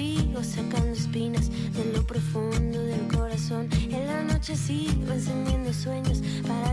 [0.00, 3.68] sigo sacando espinas de lo profundo del corazón.
[3.90, 6.72] En la noche sigo encendiendo sueños para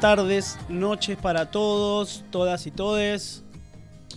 [0.00, 3.44] tardes, noches para todos, todas y todes.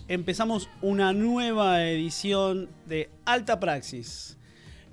[0.07, 4.37] Empezamos una nueva edición de Alta Praxis,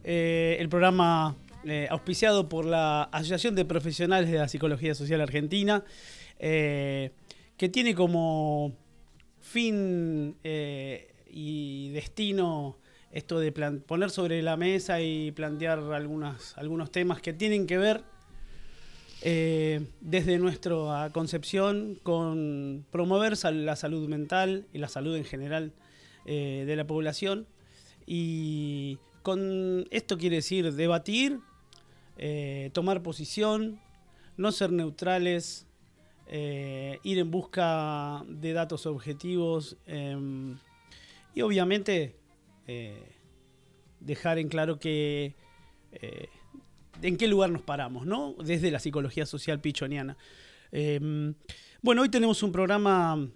[0.03, 5.85] eh, el programa eh, auspiciado por la Asociación de Profesionales de la Psicología Social Argentina,
[6.41, 7.13] eh,
[7.57, 8.73] que tiene como
[9.39, 12.79] fin y destino
[13.13, 18.03] esto de poner sobre la mesa y plantear algunos temas que tienen que ver
[19.23, 25.73] eh, desde nuestra concepción con promover la salud mental y la salud en general
[26.25, 27.47] eh, de la población.
[28.07, 31.39] Y con esto quiere decir debatir,
[32.17, 33.79] eh, tomar posición,
[34.39, 35.67] no ser neutrales,
[36.33, 40.57] ir en busca de datos objetivos em,
[41.35, 42.15] y obviamente
[43.99, 45.35] dejar en claro que
[47.03, 48.35] en qué lugar nos paramos, ¿no?
[48.43, 50.17] Desde la psicología social pichoniana.
[50.73, 51.35] Em,
[51.83, 53.29] bueno, hoy tenemos un programa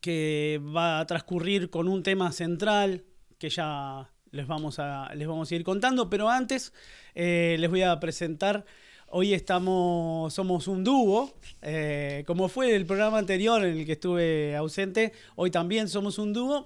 [0.00, 3.04] que va a transcurrir con un tema central
[3.38, 6.72] que ya les vamos a, les vamos a ir contando, pero antes
[7.14, 8.64] eh, les voy a presentar.
[9.08, 14.56] Hoy estamos, somos un dúo, eh, como fue el programa anterior en el que estuve
[14.56, 16.64] ausente, hoy también somos un dúo,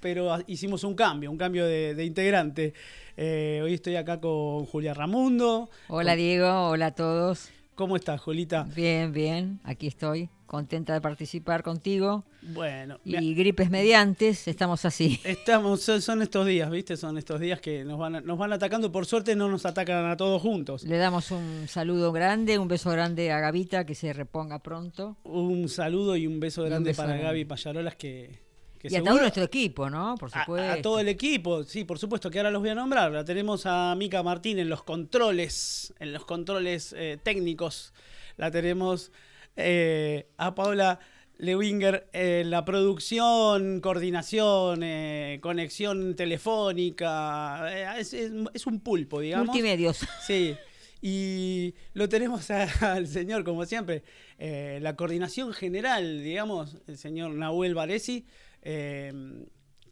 [0.00, 2.72] pero hicimos un cambio, un cambio de integrante.
[3.16, 5.68] Eh, hoy estoy acá con Julia Ramundo.
[5.88, 7.50] Hola Diego, hola a todos.
[7.74, 8.64] ¿Cómo estás, Julita?
[8.76, 12.24] Bien, bien, aquí estoy, contenta de participar contigo.
[12.42, 15.18] Bueno, Y mira, gripes mediantes, estamos así.
[15.24, 16.96] estamos, son, estos días, ¿viste?
[16.98, 18.92] Son estos días que nos van, nos van atacando.
[18.92, 20.84] Por suerte no nos atacan a todos juntos.
[20.84, 25.16] Le damos un saludo grande, un beso grande a Gavita, que se reponga pronto.
[25.24, 27.26] Un saludo y un beso un grande beso para grande.
[27.26, 28.38] Gaby Payarolas que,
[28.82, 30.16] que Y a todo nuestro equipo, ¿no?
[30.18, 30.72] Por a- supuesto.
[30.72, 33.12] A, todo el equipo, sí, por supuesto, que ahora los voy a nombrar.
[33.12, 37.94] La tenemos a Mica Martín en los controles, en los controles eh, técnicos.
[38.36, 39.12] La tenemos
[39.56, 40.98] eh, a Paula
[41.38, 47.98] Lewinger en la producción, coordinación, eh, conexión telefónica.
[47.98, 49.46] es, es- es un pulpo, digamos.
[49.48, 50.00] Multimedios.
[50.26, 50.56] Sí.
[51.00, 54.04] Y lo tenemos a- al señor, como siempre,
[54.38, 58.24] eh, la coordinación general, digamos, el señor Nahuel Varesi,
[58.62, 59.12] eh,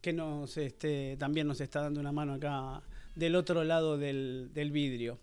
[0.01, 2.83] que nos este, también nos está dando una mano acá
[3.15, 5.19] del otro lado del, del vidrio.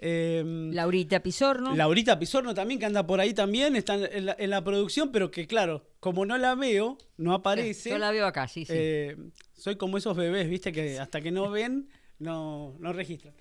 [0.00, 1.74] Eh, Laurita Pizorno.
[1.74, 5.30] Laurita Pizorno también, que anda por ahí también, está en la, en la producción, pero
[5.30, 7.90] que claro, como no la veo, no aparece.
[7.90, 8.72] Yo la veo acá, sí, sí.
[8.74, 9.16] Eh,
[9.54, 11.88] soy como esos bebés, viste, que hasta que no ven,
[12.18, 13.34] no, no registran.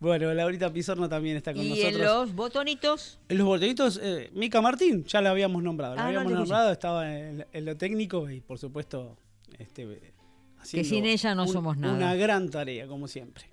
[0.00, 1.94] Bueno, Laurita Pizorno también está con y nosotros.
[1.94, 5.94] en los botonitos, En los botonitos, eh, Mica Martín, ya la habíamos nombrado.
[5.94, 9.18] La Ah, habíamos nombrado, estaba en, en lo técnico y por supuesto,
[9.58, 10.14] este,
[10.58, 11.94] haciendo sin ella no somos nada.
[11.94, 13.44] Una gran tarea, como siempre.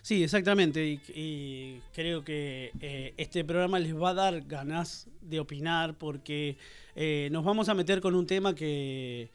[0.00, 1.00] Sí, exactamente.
[1.14, 6.56] Y, creo que eh, este programa les va a dar ganas de opinar porque
[6.94, 9.30] eh, nos vamos a meter con un tema que,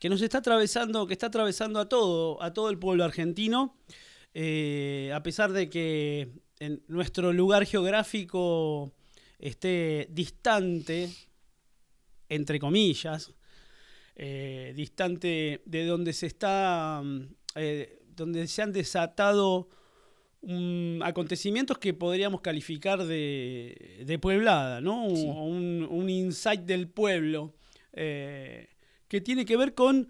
[0.00, 3.76] que nos está atravesando, que está atravesando a todo, a todo el pueblo argentino.
[4.34, 8.92] A pesar de que en nuestro lugar geográfico
[9.38, 11.10] esté distante,
[12.28, 13.32] entre comillas,
[14.14, 17.20] eh, distante de donde se está, mm,
[17.56, 19.68] eh, donde se han desatado
[20.42, 25.08] mm, acontecimientos que podríamos calificar de, de pueblada, ¿no?
[25.14, 25.26] Sí.
[25.26, 27.54] Un, un insight del pueblo
[27.92, 28.68] eh,
[29.08, 30.08] que tiene que ver con,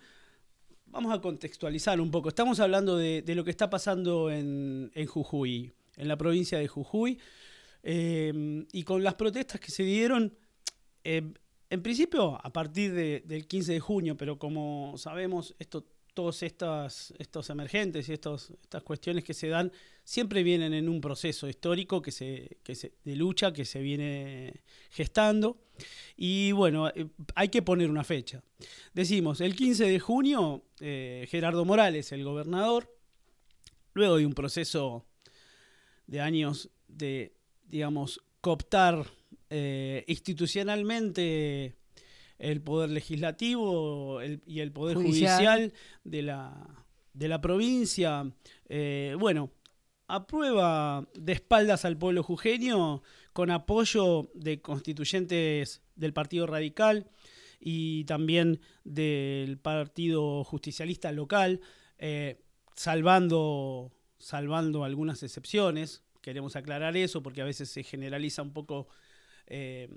[0.87, 5.07] vamos a contextualizar un poco, estamos hablando de, de lo que está pasando en, en
[5.07, 7.19] Jujuy, en la provincia de Jujuy,
[7.89, 10.37] eh, y con las protestas que se dieron,
[11.05, 11.23] eh,
[11.71, 17.13] en principio a partir de- del 15 de junio, pero como sabemos, esto, todos estas,
[17.19, 19.71] estos emergentes y estos, estas cuestiones que se dan
[20.03, 24.63] siempre vienen en un proceso histórico que se, que se- de lucha que se viene
[24.91, 25.59] gestando.
[26.17, 27.07] Y bueno, eh,
[27.37, 28.43] hay que poner una fecha.
[28.95, 32.93] Decimos, el 15 de junio, eh, Gerardo Morales, el gobernador,
[33.95, 35.05] luego de un proceso
[36.07, 37.36] de años de,
[37.69, 39.05] digamos, cooptar
[39.51, 41.75] eh, institucionalmente
[42.39, 45.37] el poder legislativo el- y el poder Judicial.
[45.37, 45.73] judicial,
[46.05, 48.31] de, la, de la provincia,
[48.69, 49.51] eh, bueno,
[50.09, 53.03] aprueba de espaldas al pueblo jujeño
[53.33, 57.09] con apoyo de constituyentes del Partido Radical
[57.59, 61.61] y también del Partido Justicialista local,
[61.99, 62.41] eh,
[62.75, 66.03] salvando, salvando algunas excepciones.
[66.27, 68.89] Queremos aclarar eso porque a veces se generaliza un poco
[69.47, 69.89] eh,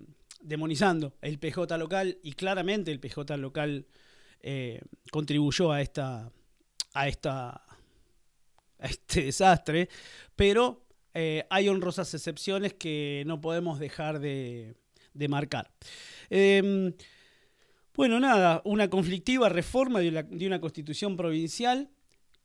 [0.44, 3.88] demonizando el PJ local y claramente el PJ local
[4.44, 4.80] eh,
[5.12, 6.32] contribuyó a esta,
[6.94, 7.64] a esta
[8.78, 9.90] este desastre,
[10.36, 10.86] pero
[11.16, 14.76] eh, hay honrosas excepciones que no podemos dejar de,
[15.16, 15.72] de marcar.
[16.30, 16.94] Eh,
[17.96, 21.90] bueno, nada, una conflictiva reforma de una constitución provincial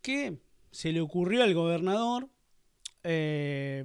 [0.00, 0.38] que
[0.70, 2.30] se le ocurrió al gobernador
[3.04, 3.84] eh,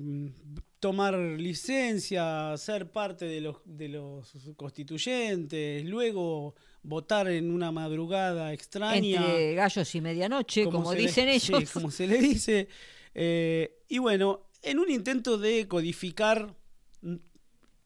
[0.79, 8.97] tomar licencia, ser parte de los, de los constituyentes, luego votar en una madrugada extraña
[9.19, 11.69] Entre gallos y medianoche, como, le- dicen sí, ellos.
[11.71, 12.69] como se le dice.
[13.13, 16.55] Eh, y bueno, en un intento de codificar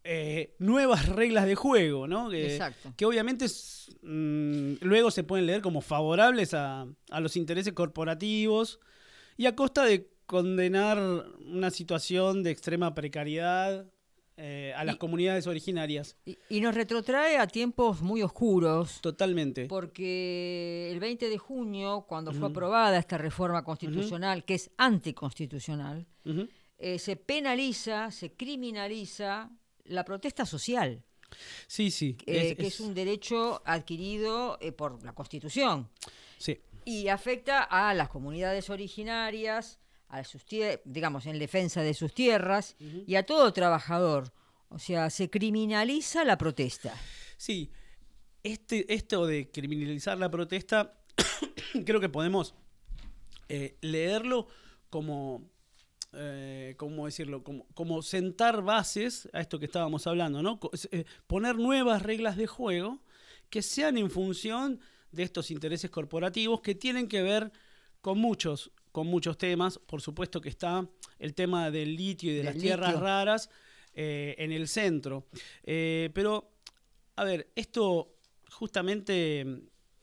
[0.03, 2.30] eh, nuevas reglas de juego, ¿no?
[2.30, 2.94] Que, Exacto.
[2.97, 8.80] que obviamente es, mm, luego se pueden leer como favorables a, a los intereses corporativos
[9.38, 10.98] y a costa de condenar
[11.46, 13.86] una situación de extrema precariedad
[14.36, 16.16] eh, a las Y- comunidades originarias.
[16.25, 19.00] Y, y nos retrotrae a tiempos muy oscuros.
[19.02, 19.66] Totalmente.
[19.68, 26.08] Porque el 20 de junio, cuando fue aprobada esta reforma constitucional, que es anticonstitucional,
[26.80, 29.52] eh, se penaliza, se criminaliza
[29.86, 31.04] la protesta social,
[31.68, 32.18] Sí, sí.
[32.26, 35.90] eh, que es un derecho adquirido eh, por la Constitución
[36.38, 36.60] sí.
[36.86, 39.80] y afecta a las comunidades originarias,
[40.14, 40.46] a sus
[40.86, 42.76] digamos, en defensa de sus tierras
[43.08, 44.32] y a todo trabajador.
[44.70, 46.94] O sea, se criminaliza la protesta.
[47.36, 47.72] Sí,
[48.44, 51.00] este, esto de criminalizar la protesta,
[51.86, 52.54] creo que podemos
[53.50, 54.48] eh, leerlo
[54.92, 55.50] como,
[56.14, 57.44] eh, ¿cómo decirlo?
[57.44, 60.60] Como, como sentar bases a esto que estábamos hablando, ¿no?
[60.92, 63.02] Eh, poner nuevas reglas de juego
[63.50, 64.80] que sean en función
[65.12, 67.52] de estos intereses corporativos que tienen que ver
[68.02, 69.78] con muchos, con muchos temas.
[69.80, 70.88] Por supuesto que está
[71.19, 73.50] el tema del litio y de las tierras raras
[73.94, 75.28] eh, en el centro.
[75.64, 76.54] Eh, pero,
[77.18, 78.16] a ver, esto
[78.52, 79.45] justamente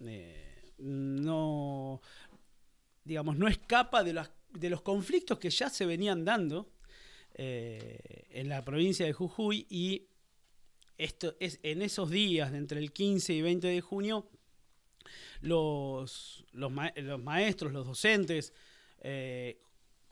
[0.00, 2.02] eh, no,
[3.04, 6.68] digamos, no escapa de, las- de los conflictos que ya se venían dando
[7.32, 10.09] en la provincia de Jujuy y
[10.99, 14.28] esto es en esos días entre el 15 y 20 de junio
[15.40, 18.52] los, los, ma- los maestros, los docentes,
[19.00, 19.61] eh,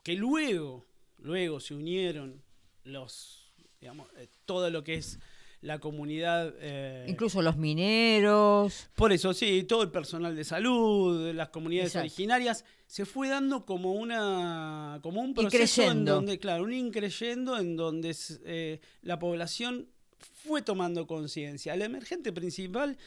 [0.03, 0.85] que luego,
[1.17, 2.41] luego se unieron
[2.83, 5.19] los, digamos, eh, todo lo que es
[5.61, 6.53] la comunidad.
[6.59, 8.89] eh, Incluso los mineros.
[8.95, 12.05] por eso, sí, todo el personal de salud, las comunidades Exacto.
[12.05, 17.75] originarias, se fue dando como una como un proceso en donde, claro, un increyendo en
[17.75, 18.15] donde
[18.45, 21.73] eh, la población fue tomando conciencia.
[21.73, 22.97] El emergente principal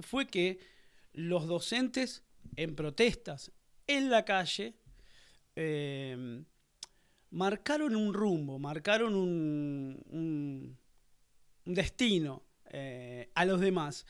[0.00, 0.58] fue que
[1.12, 2.22] los docentes
[2.56, 3.52] en protestas
[3.86, 4.74] en la calle
[5.56, 6.42] eh,
[7.30, 10.76] marcaron un rumbo, marcaron un, un-
[11.64, 14.06] un destino eh, a los demás.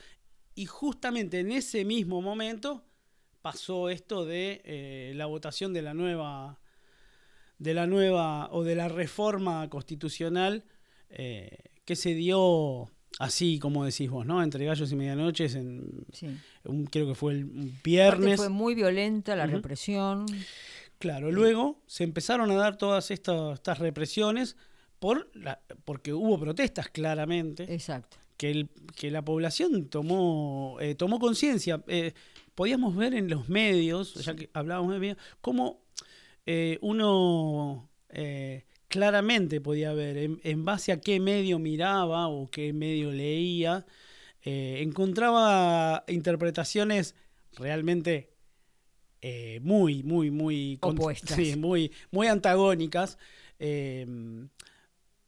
[0.55, 2.85] Y justamente en ese mismo momento
[3.41, 6.59] pasó esto de eh, la votación de la nueva
[7.59, 10.65] de la nueva o de la reforma constitucional
[11.09, 14.41] eh, que se dio así, como decís vos, ¿no?
[14.43, 16.27] Entre gallos y medianoches, en, Sí.
[16.65, 18.37] un- creo que fue el un Aparte viernes.
[18.37, 20.25] Fue muy violenta la represión.
[21.03, 24.55] Claro, luego se empezaron a dar todas estas, estas represiones
[24.99, 28.15] por la, porque hubo protestas claramente, Exacto.
[28.37, 31.83] que, el- que la población tomó, eh, tomó conciencia.
[31.87, 32.13] Eh,
[32.55, 35.81] podíamos ver en los medios, ya que hablábamos de medios, cómo
[36.45, 37.89] eh, uno
[38.87, 43.85] claramente podía ver en, en base a qué medio miraba o qué medio leía,
[44.41, 47.15] encontraba interpretaciones
[47.57, 48.32] realmente
[49.25, 51.35] eh, muy, muy, muy Opuestas.
[51.37, 53.17] sí, muy, muy antagónicas.
[53.57, 54.05] Eh,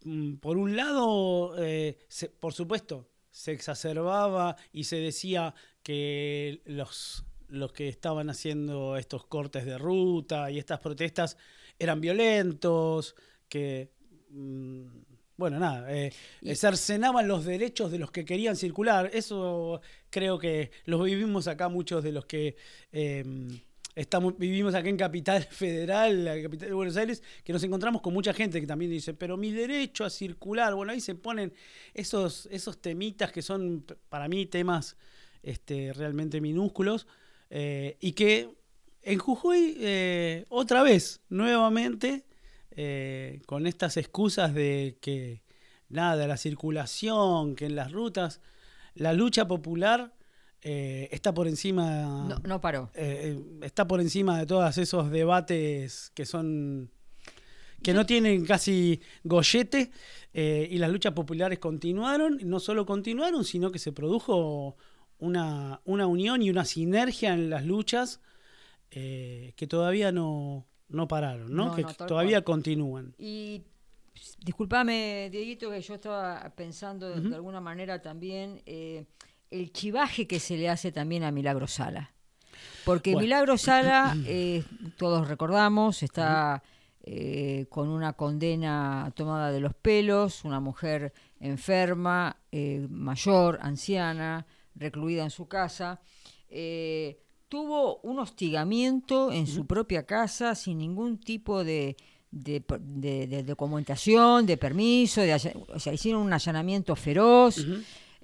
[0.03, 7.23] mm, por un lado, eh, se- por supuesto, se exacerbaba y se decía que los,
[7.47, 11.37] los que estaban haciendo estos cortes de ruta y estas protestas
[11.79, 13.15] eran violentos,
[13.49, 13.91] que,
[14.29, 14.85] mm,
[15.37, 16.11] bueno, nada, eh,
[16.41, 19.09] Y- cercenaban los derechos de los que querían circular.
[19.13, 22.55] Eso creo que los vivimos acá muchos de los que...
[22.91, 23.23] eh,
[23.95, 28.13] Estamos, vivimos acá en Capital Federal, la capital de Buenos Aires, que nos encontramos con
[28.13, 31.53] mucha gente que también dice, pero mi derecho a circular, bueno, ahí se ponen
[31.93, 34.97] esos, esos temitas que son para mí temas
[35.43, 37.07] este, realmente minúsculos,
[37.49, 38.49] eh, y que
[39.01, 42.25] en Jujuy, eh, otra vez, nuevamente,
[42.71, 45.41] eh, con estas excusas de que
[45.87, 48.41] nada, la circulación, que en las rutas,
[48.93, 50.13] la lucha popular
[50.67, 52.89] eh, está por encima No, no paró.
[52.95, 56.89] eh, eh, está por encima de todos esos debates que son
[57.83, 59.91] que no tienen casi gollete
[60.33, 64.75] eh, y las luchas populares continuaron, no solo continuaron, sino que se produjo
[65.19, 68.21] una, una unión y una sinergia en las luchas
[68.89, 71.65] que todavía no, no pararon, ¿no?
[71.67, 72.55] No, que todavía cual.
[72.55, 73.13] continúan.
[73.19, 73.61] Y
[74.39, 78.63] discúlpame, Dieguito, que yo estaba pensando de, alguna manera también
[79.51, 82.11] el chivaje que se le hace también a Milagro Sala.
[82.85, 83.23] Porque Bueno.
[83.25, 84.63] Milagro Sala, eh,
[84.97, 86.61] todos recordamos, está
[87.03, 95.23] eh, con una condena tomada de los pelos, una mujer enferma, eh, mayor, anciana, recluida
[95.23, 95.99] en su casa.
[96.49, 101.95] eh, tuvo un hostigamiento en su propia casa sin ningún tipo de,
[102.31, 105.21] de, de- de documentación, de permiso,
[105.73, 107.65] o sea, hicieron un allanamiento feroz.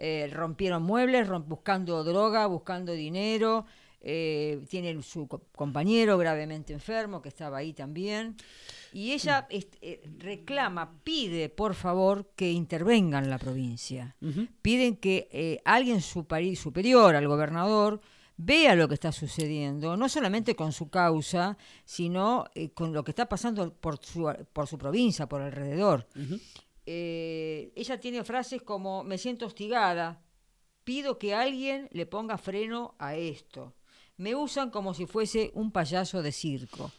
[0.03, 3.65] Eh, rompieron muebles, buscando droga, buscando dinero.
[4.03, 8.35] eh, tiene su co- compañero gravemente enfermo que estaba ahí también.
[8.93, 14.15] Y ella est- eh, reclama, pide por favor que intervengan la provincia.
[14.63, 18.01] Piden que eh, alguien superi- superior al gobernador
[18.37, 21.55] vea lo que está sucediendo, no solamente con su causa,
[21.85, 26.07] sino con lo que está pasando por su, por su provincia, por alrededor.
[26.93, 30.21] Eh, ella tiene frases como, me siento hostigada,
[30.83, 33.73] pido que alguien le ponga freno a esto.
[34.17, 36.91] Me usan como si fuese un payaso de circo.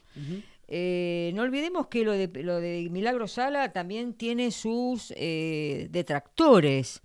[0.66, 7.02] Eh, no olvidemos que lo de, lo de Milagro Sala también tiene sus eh, detractores,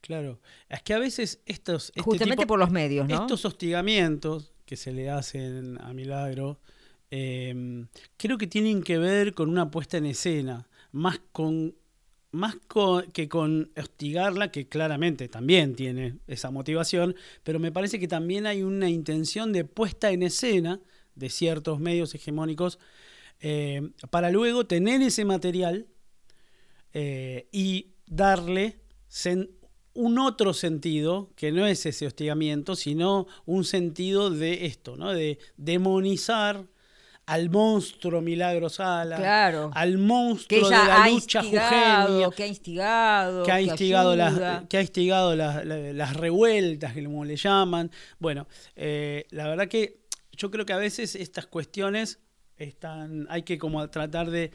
[0.00, 1.88] Claro, es que a veces estos...
[1.88, 3.22] este justamente tipo- por los medios, ¿no?
[3.22, 6.60] Estos hostigamientos que se le hacen a Milagro,
[7.08, 11.74] creo que tienen que ver con una puesta en escena, más con
[12.36, 12.56] más
[13.12, 18.62] que con hostigarla, que claramente también tiene esa motivación, pero me parece que también hay
[18.62, 20.80] una intención de puesta en escena
[21.14, 22.78] de ciertos medios hegemónicos
[23.40, 25.86] eh, para luego tener ese material
[26.92, 28.78] eh, y darle
[29.94, 35.12] un otro sentido, que no es ese hostigamiento, sino un sentido de esto, ¿no?
[35.12, 36.66] De demonizar
[37.26, 39.70] al monstruo Milagro Sala, Claro.
[39.74, 44.76] al monstruo de la ha lucha jujeña, que ha instigado, que ha instigado, las, que
[44.76, 47.90] ha instigado las, la- las revueltas, que como le llaman.
[48.20, 52.20] Bueno, eh, la verdad que yo creo que a veces estas cuestiones
[52.58, 54.52] están, hay que como tratar de,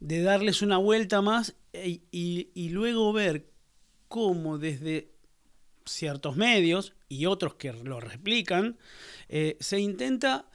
[0.00, 3.46] de darles una vuelta más e- y, y luego ver
[4.08, 5.12] cómo desde
[5.84, 8.76] ciertos medios y otros que lo replican,
[9.28, 10.46] eh, se intenta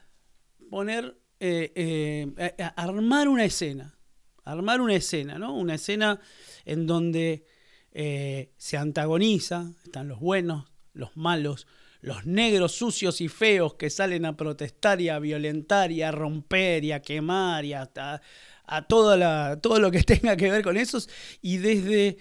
[0.69, 1.15] poner,
[1.45, 3.99] eh, eh, armar una escena,
[4.45, 5.53] armar una escena, ¿no?
[5.57, 6.21] Una escena
[6.63, 7.43] en donde
[7.91, 11.67] eh, se antagoniza, están los buenos, los malos,
[11.99, 16.85] los negros sucios y feos que salen a protestar y a violentar y a romper
[16.85, 18.21] y a quemar y hasta
[18.63, 21.09] a toda la, todo lo que tenga que ver con esos
[21.41, 22.19] y desde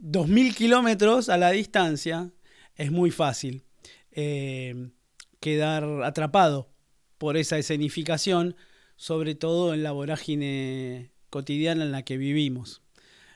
[0.00, 2.30] 2.000 kilómetros a la distancia
[2.76, 3.64] es muy fácil
[5.40, 6.75] quedar atrapado
[7.18, 8.56] por esa escenificación
[8.96, 12.82] sobre todo en la vorágine cotidiana en la que vivimos.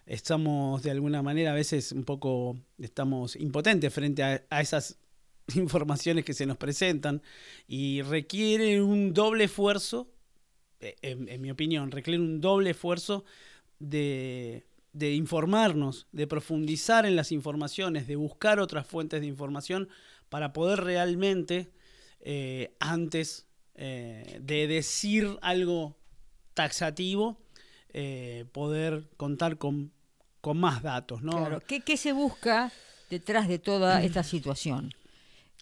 [0.07, 4.99] Estamos de alguna manera a veces un poco, estamos impotentes frente a, esas
[5.55, 7.23] informaciones que se nos presentan
[7.69, 10.11] y requiere un doble esfuerzo,
[10.81, 13.25] en, en mi opinión, requiere un doble esfuerzo
[13.79, 19.89] de, de informarnos, de profundizar en las informaciones, de buscar otras fuentes de información
[20.31, 21.71] para poder realmente,
[22.21, 25.97] eh, antes eh, de decir algo
[26.55, 27.39] taxativo,
[27.93, 29.93] eh, poder contar con,
[30.41, 31.23] con más datos.
[31.23, 31.33] ¿no?
[31.33, 31.61] Claro.
[31.67, 32.73] ¿Qué, qué se busca
[33.09, 34.93] detrás de toda esta situación?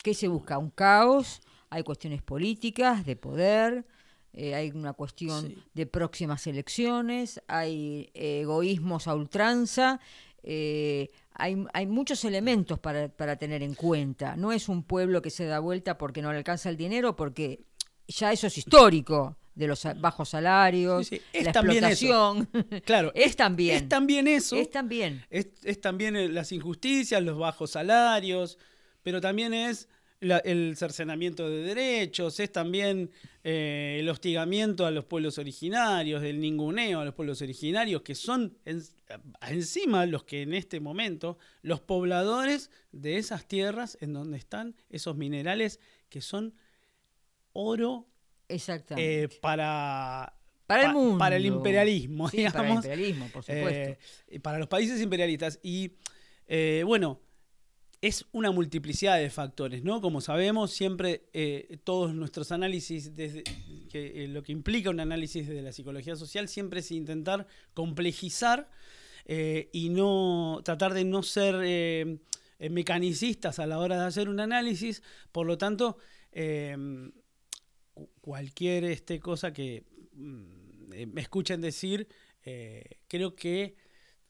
[0.03, 0.59] ¿Qué se busca?
[0.59, 1.41] ¿Un caos?
[1.71, 3.85] ¿Hay cuestiones políticas, de poder?
[4.35, 5.59] eh, hay una cuestión Sí.
[5.75, 10.01] de próximas elecciones, hay egoísmos a ultranza,
[10.43, 14.37] eh, hay, hay muchos elementos para, para tener en cuenta.
[14.37, 17.65] No es un pueblo que se da vuelta porque no le alcanza el dinero, porque
[18.09, 22.07] ya eso es histórico, de los bajos salarios, Sí, sí, es la también eso.
[22.45, 22.83] explotación.
[22.85, 23.77] Claro, es también.
[23.77, 24.57] Es también eso.
[24.57, 25.25] Es también.
[25.31, 28.57] Es, es también eh, las injusticias, los bajos salarios,
[29.03, 29.89] pero también es
[30.21, 33.11] la- el cercenamiento de derechos, es también
[33.45, 38.57] eh, el hostigamiento a los pueblos originarios, el ninguneo a los pueblos originarios, que son
[38.65, 38.83] en-
[39.49, 45.17] encima los que en este momento, los pobladores de esas tierras en donde están esos
[45.17, 46.55] minerales que son
[47.61, 48.07] oro
[48.49, 49.25] Exactamente.
[49.25, 50.33] eh, para,
[50.67, 51.19] Para el pa- mundo.
[51.19, 52.85] para el imperialismo, Sí, para el digamos.
[52.85, 53.69] imperialismo, por supuesto.
[53.71, 53.99] Eh,
[54.31, 55.59] y para los países imperialistas.
[55.63, 55.93] Y
[56.47, 57.21] eh, bueno,
[58.01, 60.01] es una multiplicidad de factores, ¿no?
[60.01, 61.25] Como sabemos, siempre
[61.83, 63.43] todos nuestros análisis, desde,
[63.91, 68.71] que, lo que implica un análisis de la psicología social, siempre es intentar complejizar
[69.73, 71.57] y no tratar de no ser
[72.71, 75.03] mecanicistas a la hora de hacer un análisis.
[75.33, 75.99] Por lo tanto,
[78.29, 82.07] cualquier este, cosa que mm, eh, me escuchen decir,
[82.45, 83.75] eh, creo que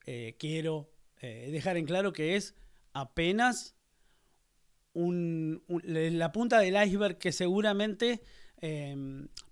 [0.07, 0.89] eh, quiero
[1.21, 2.55] dejar en claro que es
[2.93, 3.75] apenas
[4.95, 8.23] la punta del iceberg que seguramente
[8.61, 8.95] eh,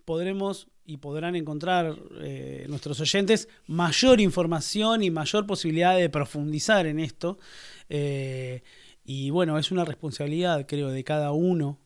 [0.04, 1.98] podremos y podrán encontrar
[2.68, 7.40] nuestros oyentes mayor información y mayor posibilidad de profundizar en esto.
[7.88, 11.80] Y bueno, es una responsabilidad, creo, de cada uno,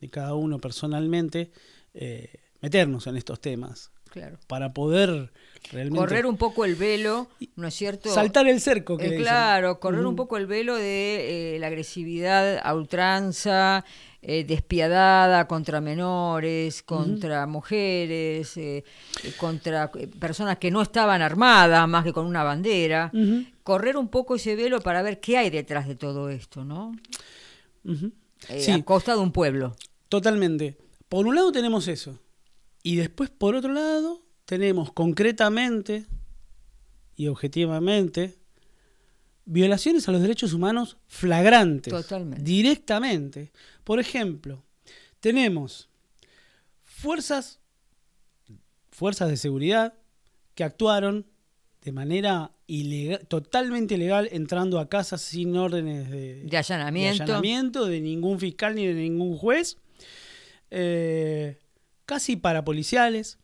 [0.00, 1.50] de cada uno personalmente,
[1.94, 4.38] eh, meternos en estos temas claro.
[4.46, 5.30] para poder
[5.70, 8.12] realmente Correr un poco el velo, ¿no es cierto?
[8.12, 8.96] saltar el cerco.
[8.96, 13.84] Que Eh, claro, correr un poco el velo de eh, la agresividad a ultranza,
[14.22, 18.58] eh, despiadada contra menores, contra mujeres,
[19.36, 23.12] contra personas que no estaban armadas más que con una bandera.
[23.62, 26.96] Correr un poco ese velo para ver qué hay detrás de todo esto, ¿no?
[28.58, 28.70] Sí.
[28.70, 29.76] A costa de un pueblo.
[30.08, 30.87] Totalmente.
[31.08, 32.18] Por un lado tenemos eso.
[32.82, 36.06] Y después, por otro lado, tenemos concretamente
[37.16, 38.38] y objetivamente
[39.44, 41.92] violaciones a los derechos humanos flagrantes.
[41.92, 42.42] Totalmente.
[42.44, 43.52] Directamente.
[43.84, 44.62] Por ejemplo,
[45.20, 45.88] tenemos
[46.84, 47.60] fuerzas,
[48.90, 49.94] fuerzas de seguridad
[50.54, 51.26] que actuaron
[51.82, 57.18] de manera ilegal, totalmente ilegal, entrando a casas sin órdenes de, De allanamiento.
[57.18, 59.78] de allanamiento de ningún fiscal ni de ningún juez,
[60.70, 61.58] eh,
[62.06, 63.38] casi parapoliciales,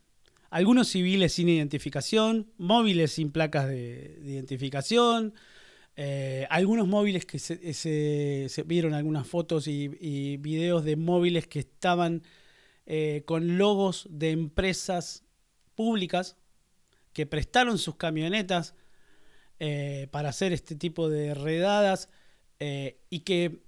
[0.51, 5.35] algunos civiles sin identificación, móviles sin placas de, de identificación,
[5.97, 12.23] eh, algunos móviles que se, vieron algunas fotos y, videos de móviles que estaban
[12.87, 15.25] eh, con logos de empresas
[15.75, 16.37] públicas
[17.13, 18.75] que prestaron sus camionetas
[19.61, 22.09] eh, para hacer este tipo de redadas
[23.11, 23.63] y que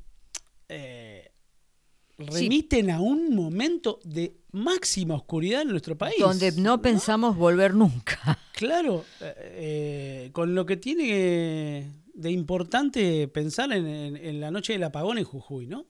[2.18, 6.16] remiten a un momento de máxima oscuridad en nuestro país.
[6.18, 8.38] Donde no pensamos volver nunca.
[8.57, 14.72] Claro, eh, eh, con lo que tiene de importante pensar en, en- en la noche
[14.72, 15.85] del apagón en Jujuy, ¿no?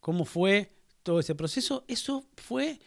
[0.00, 1.86] ¿Cómo fue todo ese proceso?
[1.88, 2.80] Eso fue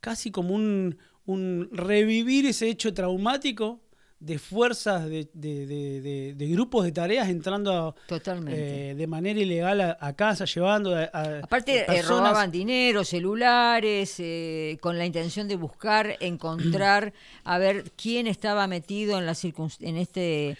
[0.00, 3.80] casi como un, un revivir ese hecho traumático
[4.18, 8.90] de fuerzas, de, de- de- grupos de tareas entrando Totalmente.
[8.90, 13.04] eh, de manera ilegal a, a casa, llevando a, a- Aparte, eh, personas- robaban dinero,
[13.04, 17.12] celulares, eh, con la intención de buscar, encontrar,
[17.44, 19.34] a ver quién estaba metido en la
[19.80, 20.56] en este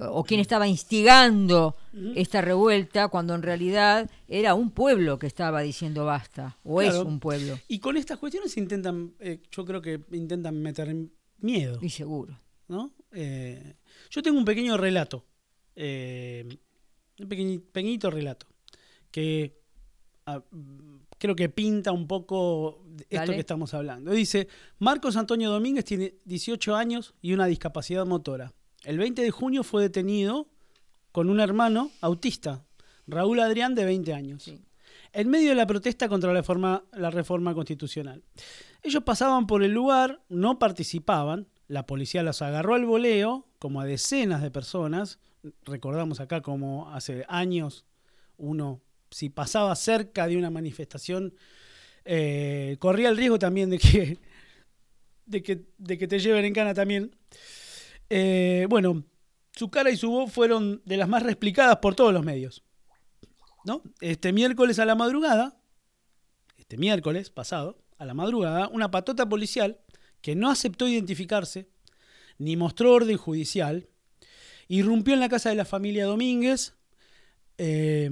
[0.00, 1.76] o quién estaba instigando
[2.16, 7.20] esta revuelta cuando en realidad era un pueblo que estaba diciendo basta o es un
[7.20, 10.92] pueblo Y con estas cuestiones intentan, eh, yo creo que intentan meter
[11.38, 11.78] miedo.
[11.82, 12.92] y seguro ¿no?
[13.12, 13.74] Eh,
[14.10, 15.24] yo tengo un pequeño relato,
[15.76, 16.46] eh,
[17.18, 18.46] un pequeñi- pequeñito relato,
[19.10, 19.56] que,
[20.26, 20.42] ah,
[21.18, 23.34] creo que pinta un poco esto Dale.
[23.34, 24.10] que estamos hablando.
[24.12, 24.48] Dice,
[24.78, 28.52] Marcos Antonio Domínguez tiene 18 años y una discapacidad motora.
[28.82, 30.48] El 20 de junio fue detenido
[31.12, 32.64] con un hermano autista,
[33.06, 34.42] Raúl Adrián, de 20 años.
[34.42, 34.60] Sí.
[35.12, 38.24] En medio de la protesta contra la reforma, la reforma constitucional.
[38.82, 43.84] Ellos pasaban por el lugar, no participaban, la policía los agarró al voleo, como a
[43.84, 45.18] decenas de personas.
[45.64, 47.84] Recordamos acá como hace años
[48.36, 51.34] uno, si pasaba cerca de una manifestación,
[52.04, 54.18] eh, corría el riesgo también de que,
[55.26, 55.42] de
[55.98, 57.16] que, te lleven en cana también.
[58.10, 59.04] Eh, bueno,
[59.52, 62.62] su cara y su voz fueron de las más reexplicadas por todos los medios.
[63.64, 63.82] ¿no?
[64.00, 65.56] Este miércoles a la madrugada,
[66.58, 69.80] este miércoles pasado, a la madrugada, una patota policial
[70.24, 71.68] que no aceptó identificarse
[72.38, 73.90] ni mostró orden judicial,
[74.68, 76.72] irrumpió en la casa de la familia Domínguez
[77.58, 78.10] eh,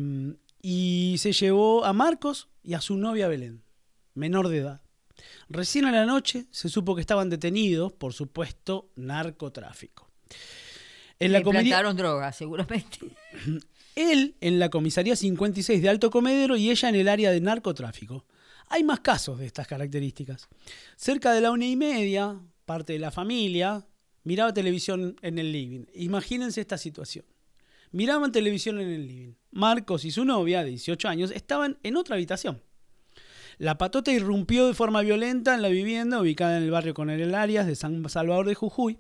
[0.61, 3.63] y se llevó a Marcos y a su novia Belén,
[4.13, 4.83] menor de edad.
[5.49, 10.11] Recién a la noche se supo que estaban detenidos por supuesto narcotráfico.
[11.19, 12.99] En la plantaron droga, seguramente.
[13.97, 18.27] él en la comisaría 56 de Alto Comedero y ella en el área de narcotráfico.
[18.69, 20.49] Hay más casos de estas características.
[20.97, 23.87] Cerca de la una y media, parte de la familia
[24.25, 25.85] miraba televisión en el living.
[25.95, 27.25] Imagínense esta situación.
[27.91, 29.35] Miraban televisión en el living.
[29.51, 32.63] Marcos y su novia, de 18 años, estaban en otra habitación.
[33.59, 37.67] La patota irrumpió de forma violenta en la vivienda ubicada en el barrio Coronel Arias
[37.67, 38.99] de San Salvador de Jujuy.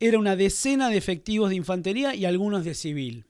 [0.00, 3.26] Era una decena de efectivos de infantería y algunos de civil.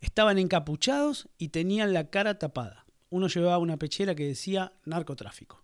[0.00, 2.86] Estaban encapuchados y tenían la cara tapada.
[3.10, 5.62] Uno llevaba una pechera que decía narcotráfico.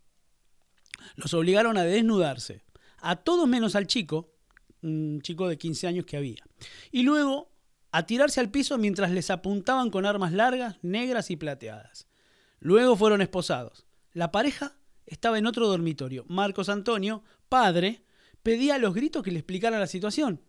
[1.16, 2.62] Los obligaron a desnudarse,
[2.98, 4.33] a todos menos al chico,
[4.83, 6.44] un chico de 15 años que había.
[6.90, 7.50] Y luego
[7.90, 12.09] a tirarse al piso mientras les apuntaban con armas largas, negras y plateadas.
[12.59, 13.87] Luego fueron esposados.
[14.12, 14.76] La pareja
[15.07, 16.24] estaba en otro dormitorio.
[16.28, 18.02] Marcos Antonio, padre,
[18.42, 20.40] pedía a los gritos que le explicaran la situación.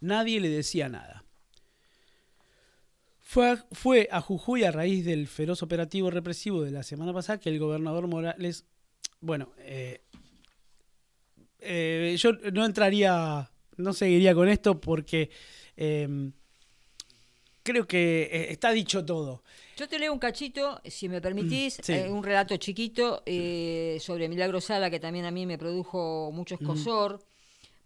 [0.00, 1.23] Nadie le decía nada.
[3.26, 7.40] Fue a, fue a Jujuy a raíz del feroz operativo represivo de la semana pasada
[7.40, 8.64] que el gobernador Morales,
[9.20, 10.02] bueno, eh,
[11.60, 15.30] eh, yo no entraría, no seguiría con esto porque
[15.76, 16.30] eh,
[17.62, 19.42] creo que eh, está dicho todo.
[19.78, 21.92] Yo te leo un cachito, si me permitís, Mm, sí.
[21.94, 26.54] eh, un relato chiquito eh, sobre Milagro Sala, que también a mí me produjo mucho
[26.56, 27.24] escosor,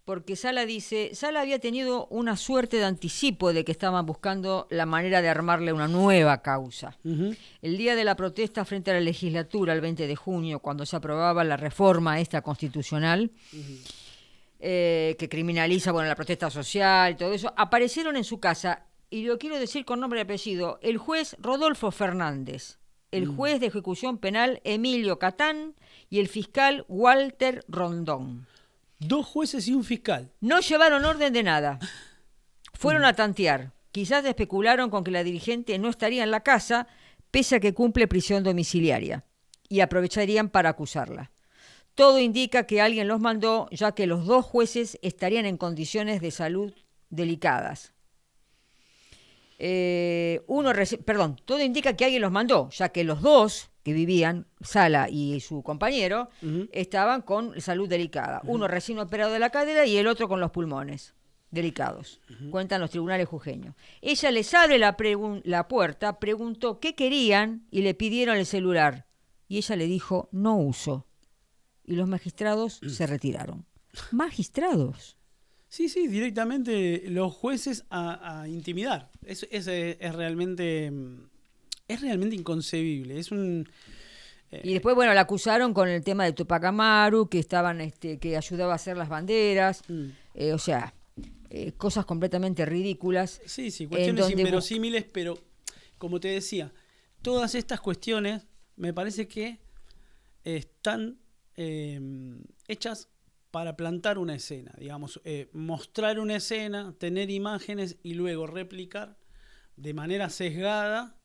[0.09, 4.87] porque Sala dice, Sala había tenido una suerte de anticipo de que estaban buscando la
[4.87, 6.97] manera de armarle una nueva causa.
[7.03, 10.95] El día de la protesta frente a la legislatura, el 20 de junio, cuando se
[10.95, 13.29] aprobaba la reforma esta constitucional,
[14.59, 19.25] eh, que criminaliza bueno, la protesta social y todo eso, aparecieron en su casa, y
[19.25, 22.79] lo quiero decir con nombre y apellido, el juez Rodolfo Fernández,
[23.11, 25.75] el juez de ejecución penal Emilio Catán
[26.09, 28.47] y el fiscal Walter Rondón.
[28.99, 30.31] Dos jueces y un fiscal.
[30.41, 31.79] No llevaron orden de nada.
[32.73, 33.71] Fueron a tantear.
[33.91, 36.87] Quizás especularon con que la dirigente no estaría en la casa,
[37.31, 39.25] pese a que cumple prisión domiciliaria,
[39.67, 41.31] y aprovecharían para acusarla.
[41.95, 46.31] Todo indica que alguien los mandó, ya que los dos jueces estarían en condiciones de
[46.31, 46.73] salud
[47.09, 47.93] delicadas.
[49.57, 50.71] Eh, uno,
[51.05, 55.39] perdón, todo indica que alguien los mandó, ya que los dos que vivían, Sala y
[55.39, 56.29] su compañero,
[56.71, 58.41] estaban con salud delicada.
[58.45, 61.15] Uno recién operado de la cadera y el otro con los pulmones
[61.51, 62.19] delicados,
[62.51, 63.75] cuentan los tribunales jujeños.
[64.01, 69.07] Ella les abre la, puerta, preguntó qué querían y le pidieron el celular.
[69.47, 71.07] Y ella le dijo, no uso.
[71.83, 73.65] Y los magistrados se retiraron.
[74.11, 75.17] Magistrados.
[75.67, 79.09] Sí, sí, directamente los jueces a, a intimidar.
[79.23, 81.28] Es, es, eh, es realmente mm,
[81.89, 83.19] es realmente inconcebible.
[83.19, 83.67] Es un
[84.63, 88.37] Y después, bueno, la acusaron con el tema de Tupac Amaru, que estaban, este, que
[88.37, 89.83] ayudaba a hacer las banderas.
[89.89, 90.05] Mm.
[90.35, 90.93] Eh, o sea,
[91.49, 93.41] eh, cosas completamente ridículas.
[93.45, 95.37] Sí, sí, cuestiones inverosímiles, pero
[95.97, 96.71] como te decía,
[97.21, 98.43] todas estas cuestiones
[98.75, 99.59] me parece que
[100.43, 101.19] están
[101.55, 101.99] eh,
[102.67, 103.09] hechas
[103.51, 109.17] para plantar una escena, digamos, eh, mostrar una escena, tener imágenes y luego replicar
[109.75, 111.18] de manera sesgada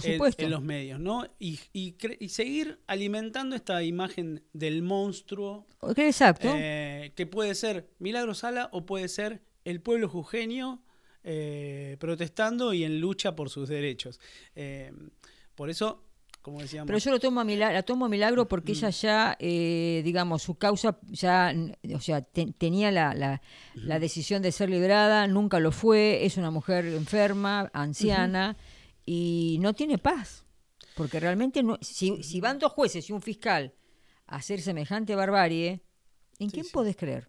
[0.00, 0.42] Por en- supuesto.
[0.44, 1.24] En, los medios, ¿no?
[1.38, 6.48] Y, y y seguir alimentando esta imagen del monstruo Exacto.
[6.56, 10.82] eh, que puede ser Milagro Sala o puede ser el pueblo jujeño
[11.24, 14.18] eh, protestando y en lucha por sus derechos.
[14.56, 14.92] Eh,
[15.54, 16.02] por eso,
[16.40, 19.36] como decíamos, Pero yo lo tomo a milagro, la tomo a milagro porque ella ya,
[19.38, 21.54] eh, digamos, su causa ya,
[21.94, 23.40] o sea, te- tenía la, la,
[23.74, 28.56] la decisión de ser liberada, nunca lo fue, es una mujer enferma, anciana
[29.04, 30.44] y no tiene paz.
[30.94, 33.74] Porque realmente, no, si, si van dos jueces y un fiscal
[34.26, 35.82] a hacer semejante barbarie,
[36.38, 36.72] ¿en Sí, quién sí.
[36.72, 37.28] podés creer?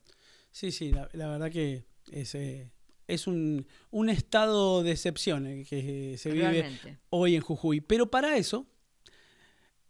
[0.51, 2.71] Sí, sí, la, la verdad que es, eh,
[3.07, 6.99] es un, un estado de excepción que se vive Realmente.
[7.09, 7.81] hoy en Jujuy.
[7.81, 8.67] Pero para eso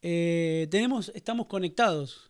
[0.01, 2.29] eh, tenemos, estamos conectados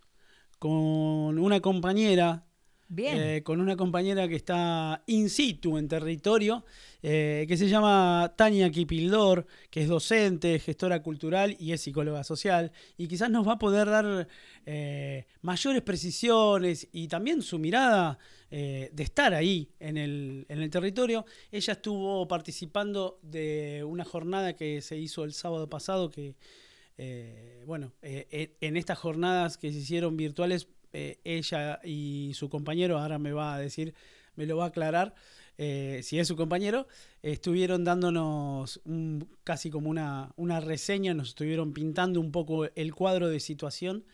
[0.59, 2.45] con una compañera,
[2.95, 3.17] Bien.
[3.19, 6.63] eh, con una compañera que está in situ en territorio,
[7.01, 12.71] eh, que se llama Tania Kipildor, que es docente, gestora cultural y es psicóloga social,
[12.97, 14.27] y quizás nos va a poder dar
[14.67, 18.19] eh, mayores precisiones y también su mirada
[18.51, 21.25] de estar ahí en el, en el territorio.
[21.51, 26.35] Ella estuvo participando de una jornada que se hizo el sábado pasado, que,
[27.65, 33.19] bueno, en- en estas jornadas que se hicieron virtuales, eh, ella y su compañero, ahora
[33.19, 33.93] me va a decir,
[34.35, 35.13] me lo va a aclarar,
[35.57, 36.87] eh, si es su compañero,
[37.21, 43.29] estuvieron dándonos un- casi como una, una reseña, nos estuvieron pintando un poco el cuadro
[43.29, 44.05] de situación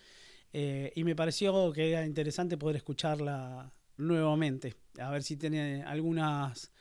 [0.53, 6.71] eh, y me pareció que era interesante poder escucharla nuevamente, a ver si tiene algunas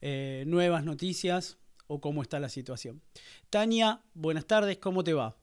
[0.00, 3.02] eh, nuevas noticias o cómo está la situación.
[3.50, 5.36] Tania, buenas tardes, ¿cómo te va?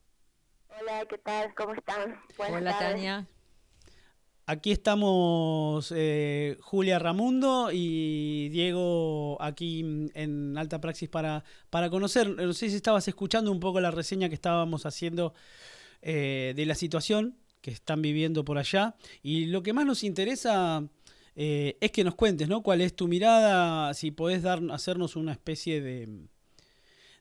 [0.80, 1.54] Hola, ¿qué tal?
[1.56, 2.20] ¿Cómo están?
[2.38, 2.92] Buenas Hola, tardes.
[2.94, 3.28] Tania.
[4.50, 12.30] Aquí estamos eh, Julia Ramundo y Diego aquí en Alta Praxis para, para conocer.
[12.30, 15.34] No sé si estabas escuchando un poco la reseña que estábamos haciendo
[16.02, 18.96] eh, de la situación que están viviendo por allá.
[19.22, 20.82] Y lo que más nos interesa
[21.36, 22.64] eh, es que nos cuentes, ¿no?
[22.64, 23.94] ¿Cuál es tu mirada?
[23.94, 26.08] Si podés dar, hacernos una especie de,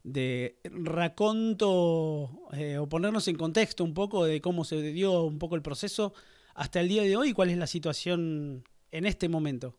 [0.05, 5.63] de raconto o ponernos en contexto un poco de cómo se dio un poco el
[5.63, 6.15] proceso
[6.57, 9.77] hasta el día de hoy cuál es la situación en este momento.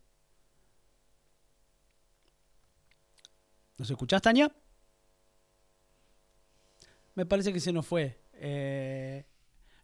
[3.77, 4.51] ¿Nos escuchás, Tania?
[7.15, 8.19] Me parece que se nos fue.
[8.33, 9.25] Eh,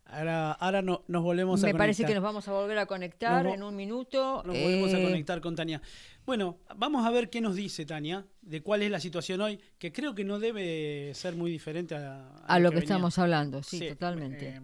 [0.06, 2.22] ahora ahora no, nos volvemos a Me parece que conectar.
[2.22, 4.44] nos vamos a volver a conectar en un minuto.
[4.46, 5.82] Nos volvemos a Eh, conectar con Tania.
[6.26, 9.92] Bueno, vamos a ver qué nos dice Tania de cuál es la situación hoy, que
[9.92, 13.90] creo que no debe ser muy diferente a, A lo que estamos hablando, sí, Sí,
[13.90, 14.50] totalmente.
[14.50, 14.62] eh,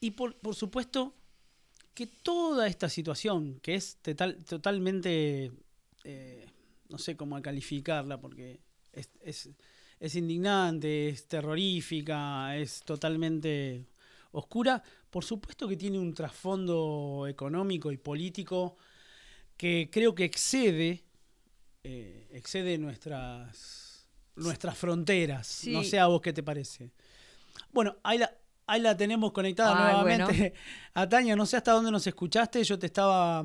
[0.00, 1.14] y por, por supuesto
[1.94, 5.50] que toda esta situación, que es total- totalmente,
[6.04, 6.46] eh,
[6.88, 8.60] no sé cómo calificarla, porque
[8.92, 9.50] es, es,
[9.98, 13.86] es indignante, es terrorífica, es totalmente
[14.32, 18.76] oscura, por supuesto que tiene un trasfondo económico y político
[19.56, 21.02] que creo que excede,
[21.82, 24.06] eh, excede nuestras,
[24.36, 25.64] nuestras fronteras.
[25.72, 26.92] No sé a vos qué te parece.
[27.72, 28.32] Bueno, ahí la,
[28.68, 30.54] ahí la tenemos conectada Ay, nuevamente.
[30.94, 33.42] A Tania, no sé hasta dónde nos escuchaste, yo te estaba...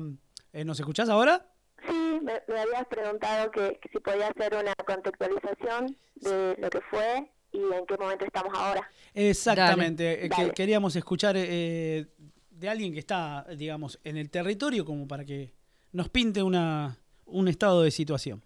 [0.52, 1.44] eh, ¿Nos escuchás ahora?
[1.88, 6.80] Sí, me, me habías preguntado que, que si podía hacer una contextualización de lo que
[6.90, 8.88] fue y en qué momento estamos ahora.
[9.12, 10.54] Exactamente, eh, que Dale.
[10.54, 12.06] queríamos escuchar eh,
[12.50, 15.52] de alguien que está, digamos, en el territorio como para que
[15.92, 18.42] nos pinte una, un estado de situación.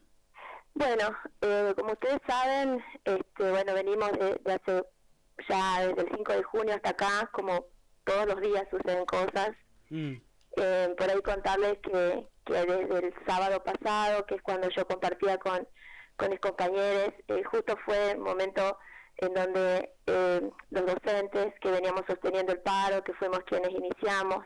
[0.74, 1.08] Bueno,
[1.40, 4.84] eh, como ustedes saben, este, bueno, venimos de, de hace
[5.48, 7.66] ya desde el 5 de junio hasta acá, como
[8.04, 9.50] todos los días suceden cosas.
[9.90, 10.14] Mm,
[10.60, 15.38] Eh, por ahí contarles que, que desde el sábado pasado, que es cuando yo compartía
[15.38, 15.68] con,
[16.16, 18.76] con mis compañeros, eh, justo fue el momento
[19.18, 24.44] en donde eh, los docentes que veníamos sosteniendo el paro, que fuimos quienes iniciamos,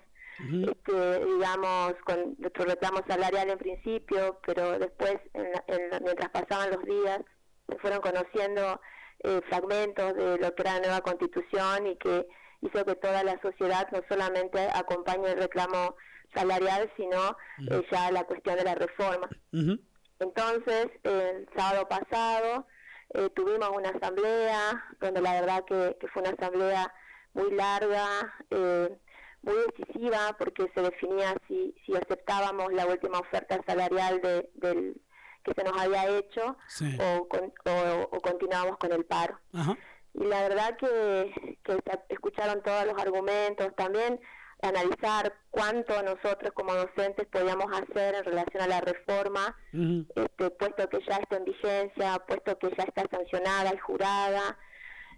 [0.71, 6.31] este, digamos, con nuestro reclamo salarial en principio, pero después, en la- en la- mientras
[6.31, 7.21] pasaban los días,
[7.69, 8.81] se fueron conociendo
[9.25, 12.27] eh, fragmentos de lo que era la nueva constitución y que
[12.61, 15.97] hizo que toda la sociedad no solamente acompañe el reclamo
[16.35, 17.37] salarial, sino
[17.71, 19.29] eh, ya la cuestión de la reforma.
[20.19, 22.67] Entonces, el sábado pasado
[23.15, 26.93] eh, tuvimos una asamblea, donde la verdad que, que fue una asamblea
[27.35, 28.07] muy larga,
[28.51, 28.97] eh,
[29.43, 35.01] muy decisiva, porque se definía si, si aceptábamos la última oferta salarial de, del,
[35.45, 36.97] que se nos había hecho Sí.
[37.01, 39.39] o, con- o, o continuábamos con el paro.
[39.53, 39.77] Ajá.
[40.15, 41.79] Y la verdad que, que
[42.11, 44.21] escucharon todos los argumentos, también
[44.61, 49.57] analizar cuánto nosotros como docentes podíamos hacer en relación a la reforma,
[50.15, 54.59] este, puesto que ya está en vigencia, puesto que ya está sancionada y jurada.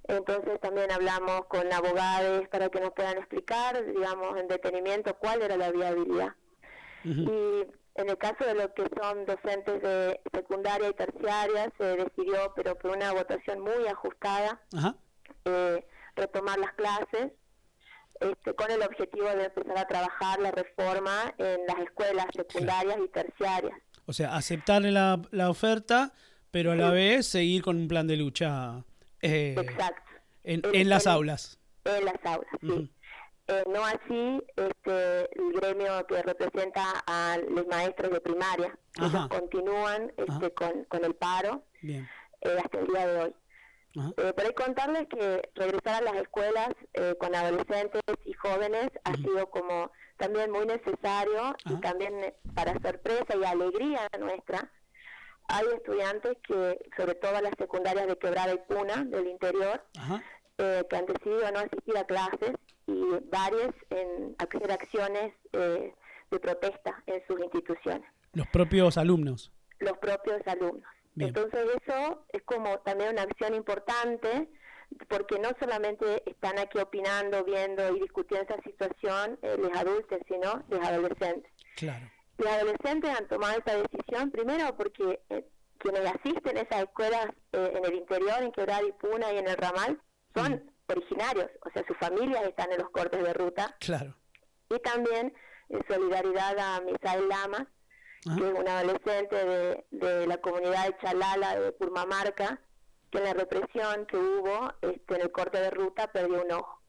[0.07, 5.57] Entonces también hablamos con abogados para que nos puedan explicar, digamos, en detenimiento cuál era
[5.57, 6.35] la viabilidad.
[7.05, 12.53] Y en el caso de lo que son docentes de secundaria y terciaria, se decidió,
[12.57, 14.97] pero por una votación muy ajustada, Ajá.
[15.45, 17.33] eh, retomar las clases
[18.21, 23.09] este, con el objetivo de empezar a trabajar la reforma en las escuelas secundarias y
[23.09, 23.79] terciarias.
[24.07, 26.13] O sea, aceptar la, la oferta,
[26.51, 28.85] pero a la vez seguir con un plan de lucha.
[29.21, 30.03] eh, Exacto.
[30.45, 31.59] En, en las aulas.
[31.85, 32.91] en las aulas, sí.
[33.47, 38.79] Eh, no así este, el gremio que representa a los maestros de primaria.
[38.99, 42.09] Ellos continúan este, con, con el paro Bien.
[42.41, 43.35] eh, hasta el día de hoy.
[44.17, 49.15] Eh, por ahí contarles que regresar a las escuelas eh, con adolescentes y jóvenes ha
[49.15, 51.57] sido como también muy necesario Ajá.
[51.67, 54.69] y también eh, para sorpresa y alegría nuestra.
[55.47, 60.23] Hay estudiantes que, sobre todo las secundarias de Quebrada y Puna del interior, Ajá.
[60.59, 62.53] Eh, que han decidido no asistir a clases
[62.87, 65.93] y varias en hacer acciones eh,
[66.31, 69.53] de protesta en sus instituciones Los propios alumnos.
[69.81, 70.85] los propios alumnos.
[71.15, 71.29] Bien.
[71.29, 74.49] Entonces eso es como también una acción importante
[75.09, 80.63] porque no solamente están aquí opinando, viendo y discutiendo esa situación eh, los adultos, sino
[80.69, 81.51] los adolescentes.
[81.77, 82.11] Claro.
[82.39, 85.45] Los adolescentes han tomado esta decisión primero porque eh,
[85.79, 89.49] quienes asisten a esas escuelas eh, en el interior, en Quebrada y Puna y en
[89.49, 90.01] el Ramal,
[90.35, 94.17] son originarios, o sea, sus familias están en los cortes de ruta Claro.
[94.71, 95.33] y también
[95.71, 97.67] en solidaridad a Misael Lamas,
[98.27, 98.37] Ajá.
[98.37, 102.61] que es un adolescente de, de la comunidad de Chalala, de Purmamarca,
[103.11, 106.81] que en la represión que hubo este, en el corte de ruta perdió un ojo.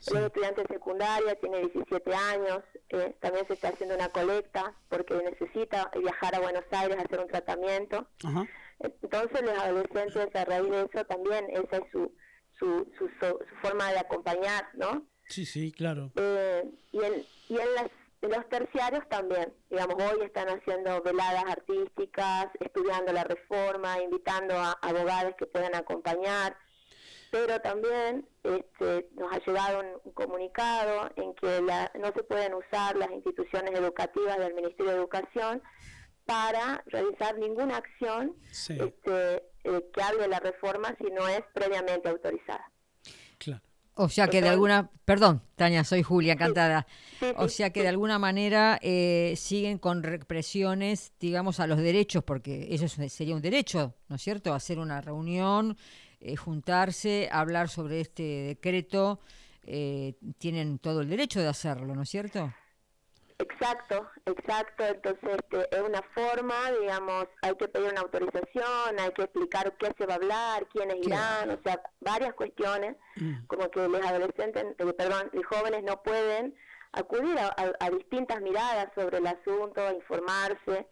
[0.00, 0.10] Sí.
[0.12, 4.74] Él es estudiante de secundaria, tiene 17 años, eh, también se está haciendo una colecta
[4.88, 8.06] porque necesita viajar a Buenos Aires a hacer un tratamiento.
[8.24, 8.46] Ajá.
[8.78, 12.12] Entonces los adolescentes a raíz de eso también esa es su,
[12.58, 15.06] su, su, su- forma de acompañar, ¿no?
[15.28, 16.10] Sí, sí, claro.
[16.16, 17.88] Eh, y en, y en, las,
[18.22, 24.72] en los terciarios también, digamos, hoy están haciendo veladas artísticas, estudiando la reforma, invitando a
[24.82, 26.56] abogados que puedan acompañar,
[27.30, 32.54] pero también este, nos ha llegado un, un comunicado en que la- no se pueden
[32.54, 35.62] usar las instituciones educativas del Ministerio de Educación
[36.24, 42.08] para realizar ninguna acción Sí, este, eh, que hable la reforma si no es previamente
[42.08, 42.70] autorizada.
[43.38, 43.62] claro.
[44.00, 46.86] O sea que de alguna, perdón, Tania, soy Julia, encantada.
[47.18, 47.82] Sí, O sea que sí.
[47.82, 53.34] de alguna manera eh, siguen con represiones, digamos, a los derechos, porque eso es- sería
[53.34, 54.54] un derecho, ¿no es cierto?
[54.54, 55.76] Hacer una reunión,
[56.20, 59.18] eh, juntarse, hablar sobre este decreto,
[59.64, 62.54] eh, tienen todo el derecho de hacerlo, ¿no es cierto?
[63.38, 64.84] Exacto, exacto.
[64.84, 69.92] Entonces, este, es una forma, digamos, hay que pedir una autorización, hay que explicar qué
[69.96, 73.46] se va a hablar, quiénes irán, o sea, varias cuestiones, Mm.
[73.46, 76.54] como que los adolescentes, eh, perdón, los jóvenes no pueden
[76.92, 80.88] acudir a, a- a distintas miradas sobre el asunto, a informarse.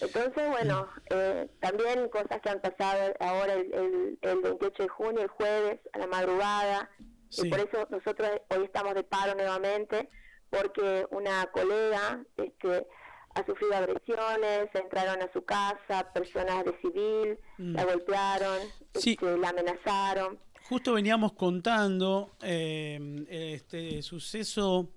[0.00, 5.22] Entonces, bueno, eh, también cosas que han pasado ahora el, el, el 28 de junio,
[5.22, 6.90] el jueves, a la madrugada,
[7.28, 7.46] Sí.
[7.46, 10.08] y por eso nosotros hoy estamos de paro nuevamente,
[10.50, 12.86] porque una colega este,
[13.34, 17.74] ha sufrido agresiones, entraron a su casa, personas de civil, Mm.
[17.74, 18.58] la golpearon,
[18.94, 19.12] Sí.
[19.12, 20.38] este, la amenazaron.
[20.68, 24.90] Justo veníamos contando eh, este suceso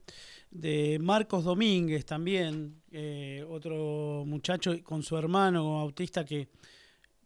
[0.49, 6.47] de Marcos Domínguez también, eh, otro muchacho con su hermano autista que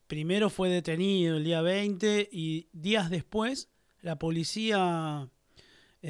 [0.08, 3.70] primero fue detenido el día 20 y días después
[4.02, 5.30] la policía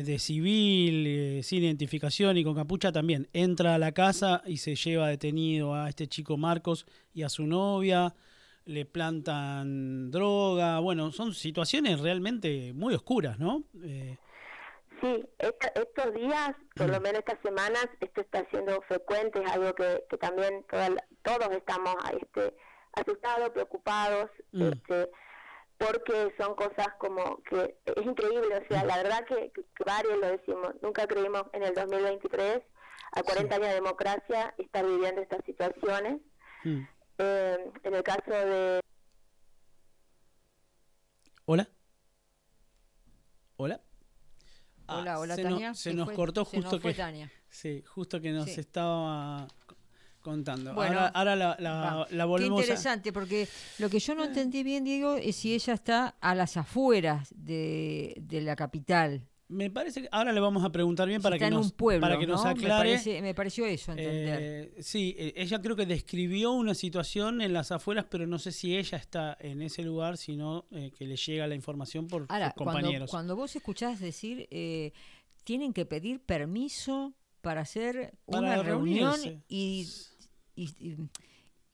[0.01, 4.75] de civil, eh, sin identificación y con capucha también entra a la casa y se
[4.75, 8.15] lleva detenido a este chico Marcos y a su novia
[8.65, 13.63] le plantan droga, bueno, son situaciones realmente muy oscuras, ¿no?
[13.83, 14.17] Eh,
[15.01, 16.91] Sí, estos días, por Mm.
[16.91, 21.51] lo menos estas semanas, esto está siendo frecuente, es algo que, que también toda todos
[21.57, 22.53] estamos este,
[22.93, 24.63] asustados, preocupados, Mm.
[24.63, 25.09] este,
[25.77, 30.17] porque son cosas como que es increíble, o sea, la verdad que, que- que varios
[30.19, 32.61] lo decimos, nunca creímos en el 2023,
[33.15, 36.21] a 40 años de democracia, estar viviendo estas situaciones.
[36.63, 36.81] mm.
[37.19, 38.79] Eh, en el caso de
[41.45, 41.67] ¿Hola?
[43.57, 43.81] ¿Hola?
[44.87, 45.73] Ah, Hola, hola, se no- Tania.
[45.75, 47.31] se Se nos fue- cortó se nos justo fue que Tania.
[47.49, 48.59] sí, justo que nos Sí.
[48.59, 49.47] estaba
[50.23, 50.73] contando.
[50.73, 53.47] Bueno, ahora ahora la, la, Qué volvemos a- interesante, porque
[53.77, 58.15] lo que yo no entendí bien, Diego, es si ella está a las afueras de,
[58.19, 59.27] de la capital.
[59.49, 62.17] Me parece que ahora le vamos a preguntar bien Si para que nos pueblo, para
[62.17, 62.49] que nos ¿no?
[62.49, 62.89] aclare.
[62.89, 64.39] Me, parece- me pareció eso, entender.
[64.41, 68.51] Eh, sí, eh, ella creo que describió una situación en las afueras, pero no sé
[68.51, 72.47] si ella está en ese lugar, sino eh, que le llega la información por Ahora,
[72.47, 73.11] sus cuando, compañeros.
[73.11, 74.91] cuando vos escuchás decir, eh,
[75.43, 79.19] tienen que pedir permiso para hacer Para una reunión
[79.49, 79.85] y,
[80.55, 80.97] y, y-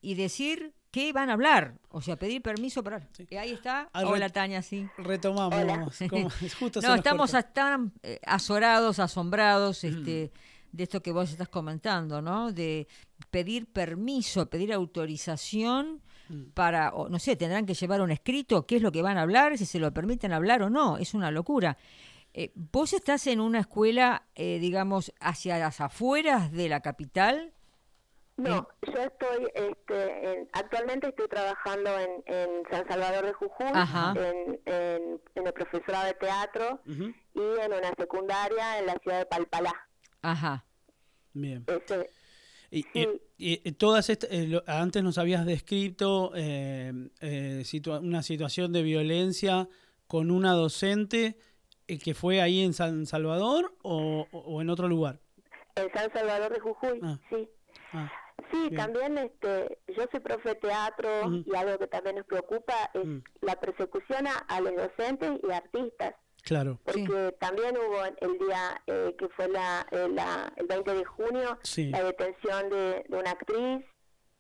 [0.02, 1.76] y decir qué van a hablar.
[1.90, 3.02] O sea, pedir permiso para...
[3.12, 3.28] Sí.
[3.30, 3.90] Y ahí está.
[3.94, 4.88] Al Hola, re- Tania, sí.
[4.98, 5.54] Retomamos.
[5.54, 5.88] Hola.
[6.10, 9.88] como- justo se No, estamos tan eh, azorados, asombrados Mm.
[9.88, 10.32] este,
[10.72, 12.52] de esto que vos estás comentando, ¿no?
[12.54, 12.88] De
[13.30, 16.02] pedir permiso, pedir autorización
[16.54, 19.24] para, o, no sé, tendrán que llevar un escrito, qué es lo que van a
[19.24, 21.76] hablar, si se lo permiten hablar o no, es una locura.
[22.36, 27.52] Eh, ¿Vos estás en una escuela, eh, digamos, hacia las afueras de la capital?
[28.40, 34.14] No, yo estoy, este, en- actualmente estoy trabajando en, en San Salvador de Jujuy, Ajá.
[34.18, 37.02] en, en, en el profesorado de teatro y
[37.62, 39.74] en una secundaria en la ciudad de Palpalá.
[40.22, 40.66] Ajá.
[41.34, 41.66] Bien.
[41.68, 42.10] Ese,
[42.72, 43.08] Y, Sí.
[43.38, 48.72] y- y todas estas, eh, lo- antes nos habías descrito eh, eh, situa- una situación
[48.74, 49.68] de violencia
[50.08, 51.38] con una docente
[51.88, 55.20] eh, que fue ahí en San Salvador o, o- o en otro lugar.
[55.76, 57.18] en San Salvador de Jujuy, Ah.
[57.30, 57.50] sí.
[57.94, 58.12] Ah,
[58.52, 58.76] Sí, Bien.
[58.78, 61.10] también este, yo soy profe de teatro
[61.46, 63.20] y algo que también nos preocupa es Mm.
[63.42, 66.80] la persecución a, a los docentes y artistas, claro.
[66.94, 67.06] Sí.
[67.08, 71.58] porque también hubo el día eh, que fue la, eh, la- el 20 de junio
[71.64, 71.90] Sí.
[71.90, 73.86] la detención de, de una actriz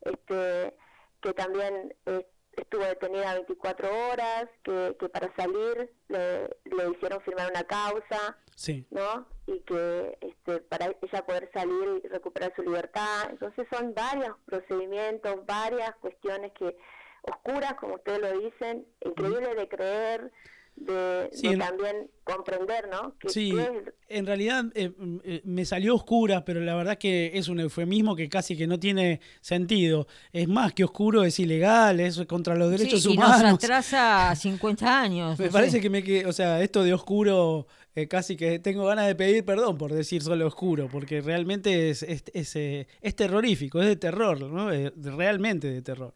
[0.02, 0.74] este,
[1.22, 2.26] que también eh,
[2.62, 8.38] estuvo detenida 24 horas, que, que para salir le, le hicieron firmar una causa.
[8.55, 8.86] Sí.
[8.91, 9.26] ¿no?
[9.47, 13.30] Y que este, para ella poder salir y recuperar su libertad.
[13.30, 16.76] Entonces son varios procedimientos, varias cuestiones que
[17.22, 20.32] oscuras, como ustedes lo dicen, increíbles de creer,
[20.80, 23.15] de, Sí, de en- también comprender, ¿no?
[23.19, 24.91] Que, Sí, es- en realidad eh,
[25.23, 28.80] eh, me salió oscura, pero la verdad que es un eufemismo que casi que no
[28.80, 30.07] tiene sentido.
[30.32, 33.63] Es más que oscuro, es ilegal, es contra los derechos Sí, y nos humanos.
[33.63, 35.38] atrasa 50 años.
[35.39, 35.82] Me no parece sé.
[35.82, 39.43] que me que, o sea, esto de oscuro, eh, casi que tengo ganas de pedir
[39.45, 43.95] perdón por decir solo oscuro, porque realmente es, es, es, eh, es terrorífico, es de
[43.95, 44.67] terror, ¿no?
[44.69, 46.13] De- realmente de terror.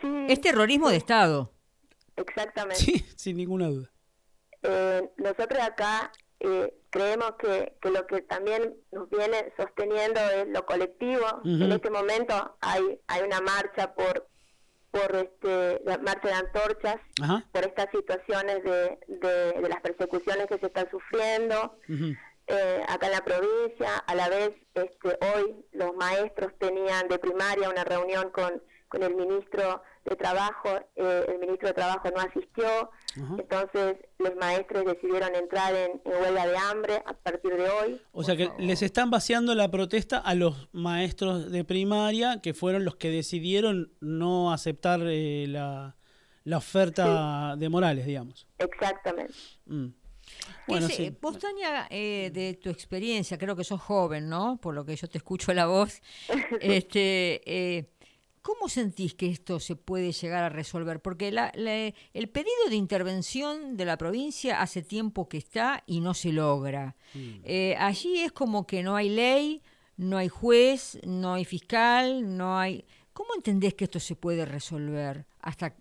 [0.00, 1.52] sí, Es terrorismo de Estado.
[2.20, 2.82] Exactamente.
[2.82, 3.90] Sí, sin ninguna duda.
[4.62, 10.64] Eh, nosotros acá eh, creemos que, que lo que también nos viene sosteniendo es lo
[10.66, 11.26] colectivo.
[11.44, 14.28] En este momento hay hay una marcha por
[14.90, 16.96] por este la marcha de antorchas
[17.52, 21.78] por estas situaciones de, de, de las persecuciones que se están sufriendo
[22.46, 23.96] eh, acá en la provincia.
[23.98, 29.14] A la vez, este, hoy los maestros tenían de primaria una reunión con, con el
[29.14, 30.68] ministro de Trabajo.
[30.96, 32.90] eh, el ministro de Trabajo no asistió.
[33.38, 38.00] Entonces, los maestros decidieron entrar en, en huelga de hambre a partir de hoy.
[38.12, 38.62] O sea que favor.
[38.62, 43.92] les están vaciando la protesta a los maestros de primaria, que fueron los que decidieron
[44.00, 45.96] no aceptar eh, la,
[46.44, 48.46] la oferta de Morales, digamos.
[48.58, 49.34] Exactamente.
[49.66, 49.86] Mm.
[49.86, 51.16] ¿Qué Bueno, sí.
[51.20, 54.58] Vos, Tania, eh, de tu experiencia, creo que sos joven, ¿no?
[54.60, 56.00] Por lo que yo te escucho la voz.
[56.60, 57.90] este, eh,
[58.42, 61.00] ¿Cómo sentís que esto se puede llegar a resolver?
[61.00, 66.00] Porque la- la- el pedido de intervención de la provincia hace tiempo que está y
[66.00, 66.96] no se logra.
[67.14, 69.62] Eh, allí es como que no hay ley,
[69.98, 72.86] no hay juez, no hay fiscal, no hay...
[73.12, 75.26] ¿Cómo entendés que esto se puede resolver?
[75.40, 75.76] Hasta,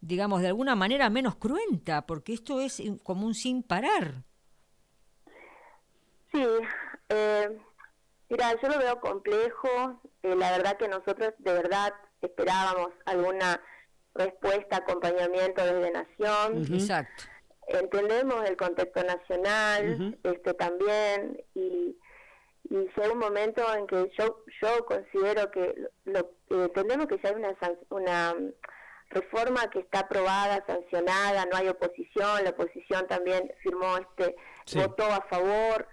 [0.00, 4.24] digamos, de alguna manera menos cruenta, porque esto es como un sin parar.
[6.32, 6.42] Sí,
[7.10, 7.58] eh,
[8.30, 10.00] mira, yo lo veo complejo.
[10.22, 11.92] Eh, la verdad que nosotros de verdad
[12.22, 13.60] esperábamos alguna
[14.14, 16.64] respuesta, acompañamiento desde Nación.
[16.74, 17.24] Exacto.
[17.68, 21.96] Entendemos el contexto nacional, este también, y,
[22.64, 27.28] y llega un momento en que yo yo considero que lo, lo- entendemos que ya
[27.30, 28.52] hay una san- una mm,
[29.10, 34.34] reforma que está aprobada, sancionada, no hay oposición, la oposición también firmó este
[34.66, 34.78] Sí.
[34.78, 35.86] votó a favor,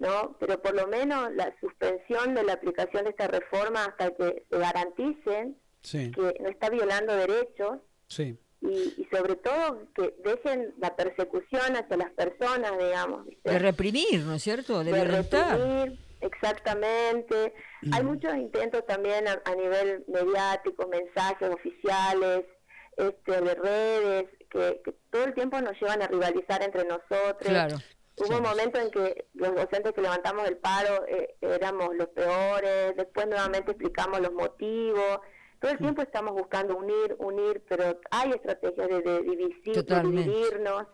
[0.00, 0.36] ¿no?
[0.40, 4.58] Pero por lo menos la suspensión de la aplicación de esta reforma hasta que se
[4.58, 8.36] garanticen Sí, que no está violando derechos sí.
[8.60, 13.24] y, y sobre todo que dejen la persecución hacia las personas, digamos.
[13.26, 13.50] ¿viste?
[13.50, 14.80] De reprimir, ¿no es cierto?
[14.84, 15.58] De, De violentar.
[15.58, 17.54] reprimir, exactamente.
[17.92, 22.44] Hay muchos intentos también a, a nivel mediático, mensajes oficiales,
[22.98, 27.36] este, de redes, que, que todo el tiempo nos llevan a rivalizar entre nosotros.
[27.38, 27.76] Claro.
[28.20, 32.96] Hubo un momento en que los docentes que levantamos el paro eh, éramos los peores,
[32.96, 35.20] después nuevamente explicamos los motivos.
[35.60, 40.86] Todo el tiempo estamos buscando unir, unir, pero hay estrategias de, de divisir, de dividirnos,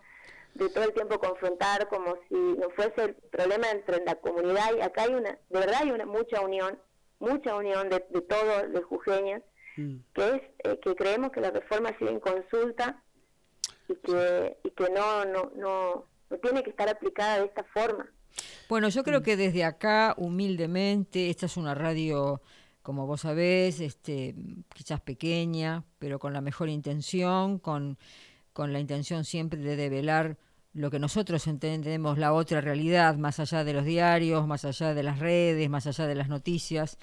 [0.55, 4.75] de todo el tiempo confrontar como si no fuese el problema entre la comunidad.
[4.77, 6.79] Y acá hay una, de verdad hay una mucha unión,
[7.19, 9.41] mucha unión de, de todos los jujeños,
[9.77, 9.97] Mm.
[10.13, 13.03] que es eh, que creemos que la reforma sigue en consulta
[13.87, 18.05] y que, y que no, no, no, no tiene que estar aplicada de esta forma.
[18.69, 22.41] Bueno, yo creo que desde acá, humildemente, esta es una radio,
[22.81, 24.35] como vos sabés, este,
[24.73, 27.97] quizás pequeña, pero con la mejor intención, con,
[28.53, 30.37] con la intención siempre de develar
[30.73, 35.01] lo que nosotros entendemos la otra realidad, más allá de los diarios, más allá de
[35.03, 36.97] las redes, más allá de las noticias.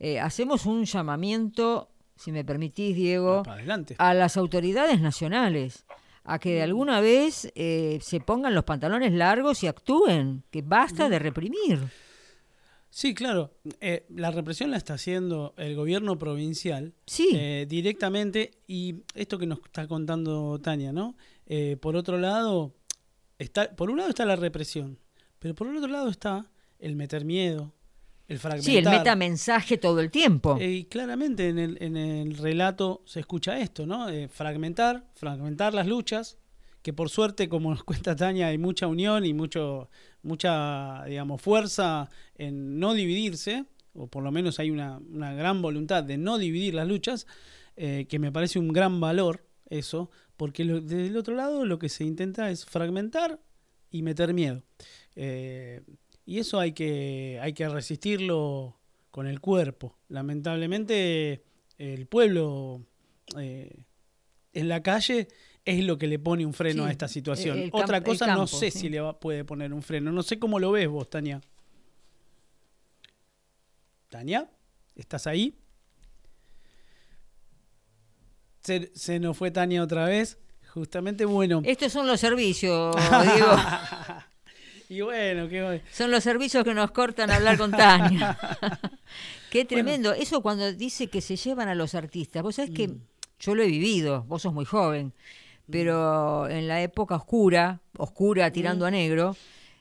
[0.00, 3.94] Eh, hacemos un llamamiento si me permitís, Diego, Para adelante.
[3.98, 5.84] a las autoridades nacionales
[6.24, 11.08] a que de alguna vez eh, se pongan los pantalones largos y actúen, que basta
[11.08, 11.80] de reprimir.
[12.90, 13.54] Sí, claro.
[13.80, 17.30] Eh, la represión la está haciendo el gobierno provincial Sí.
[17.34, 21.16] eh, directamente y esto que nos está contando Tania, ¿no?
[21.46, 22.74] Eh, por otro lado,
[23.38, 24.98] está, por un lado está la represión,
[25.38, 27.72] pero por el otro lado está el meter miedo,
[28.32, 28.64] el fragmentar.
[28.72, 30.56] Sí, el metamensaje todo el tiempo.
[30.60, 34.08] Eh, y claramente en el, en el relato se escucha esto, ¿no?
[34.08, 36.38] Eh, fragmentar, fragmentar las luchas,
[36.82, 39.88] que por suerte, como nos cuenta Tania, hay mucha unión y mucho,
[40.22, 46.02] mucha, digamos, fuerza en no dividirse, o por lo menos hay una, una gran voluntad
[46.02, 47.26] de no dividir las luchas,
[47.76, 51.78] eh, que me parece un gran valor eso, porque lo- desde el otro lado lo
[51.78, 53.38] que se intenta es fragmentar
[53.90, 54.62] y meter miedo.
[55.14, 55.82] Eh,
[56.24, 58.78] y eso hay que, hay que resistirlo
[59.10, 59.98] con el cuerpo.
[60.08, 61.42] Lamentablemente,
[61.78, 62.82] el pueblo
[63.38, 63.84] eh,
[64.52, 65.28] en la calle
[65.64, 67.58] es lo que le pone un freno Sí, a esta situación.
[67.58, 68.78] el Otra cosa campo, no sé sí.
[68.80, 70.10] si le va- puede poner un freno.
[70.12, 71.40] No sé cómo lo ves vos, Tania.
[74.08, 74.50] Tania,
[74.94, 75.56] ¿estás ahí?
[78.62, 80.38] Se, se nos fue Tania otra vez.
[80.72, 81.62] Justamente, bueno.
[81.64, 82.94] Estos son los servicios,
[83.34, 83.56] Diego.
[84.96, 85.82] y bueno, qué.
[85.92, 88.38] Son los servicios que nos cortan hablar con Tania.
[89.50, 90.12] Qué tremendo.
[90.12, 92.42] Eso cuando dice que se llevan a los artistas.
[92.42, 93.00] Vos sabés que Mm.
[93.38, 95.12] yo lo he vivido, vos sos muy joven,
[95.70, 98.52] pero en la época oscura, oscura Mm.
[98.52, 99.36] tirando a negro,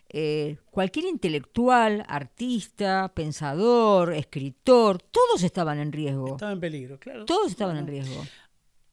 [0.09, 6.33] eh, cualquier intelectual, artista, pensador, escritor, todos estaban en riesgo.
[6.33, 7.25] Estaba en peligro, claro.
[7.25, 8.25] Todos estaban en riesgo.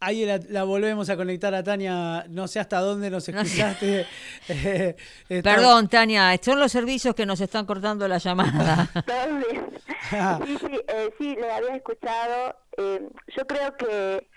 [0.00, 2.24] Ahí la, la volvemos a conectar a Tania.
[2.28, 4.06] No sé hasta dónde nos escuchaste.
[4.48, 4.96] Eh,
[5.28, 8.88] está- Perdón, Tania, son los servicios que nos están cortando la llamada.
[9.06, 9.66] Bien.
[10.46, 12.56] Sí, sí, eh, sí, le había escuchado.
[12.76, 14.28] Eh, yo creo que,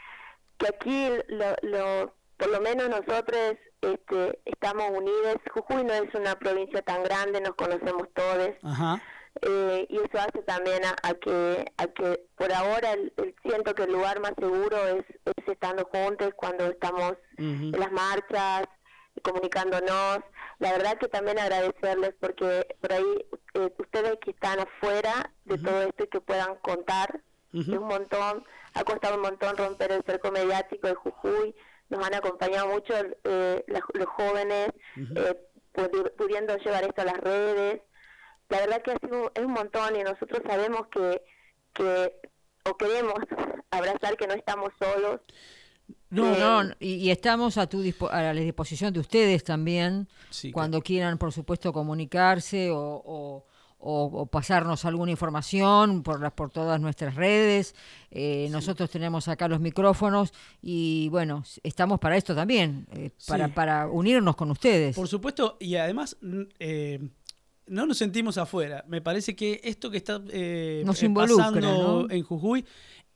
[0.58, 5.38] que aquí, lo, lo, por lo menos nosotros este, estamos unidos.
[5.54, 8.50] Jujuy no es una provincia tan grande, nos conocemos todos.
[8.64, 9.02] Ajá.
[9.42, 13.74] Eh, y eso hace también a, a que a que por ahora el- el- siento
[13.74, 17.14] que el lugar más seguro es, es estando juntos cuando estamos
[17.74, 18.66] en las marchas
[19.24, 20.20] comunicándonos.
[20.60, 23.26] La verdad que también agradecerles porque por ahí
[23.56, 27.20] eh, ustedes que están afuera de todo esto y que puedan contar
[27.54, 31.54] es un montón ha costado un montón romper el cerco mediático de Jujuy
[31.90, 32.94] nos han acompañado mucho
[33.26, 34.70] eh, los jóvenes
[35.18, 35.36] eh,
[35.74, 37.82] pudi- pudiendo llevar esto a las redes
[38.52, 41.22] la verdad que ha sido, es un montón y nosotros sabemos que,
[41.74, 42.12] que
[42.70, 43.16] o queremos
[43.72, 45.22] abrazar que no estamos solos.
[46.10, 50.08] No, Eh, no, y, y estamos a, tu dispo- a la disposición de ustedes también,
[50.30, 53.46] Sí, cuando quieran, por supuesto, comunicarse o, o-
[53.84, 57.74] o- o pasarnos alguna información por, las, por todas nuestras redes.
[58.12, 63.54] Eh, Nosotros tenemos acá los micrófonos y, bueno, estamos para esto también, eh, para, Sí.
[63.54, 64.96] para unirnos con ustedes.
[64.96, 67.00] Por supuesto, y además n- eh,
[67.72, 68.84] no nos sentimos afuera.
[68.88, 72.12] Me parece que esto que está eh, Nos eh, pasando ¿no?
[72.12, 72.66] en Jujuy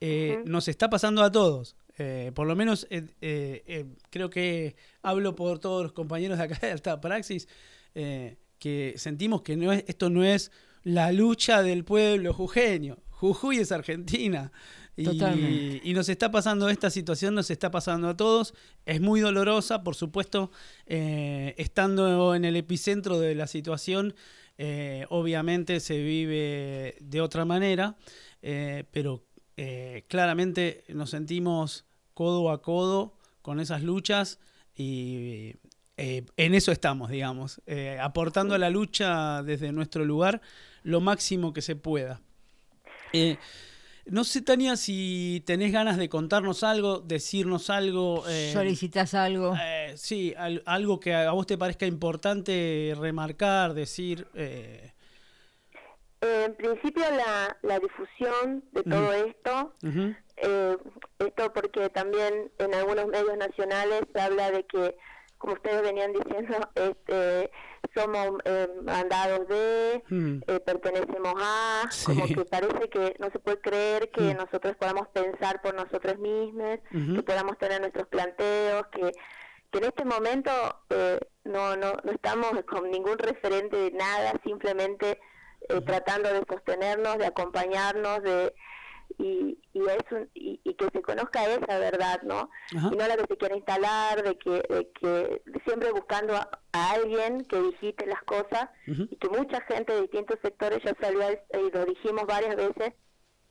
[0.02, 1.76] eh, nos está pasando a todos.
[1.98, 6.44] Eh, por lo menos eh, eh, eh, creo que hablo por todos los compañeros de
[6.44, 7.48] acá de Alta Praxis,
[7.94, 10.52] eh, que sentimos que no es, esto no es
[10.84, 12.98] la lucha del pueblo jujeño.
[13.10, 14.52] Jujuy es Argentina.
[14.98, 15.82] Y, Totalmente.
[15.84, 18.54] y nos está pasando esta situación, nos está pasando a todos.
[18.86, 20.52] Es muy dolorosa, por supuesto,
[20.86, 24.16] eh, estando en el epicentro de la situación,
[24.58, 27.96] eh, obviamente se vive de otra manera,
[28.42, 29.26] eh, pero
[29.58, 34.40] eh, claramente nos sentimos codo a codo con esas luchas
[34.76, 35.56] y
[35.98, 37.62] en eso estamos, digamos,
[38.02, 40.42] aportando a la lucha desde nuestro lugar
[40.84, 42.20] lo máximo que se pueda.
[44.08, 48.24] No sé, Tania, si tenés ganas de contarnos algo, decirnos algo.
[48.28, 49.56] eh, ¿Solicitas algo?
[49.60, 54.28] eh, sí, al- algo que a vos te parezca importante remarcar, decir.
[54.36, 54.92] eh,
[56.22, 59.76] Eh, en principio la, la difusión de todo esto,
[60.38, 60.78] eh,
[61.20, 64.96] esto porque también en algunos medios nacionales se habla de que,
[65.38, 67.52] como ustedes venían diciendo, este,
[67.96, 70.42] somos eh, mandados de, Mm.
[70.48, 72.06] eh, pertenecemos a, Sí.
[72.08, 74.38] como que parece que no se puede creer que Mm.
[74.38, 79.12] nosotros podamos pensar por nosotros mismos, que podamos tener nuestros planteos, que,
[79.72, 80.52] que en este momento
[80.90, 85.20] eh, no, no, no estamos con ningún referente de nada, simplemente
[85.70, 88.54] eh, tratando de sostenernos, de acompañarnos, de
[89.18, 92.50] y, y, es un- y, y que se conozca esa verdad, ¿no?
[92.76, 92.90] Ajá.
[92.92, 96.92] Y no la que se quiere instalar, de que, de que siempre buscando a, a
[96.92, 101.32] alguien que digite las cosas y que mucha gente de distintos sectores ya salió a-
[101.58, 102.94] y lo dijimos varias veces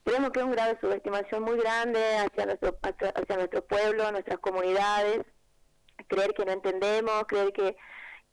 [0.04, 4.12] creemos que es un grado de subestimación muy grande hacia nuestro, hacia, hacia nuestro pueblo,
[4.12, 5.22] nuestras comunidades,
[6.08, 7.74] creer que no entendemos, creer que,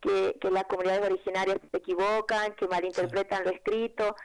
[0.01, 4.15] que, que las comunidades originarias se equivocan, que malinterpretan lo escrito.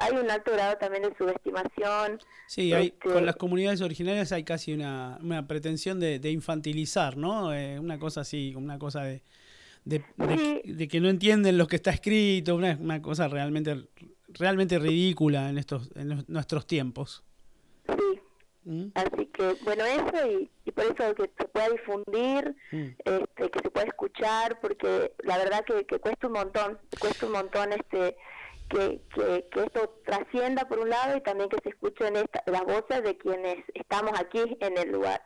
[0.00, 2.18] Hay un alto grado también de subestimación.
[2.46, 7.16] Sí, hay, Este, con las comunidades originarias hay casi una, una pretensión de, de infantilizar,
[7.16, 7.52] ¿no?
[7.54, 9.22] Eh, una cosa así, una cosa de,
[9.84, 10.72] de, de- Sí.
[10.72, 13.88] de que no entienden lo que está escrito, una, una cosa realmente,
[14.28, 17.22] realmente ridícula en estos en los- nuestros tiempos.
[17.86, 18.20] Sí,
[18.64, 18.84] ¿Mm?
[18.94, 22.86] así que bueno, eso y, y por eso que se pueda difundir, Mm.
[23.04, 27.32] este, que se pueda escuchar, porque la verdad que, que cuesta un montón, cuesta un
[27.32, 28.16] montón este
[28.70, 32.64] que, que, que esto trascienda por un lado y también que se escuchen esta- las
[32.64, 35.20] voces de quienes estamos aquí en el lugar.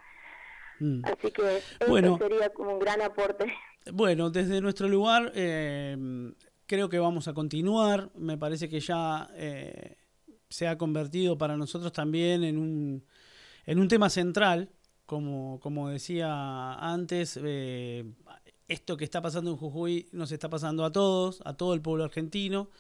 [0.80, 1.02] Mm.
[1.04, 2.18] Así que eso Bueno.
[2.18, 3.52] sería como un gran aporte.
[3.92, 5.96] Bueno, desde nuestro lugar eh,
[6.66, 8.10] creo que vamos a continuar.
[8.16, 9.96] Me parece que ya eh,
[10.48, 13.04] se ha convertido para nosotros también en un,
[13.66, 14.70] en un tema central,
[15.06, 17.38] como, como decía antes.
[17.42, 18.04] eh,
[18.66, 22.04] esto que está pasando en Jujuy nos está pasando a todos, a todo el pueblo
[22.04, 22.70] argentino.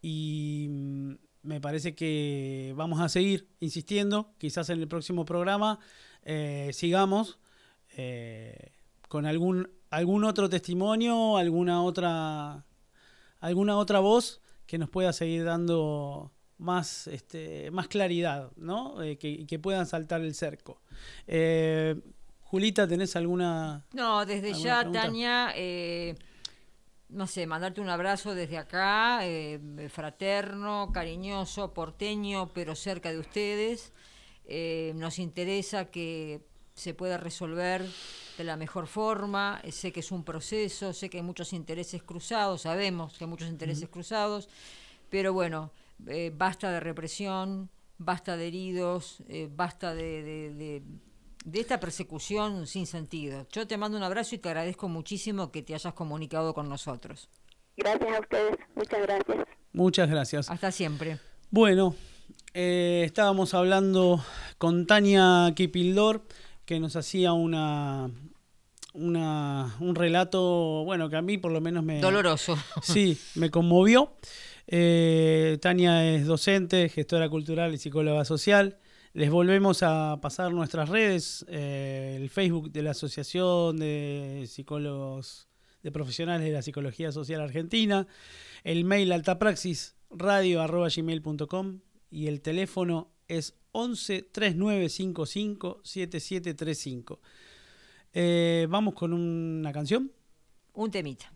[0.00, 4.34] Y mm, me parece que vamos a seguir insistiendo.
[4.38, 5.78] Quizás en el próximo programa
[6.22, 7.38] eh, sigamos
[7.96, 8.72] eh,
[9.08, 12.66] con algún algún otro testimonio, alguna otra
[13.40, 19.02] alguna otra voz que nos pueda seguir dando más este más claridad, ¿no?
[19.02, 20.82] Eh, que, que puedan saltar el cerco.
[21.26, 21.96] Eh,
[22.42, 23.86] Julita, ¿tenés alguna?
[23.92, 25.02] No, desde ¿Alguna ya, pregunta?
[25.02, 25.52] Tania,
[27.08, 33.92] no sé, mandarte un abrazo desde acá, eh, fraterno, cariñoso, porteño, pero cerca de ustedes.
[34.44, 36.40] Eh, nos interesa que
[36.74, 37.84] se pueda resolver
[38.36, 39.60] de la mejor forma.
[39.64, 43.30] Eh, Sé que es un proceso, sé que hay muchos intereses cruzados, sabemos que hay
[43.30, 44.48] muchos intereses cruzados,
[45.10, 45.70] pero bueno,
[46.06, 49.22] eh, basta de represión, basta de heridos,
[49.56, 50.82] basta de, de- de-
[51.44, 53.46] de esta persecución sin sentido.
[53.52, 57.28] Yo te mando un abrazo y te agradezco muchísimo que te hayas comunicado con nosotros.
[57.76, 59.38] Gracias a ustedes, muchas gracias.
[59.72, 60.50] Muchas gracias.
[60.50, 61.18] Hasta siempre.
[61.50, 61.94] Bueno,
[62.54, 64.22] eh, estábamos hablando
[64.58, 66.22] con Tania Kipildor,
[66.64, 68.10] que nos hacía una,
[68.94, 72.00] una un relato, bueno, que a mí por lo menos me...
[72.00, 72.58] Doloroso.
[72.82, 74.12] Sí, me conmovió.
[74.66, 78.76] Eh, Tania es docente, gestora cultural y psicóloga social.
[79.18, 85.48] Les volvemos a pasar nuestras redes, eh, el Facebook de la Asociación de Psicólogos
[85.82, 88.06] de Profesionales de la Psicología Social Argentina,
[88.62, 91.80] el mail altapraxisradio.gmail.com
[92.12, 97.20] y el teléfono es 11 3955 7735.
[98.12, 100.12] Eh, Vamos con una canción.
[100.74, 101.32] Un temita.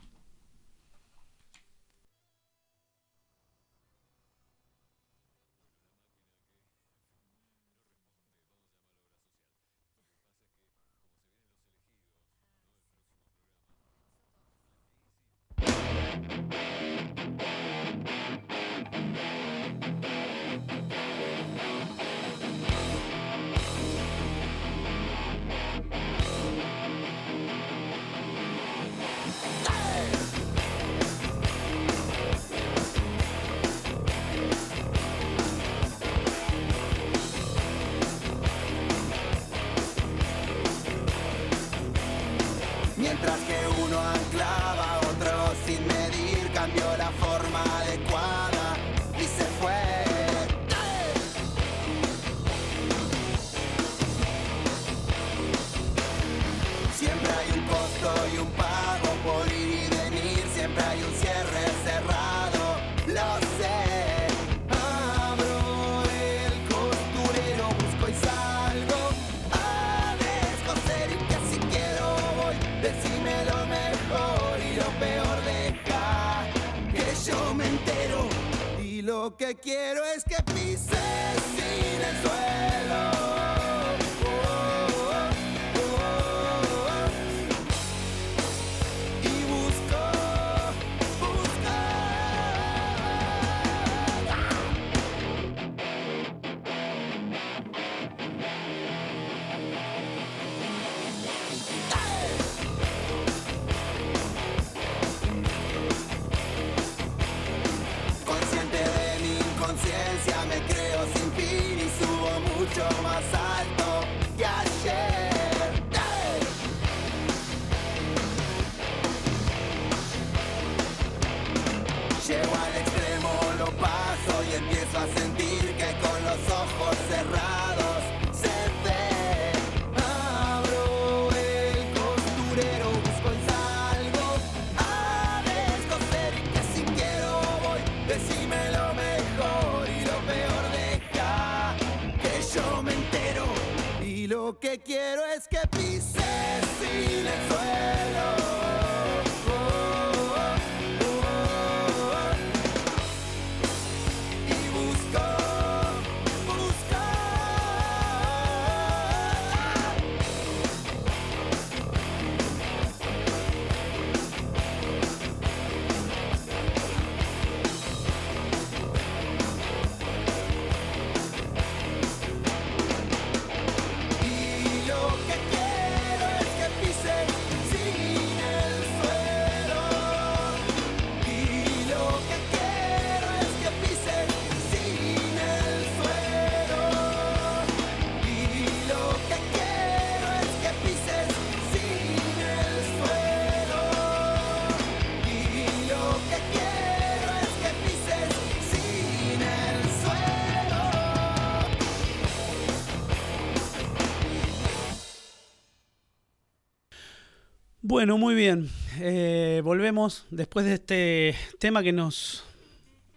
[207.93, 208.71] Bueno, muy bien.
[209.03, 212.43] Eh, volvemos después de este tema que nos,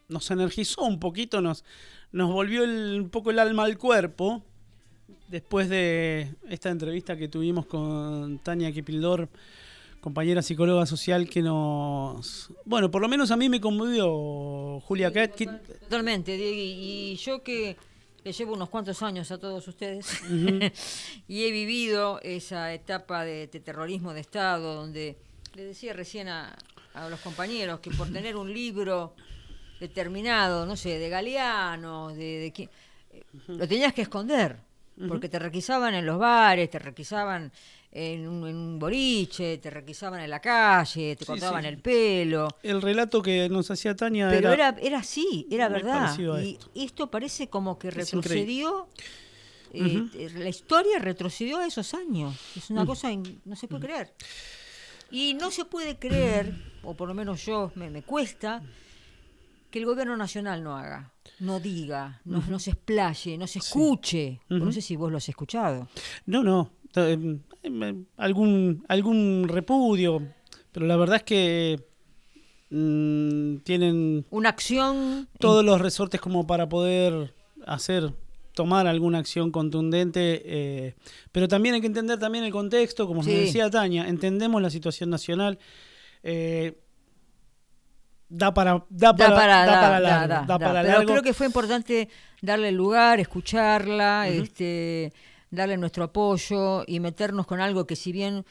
[0.10, 1.64] nos energizó un poquito, nos,
[2.12, 4.44] nos volvió el- un poco el alma al cuerpo.
[5.30, 9.30] Después de esta entrevista que tuvimos con Tania Kipildor,
[10.02, 12.50] compañera psicóloga social, que nos.
[12.66, 15.10] Bueno, por lo menos a mí me conmovió Julia
[15.84, 16.54] Totalmente, Diego.
[16.54, 17.78] Y y yo que
[18.26, 20.22] le llevo unos cuantos años a todos ustedes.
[21.28, 25.16] Y he vivido esa etapa de, de terrorismo de Estado donde
[25.54, 26.56] le decía recién a,
[26.96, 29.14] a los compañeros que por tener un libro
[29.80, 32.70] determinado, no sé, de Galeano, de, de
[33.14, 34.58] eh, lo tenías que esconder,
[35.08, 37.52] porque te requisaban en los bares, te requisaban
[37.98, 41.70] en un, en un boliche, te requisaban en la calle, te Sí, cortaban sí.
[41.70, 42.50] el pelo.
[42.62, 44.70] El relato que nos hacía Tania Pero era.
[44.70, 46.14] era, era así, era verdad.
[46.20, 46.72] Y esto.
[46.76, 47.10] esto.
[47.12, 48.90] parece como que retrocedió.
[49.72, 52.36] eh, eh, la historia retrocedió a esos años.
[52.58, 54.14] Es una cosa, in- no se puede creer.
[55.12, 58.62] Y no se puede creer, o por lo menos yo me, me cuesta,
[59.72, 64.42] que el gobierno nacional no haga, no diga, no, no se explaye, no se escuche.
[64.50, 65.88] No sé si vos lo has escuchado.
[66.26, 66.72] No, no.
[66.98, 70.22] Eh, eh, algún, algún repudio.
[70.72, 71.80] Pero la verdad es que
[72.70, 77.34] mm, tienen Una acción todos los resortes como para poder
[77.66, 78.14] hacer,
[78.54, 80.42] tomar alguna acción contundente.
[80.46, 80.96] eh,
[81.32, 83.32] pero también hay que entender también el contexto, como Sí.
[83.32, 85.58] decía Tania, entendemos la situación nacional.
[86.24, 86.78] eh,
[88.28, 92.10] da para da Da para, da da, para largo, da, Pero creo que fue importante
[92.42, 95.14] darle lugar, escucharla, este,
[95.56, 98.46] darle nuestro apoyo y meternos con algo que si bien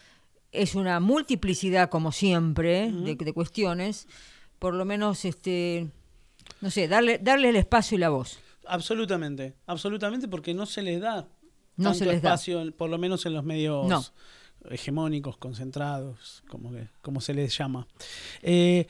[0.53, 4.07] es una multiplicidad como siempre de, de cuestiones,
[4.59, 5.89] por lo menos este
[6.61, 8.39] no sé, darle darle el espacio y la voz.
[8.67, 11.27] Absolutamente, absolutamente, porque no se les da
[11.77, 12.31] No tanto se les da.
[12.31, 14.03] espacio, en- por lo menos en los medios No.
[14.71, 17.87] hegemónicos, concentrados, como, que- como se les llama.
[18.43, 18.87] Eh,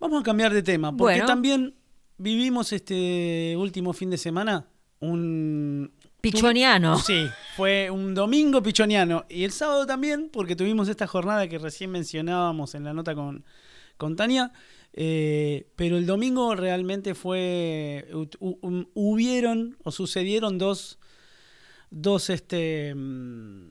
[0.00, 1.26] vamos a cambiar de tema, porque Bueno.
[1.26, 1.74] también
[2.18, 4.66] vivimos este último fin de semana
[5.00, 5.92] un...
[6.32, 6.98] Pichoniano.
[6.98, 9.24] Sí, fue un domingo pichoniano.
[9.28, 13.44] Y el sábado también, porque tuvimos esta jornada que recién mencionábamos en la nota con,
[13.96, 14.52] con Tania.
[14.92, 18.06] eh, pero el domingo realmente fue.
[18.12, 20.98] hu- hu- hubieron o sucedieron dos.
[21.90, 22.92] Dos, este.
[22.94, 23.68] mm,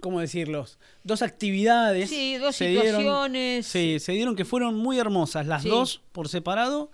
[0.00, 0.78] ¿Cómo decirlos?
[1.02, 2.08] Dos actividades.
[2.10, 3.66] Sí, dos se dieron- situaciones.
[3.66, 5.68] sí, se dieron que fueron muy hermosas, las Sí.
[5.68, 6.90] dos por separado.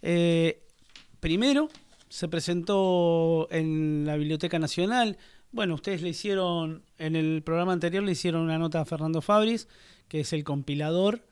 [0.00, 0.62] Eh,
[1.20, 1.68] primero,
[2.10, 5.16] se presentó en la Biblioteca Nacional.
[5.52, 9.68] Bueno, ustedes le hicieron, en el programa anterior le hicieron una nota a Fernando Fabris,
[10.08, 11.24] que es el compilador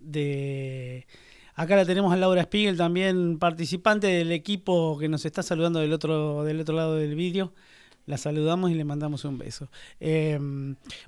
[0.00, 1.06] de...
[1.54, 5.92] Acá la tenemos a Laura Spiegel, también participante del equipo que nos está saludando del
[5.92, 7.52] otro, del otro lado del vídeo.
[8.06, 9.70] La saludamos y le mandamos un beso.
[10.00, 10.38] Eh,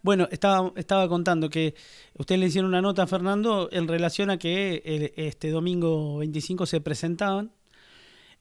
[0.02, 1.74] bueno, estaba, estaba contando que
[2.16, 6.80] ustedes le hicieron una nota a Fernando en relación a que este domingo 25 se
[6.80, 7.50] presentaban.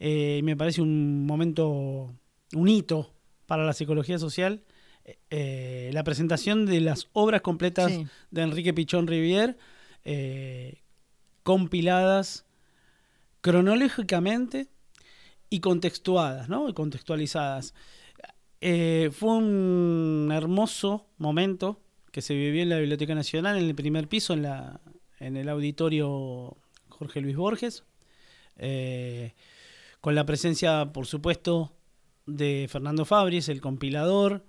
[0.03, 2.11] Eh, y me parece un momento,
[2.55, 3.13] un hito
[3.45, 4.63] para la psicología social.
[5.31, 8.05] eh, la presentación de las obras completas Sí.
[8.29, 9.57] de Enrique Pichón Rivier,
[10.05, 10.81] eh,
[11.43, 12.45] compiladas
[13.41, 14.67] cronológicamente
[15.49, 16.69] y contextuadas, ¿no?
[16.69, 17.73] Y contextualizadas.
[18.61, 21.81] Eh, fue un hermoso momento
[22.11, 24.79] que se vivió en la Biblioteca Nacional, en el primer piso, en, la,
[25.19, 26.55] en el auditorio
[26.89, 27.83] Jorge Luis Borges,
[28.57, 29.33] eh,
[30.01, 31.71] con la presencia, por supuesto,
[32.25, 34.43] de Fernando Fabris, el compilador,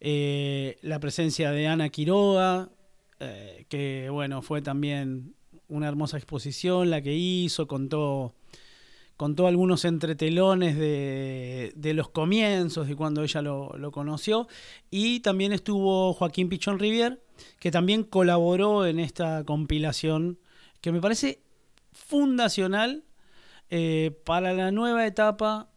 [0.00, 2.70] eh, la presencia de Ana Quiroga,
[3.18, 5.34] eh, que bueno, fue también
[5.68, 8.34] una hermosa exposición la que hizo, contó
[9.16, 14.46] contó algunos entretelones de, los comienzos, de cuando ella lo, lo conoció.
[14.90, 17.22] Y también estuvo Joaquín Pichón Rivier,
[17.58, 20.38] que también colaboró en esta compilación,
[20.82, 21.40] que me parece
[21.92, 23.05] fundacional
[23.70, 25.70] eh, para la nueva etapa.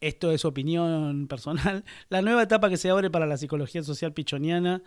[0.00, 1.84] Esto es opinión personal.
[2.08, 4.82] La nueva etapa que se abre para la psicología social pichoniana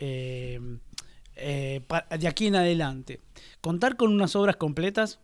[0.00, 0.58] eh,
[1.36, 1.80] eh,
[2.18, 3.20] de aquí en adelante.
[3.60, 5.20] Contar con unas obras completas,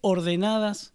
[0.00, 0.94] ordenadas,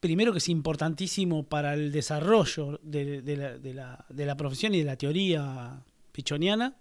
[0.00, 6.78] primero que es importantísimo para el desarrollo de, la, profesión y de la teoría pichoniana,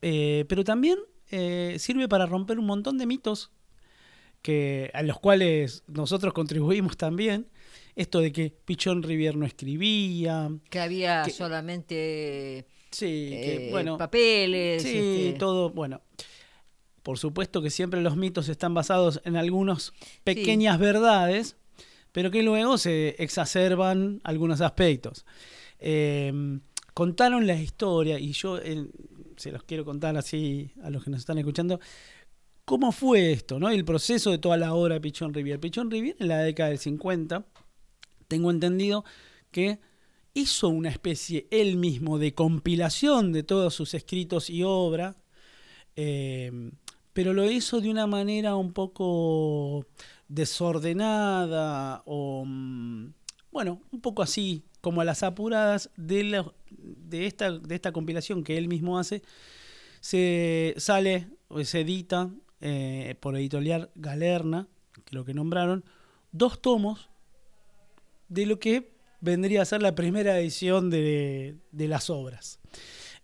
[0.00, 0.98] pero también
[1.36, 3.50] eh, sirve para romper un montón de mitos
[4.42, 7.48] que, a los cuales nosotros contribuimos también.
[7.96, 13.96] Esto de que Pichón Rivier no escribía, Que había Que- solamente sí, que eh, bueno,
[13.98, 14.82] papeles.
[14.82, 14.88] Sí,
[15.28, 16.00] este, todo, bueno.
[17.02, 19.92] Por supuesto que siempre los mitos están basados en algunas
[20.24, 21.56] pequeñas verdades,
[22.12, 25.24] pero que luego se exacerban algunos aspectos.
[25.78, 26.32] Eh,
[26.94, 28.86] contaron la historia, y yo eh,
[29.36, 31.80] se los quiero contar así a los que nos están escuchando,
[32.64, 33.68] cómo fue esto, ¿no?
[33.68, 35.60] El proceso de toda la obra de Pichón Rivier.
[35.60, 37.46] Pichón Rivier en la década del 50,
[38.28, 39.04] tengo entendido
[39.50, 39.78] que
[40.34, 45.16] hizo una especie él mismo de compilación de todos sus escritos y obra,
[45.96, 46.70] eh,
[47.12, 49.86] pero lo hizo de una manera un poco
[50.26, 53.12] desordenada o, mm,
[53.52, 58.44] bueno, un poco así, como a las apuradas de, la- de, esta, de esta compilación
[58.44, 59.22] que él mismo hace,
[60.00, 62.30] se sale o se edita
[62.60, 64.68] eh, por editorial Galerna,
[65.04, 65.84] que lo que nombraron,
[66.30, 67.08] dos tomos
[68.28, 72.60] de lo que vendría a ser la primera edición de, de las obras.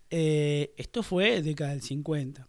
[0.09, 2.47] Eh, esto fue década del 50.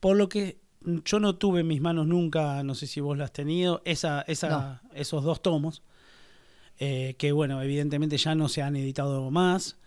[0.00, 0.60] Por lo que
[1.06, 4.20] yo no tuve en mis manos nunca, no sé si vos lo has tenido, esa,
[4.28, 5.82] esa, esos dos tomos,
[6.78, 9.78] eh, que bueno, evidentemente ya no se han editado más.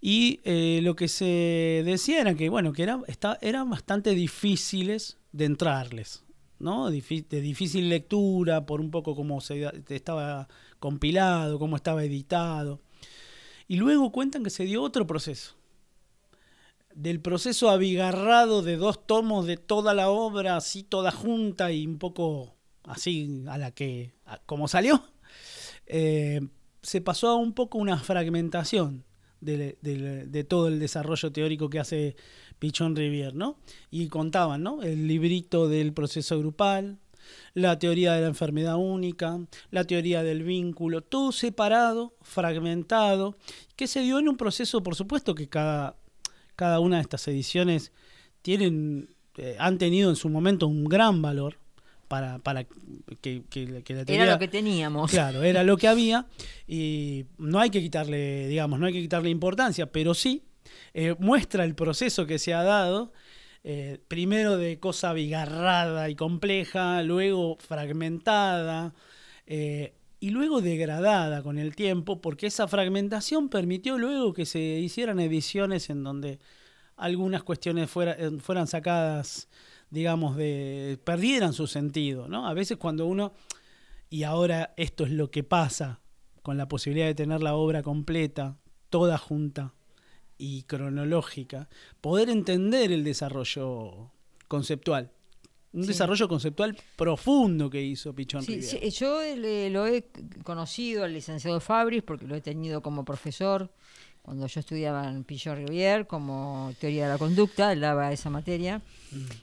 [0.00, 3.00] Y eh, lo que se decía era que, bueno, que era,
[3.40, 6.24] eran bastante difíciles de entrarles,
[6.58, 6.90] ¿no?
[6.90, 10.46] De difícil lectura, por un poco cómo se estaba
[10.78, 12.82] compilado, cómo estaba editado.
[13.66, 15.56] Y luego cuentan que se dio otro proceso.
[16.94, 21.98] Del proceso abigarrado de dos tomos de toda la obra, así toda junta y un
[21.98, 24.12] poco así a la que,
[24.46, 25.02] como salió,
[25.86, 26.40] eh,
[26.82, 29.04] se pasó a un poco una fragmentación
[29.40, 32.16] de, todo el desarrollo teórico que hace
[32.58, 33.58] Pichón Rivier, ¿no?
[33.90, 34.82] Y contaban, ¿no?
[34.82, 36.98] El librito del proceso grupal,
[37.52, 39.38] la teoría de la enfermedad única,
[39.70, 43.36] la teoría del vínculo, todo separado, fragmentado,
[43.76, 45.96] que se dio en un proceso, por supuesto, que cada,
[46.56, 47.92] cada una de estas ediciones
[48.42, 51.58] tienen, eh, han tenido en su momento un gran valor
[52.08, 54.24] para, para que, que- que la teoría...
[54.24, 55.10] Era lo que teníamos.
[55.10, 56.26] Claro, era lo que había
[56.66, 60.42] y no hay que quitarle, digamos, no hay que quitarle importancia, pero sí
[60.92, 63.12] eh, muestra el proceso que se ha dado,
[63.64, 68.94] eh, primero de cosa abigarrada y compleja, luego fragmentada
[69.46, 75.20] eh, y luego degradada con el tiempo, porque esa fragmentación permitió luego que se hicieran
[75.20, 76.38] ediciones en donde
[76.96, 79.48] algunas cuestiones fuera- fueran sacadas,
[79.94, 82.46] digamos, de perdieran su sentido, ¿no?
[82.48, 83.32] A veces cuando uno
[84.10, 86.00] y ahora esto es lo que pasa
[86.42, 88.58] con la posibilidad de tener la obra completa,
[88.90, 89.72] toda junta
[90.36, 91.68] y cronológica,
[92.00, 94.10] poder entender el desarrollo
[94.48, 95.10] conceptual.
[95.72, 95.88] Un Sí.
[95.88, 100.04] desarrollo conceptual profundo que hizo Pichón Sí, sí, yo le- lo he
[100.44, 103.72] conocido al licenciado Fabris porque lo he tenido como profesor
[104.24, 108.80] cuando yo estudiaba en Pillon Rivier como teoría de la conducta, él daba esa materia.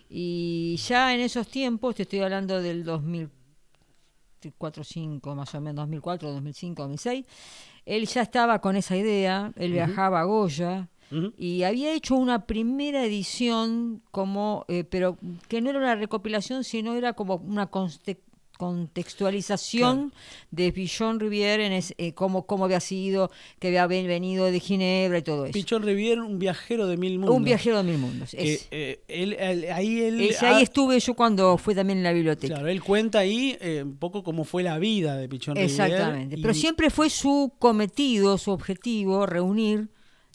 [0.09, 6.31] Y ya en esos tiempos, te estoy hablando del 2004, 5, más o menos 2004,
[6.31, 7.25] 2005, 2006,
[7.85, 10.89] él ya estaba con esa idea, él viajaba a Goya,
[11.37, 15.17] y había hecho una primera edición como eh, pero
[15.49, 17.67] que no era una recopilación sino era como una
[18.61, 20.13] contextualización
[20.51, 24.59] de Pichon Rivière en es- eh, cómo, cómo había sido que había ven- venido de
[24.59, 27.35] Ginebra y todo eso Pichón Riviera, un viajero de mil mundos.
[27.35, 30.21] un viajero de mil mundos eh, él- él- ahí él,
[30.61, 34.23] estuve yo cuando fue también en la biblioteca claro, él cuenta ahí eh, un poco
[34.23, 35.85] cómo fue la vida de Pichón Riviera.
[35.85, 36.35] Exactamente.
[36.37, 39.89] y- Pero siempre fue su cometido, su objetivo, reunir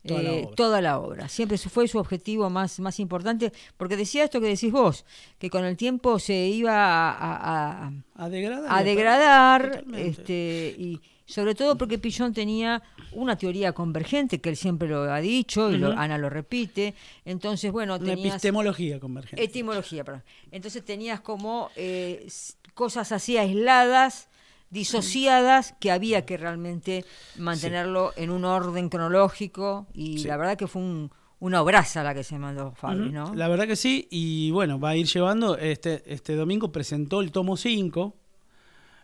[0.07, 0.55] Toda la eh, obra.
[0.57, 1.29] toda la obra.
[1.29, 5.05] Siempre fue su objetivo más, más importante, porque decía esto que decís vos,
[5.39, 8.67] que con el tiempo se iba a, a- degradar.
[8.71, 12.83] a degradar, este, y sobre todo porque Pillón tenía
[13.13, 15.91] una teoría convergente, que él siempre lo ha dicho, y lo-.
[15.93, 16.95] Ana lo repite.
[17.25, 18.29] Entonces, bueno, Una tenías...
[18.35, 19.43] epistemología convergente.
[19.43, 20.23] Etimología, perdón.
[20.53, 22.29] Entonces tenías como eh,
[22.75, 24.29] cosas así aisladas,
[24.71, 27.05] disociadas, que había que realmente
[27.39, 30.29] mantenerlo en un orden cronológico y Sí.
[30.29, 33.13] la verdad que fue un- una obraza la que se mandó Fabri, Ujú.
[33.13, 33.35] ¿no?
[33.35, 37.31] La verdad que sí, y bueno, va a ir llevando, este, este domingo presentó el
[37.31, 38.17] tomo 5,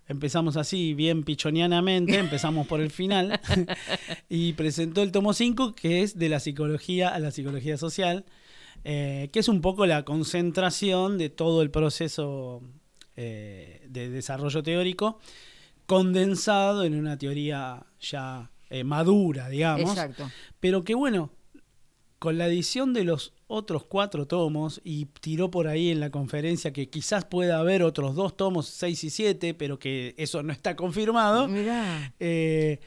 [0.08, 3.38] empezamos así bien pichonianamente, empezamos por el final,
[4.28, 8.24] y presentó el tomo 5 que es de la psicología a la psicología social,
[8.84, 12.62] eh, que es un poco la concentración de todo el proceso
[13.14, 15.20] eh, de desarrollo teórico
[15.86, 20.30] condensado en una teoría ya eh, madura, digamos Exacto.
[20.60, 21.30] pero que bueno,
[22.18, 26.72] con la edición de los otros cuatro tomos, y tiró por ahí en la conferencia
[26.72, 30.74] que quizás pueda haber otros dos tomos, seis y siete, pero que eso no está
[30.74, 32.80] confirmado, Mirá, eh,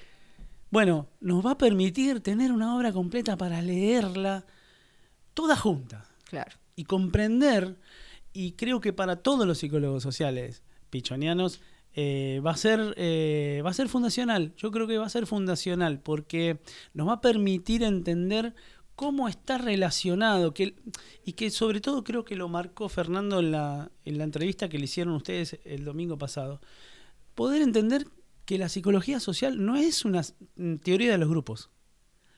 [0.72, 4.46] bueno, nos va a permitir tener una obra completa para leerla
[5.36, 6.58] toda junta claro.
[6.76, 7.78] y comprender,
[8.34, 11.62] y creo que para todos los psicólogos sociales pichonianos,
[11.98, 14.54] eh, va, a ser, eh, va a ser fundacional.
[14.58, 16.60] Yo creo que va a ser fundacional porque
[16.94, 18.54] nos va a permitir entender
[18.96, 20.76] cómo está relacionado que,
[21.24, 24.78] y que sobre todo creo que lo marcó Fernando en la, en la entrevista que
[24.78, 26.62] le hicieron ustedes el domingo pasado.
[27.34, 28.08] Poder entender
[28.46, 30.22] que la psicología social no es una
[30.56, 31.70] mm, teoría de los grupos.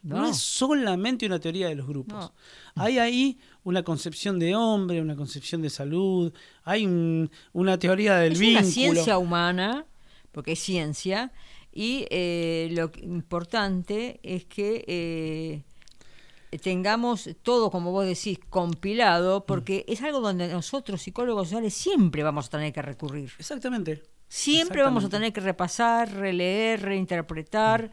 [0.04, 0.30] No, No.
[0.30, 2.16] es solamente una teoría de los grupos.
[2.16, 2.34] No.
[2.76, 8.34] Hay ahí una concepción de hombre, una concepción de salud, hay un- una teoría del
[8.34, 8.60] es vínculo.
[8.64, 9.86] una ciencia humana,
[10.32, 11.32] porque es ciencia,
[11.74, 20.02] y eh, lo importante es que eh, tengamos todo, como vos decís, compilado, porque es
[20.02, 23.32] algo donde nosotros, psicólogos sociales, siempre vamos a tener que recurrir.
[23.38, 24.02] Exactamente.
[24.30, 27.92] Siempre vamos a tener que repasar, releer, reinterpretar,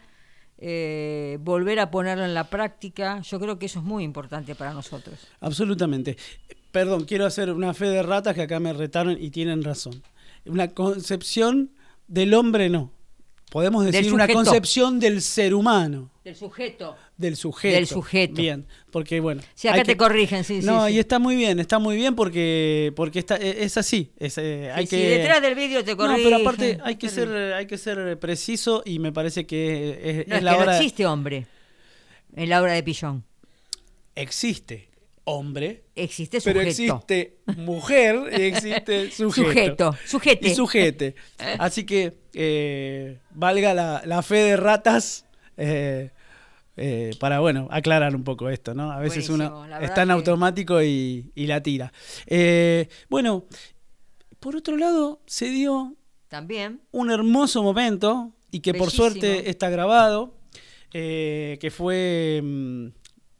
[0.58, 3.20] eh, volver a ponerlo en la práctica.
[3.20, 5.18] Yo creo que eso es muy importante para nosotros.
[5.40, 6.16] Absolutamente.
[6.70, 10.02] Perdón, quiero hacer una fe de ratas que acá me retaron y tienen razón.
[10.44, 11.70] Una concepción
[12.08, 12.92] del hombre no.
[13.50, 16.96] Podemos decir una concepción del ser humano, Del sujeto.
[17.16, 17.74] Del sujeto.
[17.76, 18.34] Del sujeto.
[18.34, 19.40] Bien, porque bueno.
[19.54, 20.94] Sí, acá te que- corrigen, sí, sí, No, sí.
[20.94, 24.12] y está muy bien, está muy bien porque porque está, e, es así.
[24.18, 26.24] Es, eh, hay que, sí, detrás del vídeo te No, corrigen.
[26.24, 30.40] pero aparte hay que ser hay que ser preciso y me parece que es, No,
[30.40, 30.76] la que no hora.
[30.76, 31.46] existe hombre
[32.34, 33.24] en la obra de Pillón.
[34.16, 34.88] Existe
[35.24, 37.04] hombre, Existe pero sujeto.
[37.06, 39.32] existe mujer y existe sujeto.
[39.34, 40.48] Sujeto, sujete.
[40.48, 41.14] Y sujete.
[41.58, 45.24] Así que eh, valga la, la fe de ratas
[45.56, 46.10] eh,
[46.76, 48.90] eh, para, bueno, aclarar un poco esto, ¿no?
[48.90, 51.92] A veces Buenísimo, uno está en automático y, y la tira.
[52.26, 53.44] Eh, bueno,
[54.40, 55.94] por otro lado, se dio
[56.28, 56.80] También.
[56.90, 60.34] un hermoso momento y que por suerte está grabado,
[60.92, 62.86] eh, que fue mm,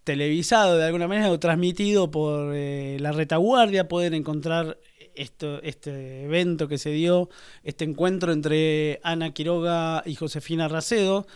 [0.05, 3.89] televisado de alguna manera o transmitido por la retaguardia.
[3.89, 4.78] Pueden encontrar
[5.16, 7.30] esto, este evento que se dio,
[7.64, 11.26] este encuentro entre Ana Quiroga y Josefina Racedo.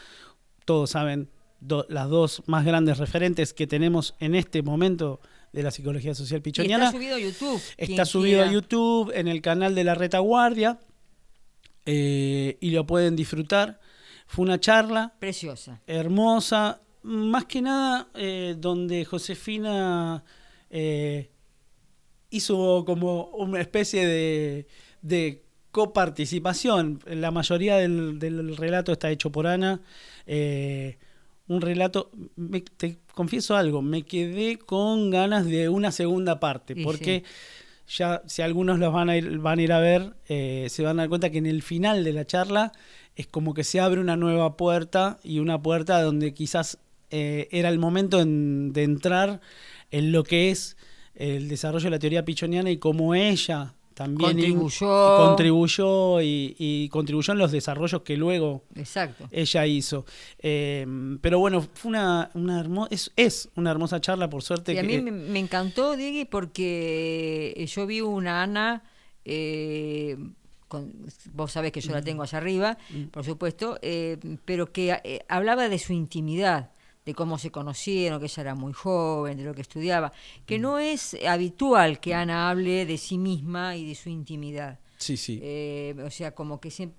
[0.65, 1.29] Todos saben
[1.61, 5.21] do- las dos más grandes referentes que tenemos en este momento
[5.53, 6.87] de la psicología social Y pichoniana.
[6.87, 7.63] está subido a YouTube.
[7.77, 8.53] Está subido a.
[8.53, 10.79] YouTube en el canal de la retaguardia
[11.87, 13.81] eh, y lo pueden disfrutar.
[14.27, 15.81] Fue una charla Preciosa.
[15.87, 20.23] hermosa, más que nada eh, donde Josefina
[20.69, 21.31] eh,
[22.31, 24.67] hizo como una especie de,
[25.01, 27.01] de coparticipación.
[27.07, 29.81] La mayoría del, del relato está hecho por Ana.
[30.27, 30.99] eh,
[31.49, 36.85] un relato, me- te confieso algo, me quedé con ganas de una segunda parte, Y
[36.85, 37.25] porque
[37.89, 40.99] ya si algunos los van a ir, van a, ir a ver, eh, se van
[40.99, 42.73] a dar cuenta que en el final de la charla
[43.17, 46.79] es como que se abre una nueva puerta y una puerta donde quizás
[47.11, 49.41] eh, era el momento en- de entrar
[49.91, 50.77] en lo que es
[51.15, 56.21] el desarrollo de la teoría pichoniana y cómo ella también in- Contribuyó.
[56.21, 59.29] y, y contribuyó en los desarrollos que luego Exacto.
[59.33, 60.05] ella hizo.
[60.39, 60.87] Eh,
[61.21, 64.73] pero bueno, fue una, una hermosa, es, es una hermosa charla, por suerte.
[64.75, 68.85] Y a mí me, me encantó, Diego, porque eh, yo vi una Ana,
[69.25, 70.17] eh,
[70.69, 70.93] con-
[71.33, 72.79] vos sabés que yo la tengo allá arriba,
[73.11, 76.71] por supuesto, eh, pero que hablaba de su intimidad,
[77.09, 80.13] de cómo se conocieron, que ella era muy joven, de lo que estudiaba,
[80.45, 84.79] que no es habitual que Ana hable de sí misma y de su intimidad.
[84.99, 85.41] Sí, sí.
[85.43, 86.93] Eh, o sea, como que siem-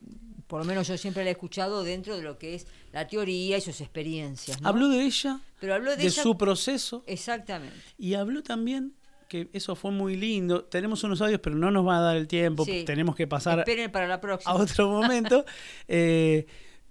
[0.48, 3.58] Por lo menos yo siempre la he escuchado dentro de lo que es la teoría
[3.58, 4.60] y sus experiencias.
[4.60, 4.68] ¿no?
[4.70, 7.76] Habló de ella, Pero habló de, de ella- su proceso Exactamente.
[8.00, 8.94] y habló también
[9.28, 10.64] que eso fue muy lindo.
[10.64, 12.66] Tenemos unos audios, pero no nos va a dar el tiempo.
[12.66, 12.84] Sí.
[12.84, 14.52] Tenemos que pasar Esperen para la próxima.
[14.54, 15.46] a otro momento.
[15.88, 16.48] Eh,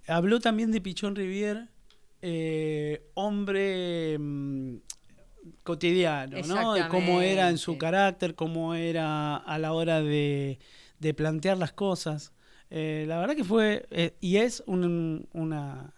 [0.07, 1.67] habló también de Pichón Rivier,
[2.21, 4.75] eh, hombre mm,
[5.63, 6.73] cotidiano, ¿no?
[6.73, 10.59] De cómo era en su carácter, cómo era a la hora de,
[10.99, 12.33] de plantear las cosas.
[12.69, 15.93] Eh, la verdad que fue eh, y es un- una,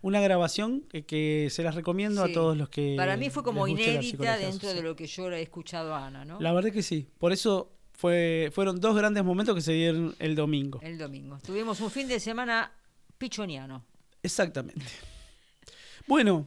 [0.00, 2.30] una grabación que, que se las recomiendo Sí.
[2.30, 2.94] a todos los que.
[2.96, 6.40] Para mí fue como inédita dentro de lo que yo he escuchado a Ana, ¿no?
[6.40, 7.08] La verdad que sí.
[7.18, 10.78] Por eso fue, fueron dos grandes momentos que se dieron el domingo.
[10.82, 11.38] El domingo.
[11.44, 12.70] Tuvimos un fin de semana
[13.18, 13.84] pichoniano.
[14.22, 14.84] Exactamente.
[16.06, 16.46] Bueno,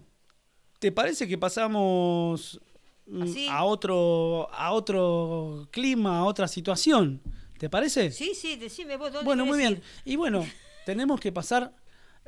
[0.80, 2.60] ¿te parece que pasamos
[3.08, 3.47] mm, ¿Así?
[3.49, 7.22] a otro a otro clima, a otra situación?
[7.58, 8.12] ¿Te parece?
[8.12, 9.82] Sí, sí, decime vos dónde Bueno, muy bien.
[10.05, 10.45] Y bueno,
[10.86, 11.74] tenemos que pasar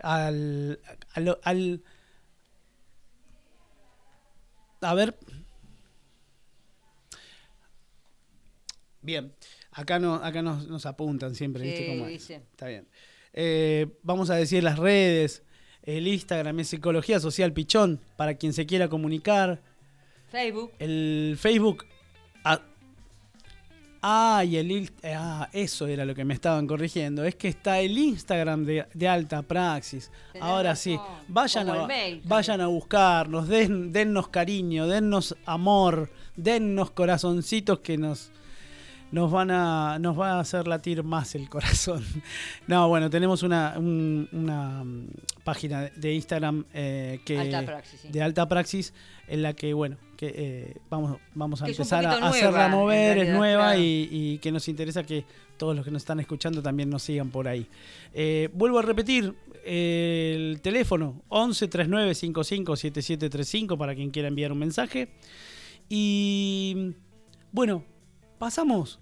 [0.01, 0.79] al,
[1.13, 1.83] al, al-
[4.81, 5.17] a ver.
[9.01, 9.33] Bien,
[9.71, 12.29] acá no, acá nos, nos apuntan siempre, ¿viste cómo es?
[12.29, 12.87] Está bien.
[13.33, 15.43] Eh, vamos a decir las redes.
[15.97, 19.59] El Instagram es Psicología Social Pichón, para quien se quiera comunicar.
[20.29, 20.71] Facebook.
[20.77, 21.83] El Facebook.
[22.43, 22.61] Ah,
[24.03, 24.91] ah, y el.
[25.03, 27.25] Ah, eso era lo que me estaban corrigiendo.
[27.25, 30.11] Es que está el Instagram de, de Alta Praxis.
[30.31, 36.11] Tenés Ahora razón, sí, vayan, a, mail vayan a buscarnos, den, dennos cariño, dennos amor,
[36.35, 38.31] dennos corazoncitos que nos.
[39.11, 42.05] Nos van a, nos va a hacer latir más el corazón.
[42.67, 45.07] No, bueno, tenemos una, un- una mm,
[45.43, 48.07] página de Instagram eh, que Alta Praxis, sí.
[48.09, 48.93] de alta praxis
[49.27, 52.71] en la que bueno que eh, vamos vamos a Que empezar a hacerla nueva, en
[52.71, 53.79] mover es nueva claro.
[53.79, 55.23] y, y que nos interesa que
[55.57, 57.65] todos los que nos están escuchando también nos sigan por ahí
[58.13, 59.33] Eh, vuelvo a repetir
[59.65, 65.09] eh, el teléfono 11 39 55 7735 para quien quiera enviar un mensaje
[65.87, 66.93] y
[67.51, 67.83] bueno
[68.39, 68.99] pasamos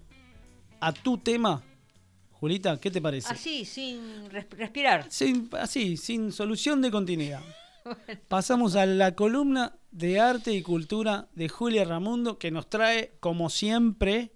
[0.80, 1.62] a tu tema
[2.32, 5.06] Julita qué te parece Así, sin res- respirar.
[5.10, 7.42] sin, así, sin solución de continuidad.
[8.28, 13.48] Pasamos a la columna de arte y cultura de Julia Ramundo, que nos trae, como
[13.50, 14.32] siempre,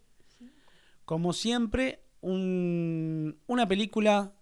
[1.04, 4.32] como siempre, un- una película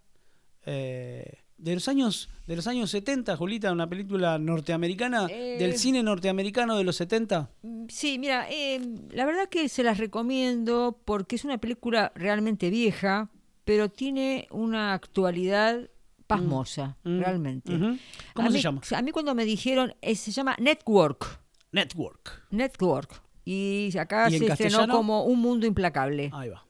[0.65, 5.55] eh, de los años de los años 70, Julita, una película norteamericana, Eh.
[5.59, 7.49] del cine norteamericano de los 70.
[7.61, 8.81] Mm, Sí, mira, eh,
[9.11, 13.29] la verdad que se las recomiendo porque es una película realmente vieja,
[13.63, 15.89] pero tiene una actualidad
[16.27, 17.75] pasmosa, Mm, realmente.
[17.75, 17.97] ujú.
[18.33, 18.81] ¿Cómo A se mí- llama?
[18.95, 21.39] A mí cuando me dijeron, eh, se llama Network.
[21.71, 22.43] Network.
[22.51, 23.21] Network.
[23.45, 24.75] Y acá ¿Y en se castellano?
[24.83, 26.29] Estrenó como Un Mundo Implacable.
[26.33, 26.65] Ahí va.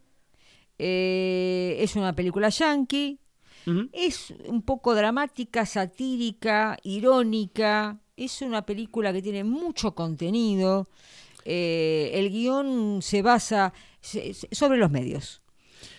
[0.78, 3.20] Eh, es una película yankee.
[3.94, 8.00] Es un poco dramática, satírica, irónica.
[8.18, 10.88] Es una película que tiene mucho contenido.
[11.46, 15.42] Eh, el guion se basa se- sobre los medios.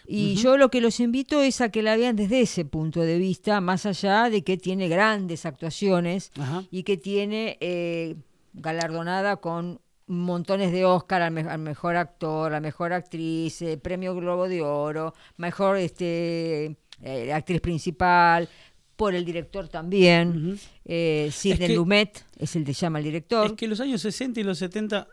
[0.07, 3.19] Y yo lo que los invito es a que la vean desde ese punto de
[3.19, 6.31] vista, más allá de que tiene grandes actuaciones
[6.71, 8.17] y que tiene eh,
[8.53, 14.15] galardonada con montones de Oscar al, me- al mejor actor, a mejor actriz, eh, premio
[14.15, 18.49] Globo de Oro, mejor este eh, actriz principal,
[18.97, 20.29] por el director también.
[20.53, 20.59] Ujú.
[20.85, 23.47] eh, Sidney que- Lumet es el que llama el director.
[23.47, 25.09] Es que los años 60 y los 70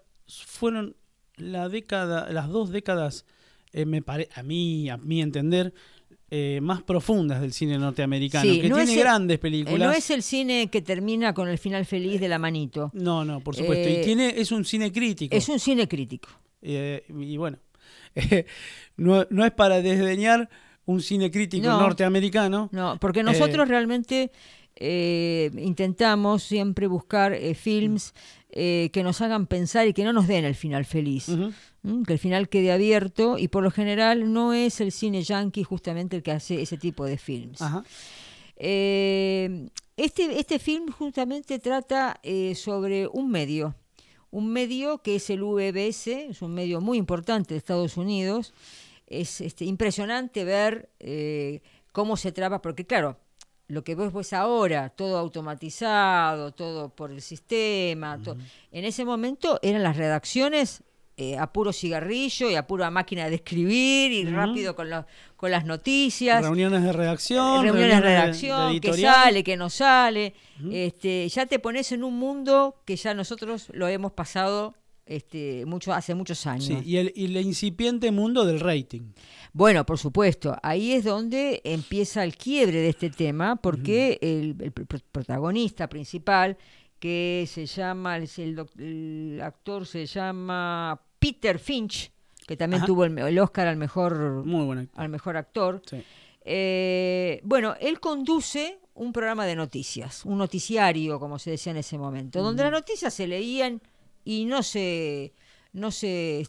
[0.45, 0.95] fueron
[1.37, 3.25] la década, las dos décadas,
[3.71, 5.73] eh, me pare- a mí, a mi entender,
[6.31, 9.79] eh, más profundas del cine norteamericano, Sí, que no tiene es el- grandes Eh, películas.
[9.79, 12.91] no es el cine que termina con el final feliz de la manito.
[12.93, 13.87] No, no, por supuesto.
[13.89, 15.35] Eh, y tiene, es un cine crítico.
[15.35, 16.29] Es un cine crítico.
[16.61, 17.57] Eh, y bueno,
[18.97, 20.49] no, no es para desdeñar
[20.91, 21.79] un cine crítico No.
[21.79, 22.69] norteamericano.
[22.71, 24.31] No, porque nosotros realmente
[24.75, 28.13] eh, intentamos siempre buscar eh, films
[28.51, 31.27] eh, que nos hagan pensar y que no nos den el final feliz.
[32.07, 36.15] Que el final quede abierto y por lo general no es el cine yankee justamente
[36.17, 37.61] el que hace ese tipo de films.
[37.61, 37.83] Ajá.
[38.57, 43.75] Eh, este, este film justamente trata eh, sobre un medio,
[44.31, 48.53] un medio que es el VBS, es un medio muy importante de Estados Unidos.
[49.09, 51.61] Es este, impresionante ver eh,
[51.91, 53.17] cómo se traba, porque claro,
[53.67, 58.19] lo que vos ves ahora, todo automatizado, todo por el sistema,
[58.71, 60.83] en ese momento eran las redacciones
[61.17, 65.03] eh, a puro cigarrillo y a pura máquina de escribir y rápido con, los-
[65.35, 67.63] con las noticias Reuniones de redacción.
[67.63, 70.33] reuniones de redacción, que sale, que no sale.
[70.71, 74.75] este, ya te pones en un mundo que ya nosotros lo hemos pasado
[75.09, 76.65] este, mucho, hace muchos años.
[76.65, 79.01] Sí, y el, y el incipiente mundo del rating.
[79.53, 84.71] Bueno, por supuesto, ahí es donde empieza el quiebre de este tema, porque el, el
[84.73, 86.57] pr- protagonista principal,
[86.99, 92.11] que se llama, el, actor se llama Peter Finch,
[92.45, 92.85] que también Ajá.
[92.87, 94.85] tuvo el, el Oscar al mejor, Muy bueno.
[94.95, 95.81] al mejor actor.
[95.89, 96.03] Sí.
[96.45, 101.97] Eh, bueno, él conduce un programa de noticias, un noticiario, como se decía en ese
[101.97, 103.81] momento, donde las noticias se leían
[104.29, 105.33] y no se
[105.71, 106.47] no se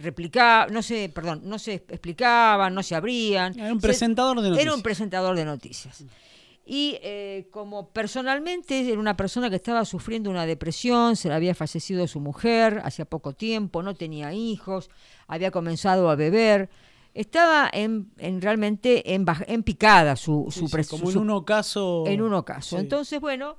[0.00, 3.58] replicaban, no se, perdón, no se explicaban, no se abrían.
[3.58, 4.66] Era un Se- presentador de noticias.
[4.66, 6.04] Era un presentador de noticias.
[6.64, 11.54] Y eh, como personalmente era una persona que estaba sufriendo una depresión, se le había
[11.54, 14.90] fallecido su mujer hacía poco tiempo, no tenía hijos,
[15.28, 16.68] había comenzado a beber,
[17.14, 21.30] estaba en, en realmente en, en picada su, Sí, su, sí, como en su- un
[21.30, 22.04] ocaso.
[22.08, 22.76] en un ocaso.
[22.76, 22.82] Sí.
[22.82, 23.58] Entonces, bueno,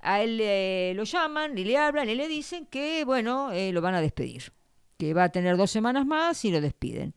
[0.00, 3.80] a él eh, lo llaman y le hablan y le dicen que, bueno, eh, lo
[3.80, 4.52] van a despedir,
[4.98, 7.14] que va a tener dos semanas más y lo despiden.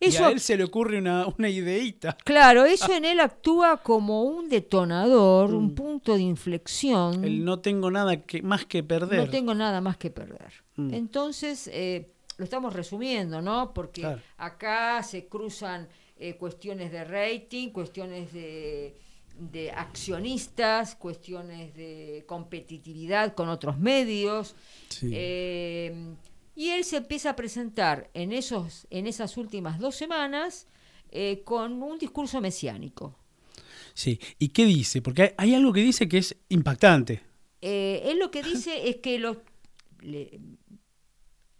[0.00, 2.16] y Eso, a él se le ocurre una, una ideita.
[2.24, 7.20] claro, eso en él actúa como un detonador, un punto de inflexión.
[7.20, 7.24] Mm.
[7.24, 9.20] El no tengo nada que, más que perder.
[9.20, 10.52] No tengo nada más que perder.
[10.76, 10.94] Mm.
[10.94, 13.74] Entonces, eh, lo estamos resumiendo, ¿no?
[13.74, 14.22] Porque Claro.
[14.38, 18.94] acá se cruzan eh, cuestiones de rating, cuestiones de,
[19.40, 24.54] de accionistas, cuestiones de competitividad con otros medios.
[24.88, 25.10] Sí.
[25.12, 26.14] Eh,
[26.54, 30.66] y él se empieza a presentar en, esos, en esas últimas dos semanas
[31.10, 33.16] eh, con un discurso mesiánico.
[33.94, 34.20] Sí.
[34.38, 35.00] ¿Y qué dice?
[35.00, 37.22] Porque hay, hay algo que dice que es impactante.
[37.62, 39.38] Eh, él lo que dice es que los,
[40.00, 40.40] le,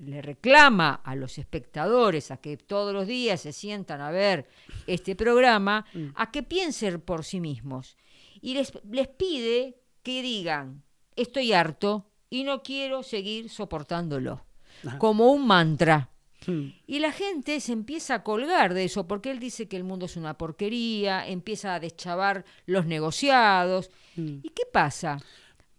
[0.04, 4.48] le reclama a los espectadores a que todos los días se sientan a ver
[4.86, 7.96] este programa, a que piensen por sí mismos.
[8.40, 10.82] Y les, les pide que digan,
[11.16, 14.44] estoy harto y no quiero seguir soportándolo.
[14.86, 14.98] Ajá.
[14.98, 16.10] Como un mantra.
[16.46, 16.68] Mm.
[16.86, 20.06] Y la gente se empieza a colgar de eso, porque él dice que el mundo
[20.06, 23.90] es una porquería, empieza a deschavar los negociados.
[24.16, 24.38] Mm.
[24.42, 25.18] ¿Y qué pasa?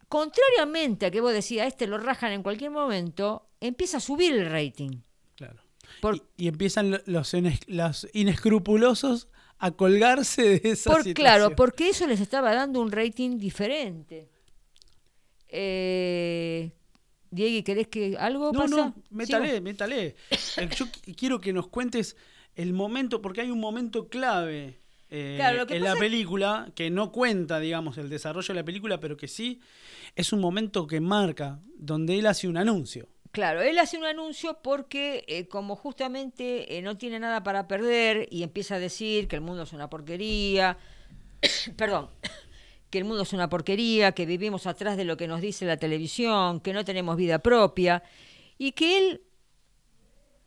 [0.08, 4.50] Contrariamente a que vos decías, este lo rajan en cualquier momento, empieza a subir el
[4.52, 4.98] rating.
[5.36, 5.62] Claro.
[6.02, 7.32] Por- y, y empiezan lo- los,
[7.68, 9.30] los inescrupulosos
[9.60, 11.14] a colgarse de esa por- situación.
[11.14, 14.30] claro, porque eso les estaba dando un rating diferente.
[15.48, 16.72] Eh,
[17.30, 18.76] Diego, ¿querés que algo No, pasa?
[18.76, 20.16] no, Sí, métale, métale.
[20.30, 22.16] Eh, Yo qu- quiero que nos cuentes
[22.56, 24.80] el momento, porque hay un momento clave
[25.10, 29.18] eh, Claro, en la película que no cuenta, digamos, el desarrollo de la película, pero
[29.18, 29.60] que sí
[30.16, 33.08] es un momento que marca, donde él hace un anuncio.
[33.32, 38.28] Claro, él hace un anuncio porque eh, como justamente eh, no tiene nada para perder
[38.30, 40.78] y empieza a decir que el mundo es una porquería,
[41.78, 42.10] perdón,
[42.90, 45.78] que el mundo es una porquería, que vivimos atrás de lo que nos dice la
[45.78, 48.04] televisión, que no tenemos vida propia
[48.58, 49.22] y que él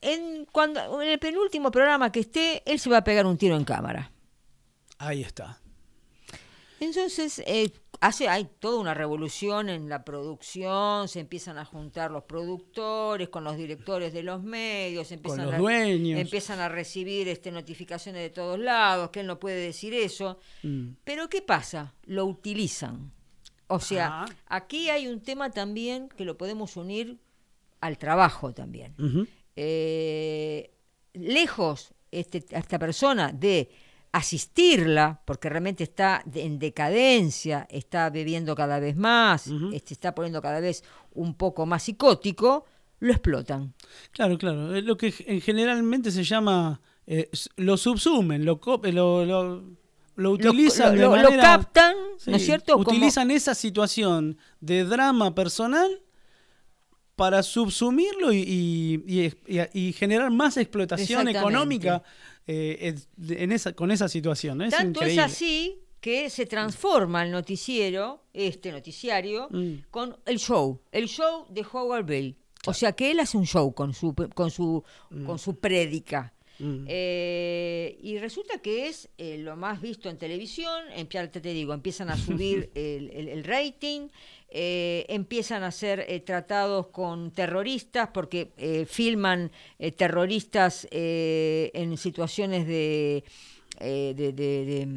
[0.02, 3.56] en cuando en el penúltimo programa que esté, él se va a pegar un tiro
[3.56, 4.12] en cámara.
[4.98, 5.63] Ahí está.
[6.84, 12.24] Entonces, eh, hace, hay toda una revolución en la producción, se empiezan a juntar los
[12.24, 16.20] productores con los directores de los medios, empiezan, los a, dueños.
[16.20, 20.38] empiezan a recibir este, notificaciones de todos lados, que él no puede decir eso.
[20.62, 20.88] Mm.
[21.04, 21.94] Pero ¿qué pasa?
[22.04, 23.12] Lo utilizan.
[23.66, 24.26] O sea, Ah.
[24.46, 27.18] aquí hay un tema también que lo podemos unir
[27.80, 28.94] al trabajo también
[29.56, 30.70] eh,
[31.14, 33.70] lejos este, a esta persona de
[34.16, 40.60] asistirla, porque realmente está en decadencia, está bebiendo cada vez más, este, está poniendo cada
[40.60, 40.84] vez
[41.14, 42.64] un poco más psicótico,
[43.00, 43.74] lo explotan.
[44.12, 44.80] Claro, claro.
[44.80, 46.80] Lo que en generalmente se llama.
[47.06, 50.96] eh, lo subsumen, lo, co- lo, lo, utilizan.
[50.98, 51.94] lo- de manera- captan,
[52.26, 52.74] ¿no es cierto?
[52.74, 56.00] Como- Utilizan esa situación de drama personal
[57.16, 62.02] para subsumirlo y, y- y- y- y generar más explotación económica
[62.46, 62.94] eh,
[63.28, 64.62] en esa, con esa situación.
[64.62, 65.22] Es Tanto increíble.
[65.22, 69.74] es así que se transforma el noticiero, este noticiario, Mm.
[69.90, 72.36] con el show, el show de Howard Bell.
[72.66, 74.82] O sea que él hace un show con su con su
[75.26, 76.32] con su prédica.
[76.58, 76.84] Mm.
[76.88, 82.10] Eh, y resulta que es eh, lo más visto en televisión, ya te digo, empiezan
[82.10, 84.08] a subir el, el- el rating,
[84.56, 89.50] eh, empiezan a ser eh, tratados con terroristas porque eh, filman
[89.96, 93.24] terroristas en situaciones de,
[93.80, 94.88] de, de- de,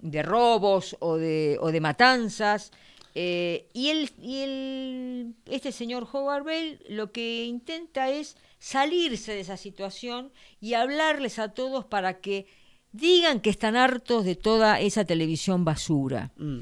[0.00, 2.72] de robos o de, o de matanzas.
[3.14, 9.56] Y el, y el, este señor Howard Bell lo que intenta es salirse de esa
[9.56, 12.46] situación y hablarles a todos para que
[12.92, 16.32] digan que están hartos de toda esa televisión basura.
[16.36, 16.60] Mm.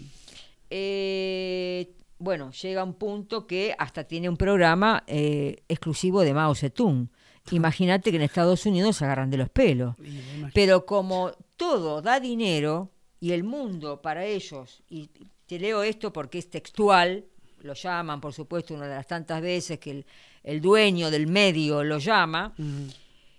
[0.71, 1.89] Eh,
[2.21, 7.09] bueno, llega un punto que hasta tiene un programa eh, exclusivo de Mao Zedong.
[7.51, 9.97] Imagínate que en Estados Unidos se agarran de los pelos.
[10.53, 12.91] Pero como todo da dinero
[13.21, 15.09] y el mundo para ellos, y
[15.47, 17.25] te leo esto porque es textual,
[17.63, 20.07] lo llaman, por supuesto, una de las tantas veces que el,
[20.45, 22.55] el dueño del medio lo llama.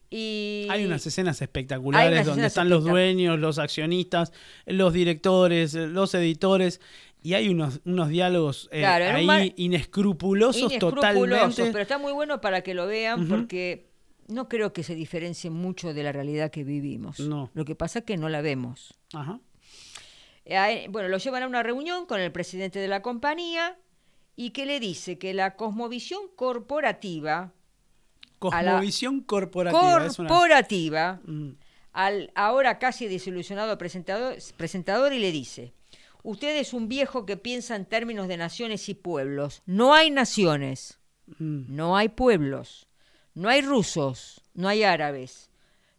[0.10, 4.34] Y Hay unas escenas espectaculares unas donde escenas están los dueños, los accionistas,
[4.66, 6.82] los directores, los editores
[7.24, 11.16] y hay unos, unos diálogos eh, Claro, ahí mar- inescrupulosos, inescrupulosos,
[11.56, 11.72] totalmente.
[11.72, 13.90] pero está muy bueno para que lo vean porque
[14.28, 17.20] no creo que se diferencie mucho de la realidad que vivimos.
[17.20, 17.50] No.
[17.54, 18.94] Lo que pasa es que no la vemos.
[19.14, 19.40] Ajá.
[20.46, 23.78] Eh, Bueno, lo llevan a una reunión con el presidente de la compañía
[24.36, 27.54] y que le dice que la cosmovisión corporativa,
[28.40, 30.06] Cosmovisión corporativa.
[30.06, 31.50] es una- corporativa, Mm,
[31.94, 35.74] al ahora casi desilusionado presentador, presentador y le dice,
[36.24, 39.62] usted es un viejo que piensa en términos de naciones y pueblos.
[39.66, 41.00] No hay naciones,
[41.38, 41.76] mm.
[41.76, 42.88] no hay pueblos,
[43.34, 45.50] no hay rusos, no hay árabes,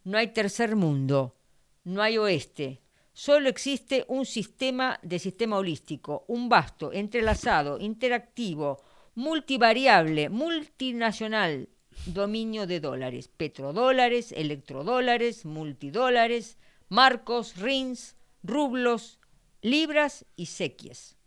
[0.03, 1.35] no hay tercer mundo,
[1.83, 2.81] no hay oeste.
[3.13, 8.81] Solo existe un sistema de sistema holístico, un vasto, entrelazado, interactivo,
[9.15, 11.69] multivariable, multinacional,
[12.07, 16.57] dominio de dólares, petrodólares, electrodólares, multidólares,
[16.89, 19.19] marcos, rins, rublos,
[19.63, 21.17] libras y sequies.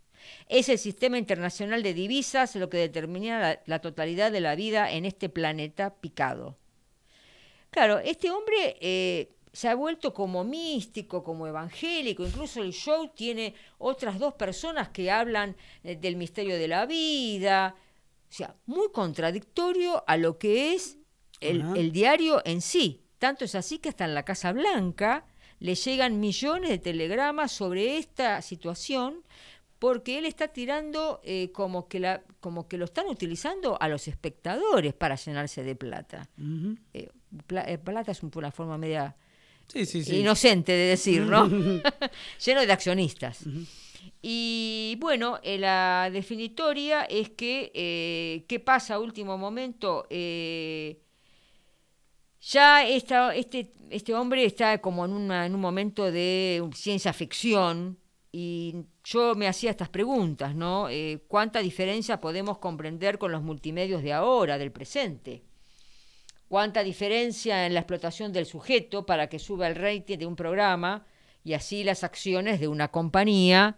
[0.48, 4.92] Es el sistema internacional de divisas lo que determina la, la totalidad de la vida
[4.92, 6.56] en este planeta picado.
[7.70, 13.54] Claro, este hombre eh, se ha vuelto como místico, como evangélico, incluso el show tiene
[13.78, 17.74] otras dos personas que hablan eh, del misterio de la vida,
[18.28, 20.98] o sea, muy contradictorio a lo que es
[21.40, 23.02] el, el diario en sí.
[23.18, 25.26] Tanto es así que hasta en la Casa Blanca
[25.58, 29.22] le llegan millones de telegramas sobre esta situación
[29.78, 34.08] porque él está tirando eh, como, que la, como que lo están utilizando a los
[34.08, 36.28] espectadores para llenarse de plata.
[36.94, 37.08] Eh,
[37.46, 39.14] pla- eh, plata es un- una forma media
[39.68, 40.16] Sí, sí, sí.
[40.20, 41.46] inocente de decir, ¿no?
[42.44, 43.40] Lleno de accionistas.
[44.22, 50.06] Y bueno, eh, la definitoria es que, ¿qué pasa a último momento?
[52.48, 57.98] Ya este, este hombre está como en, una- en un momento de ciencia ficción
[58.30, 60.88] y yo me hacía estas preguntas, ¿no?
[60.88, 65.42] Eh, ¿Cuánta diferencia podemos comprender con los multimedios de ahora, del presente?
[66.48, 71.04] cuánta diferencia en la explotación del sujeto para que suba el rating de un programa
[71.42, 73.76] y así las acciones de una compañía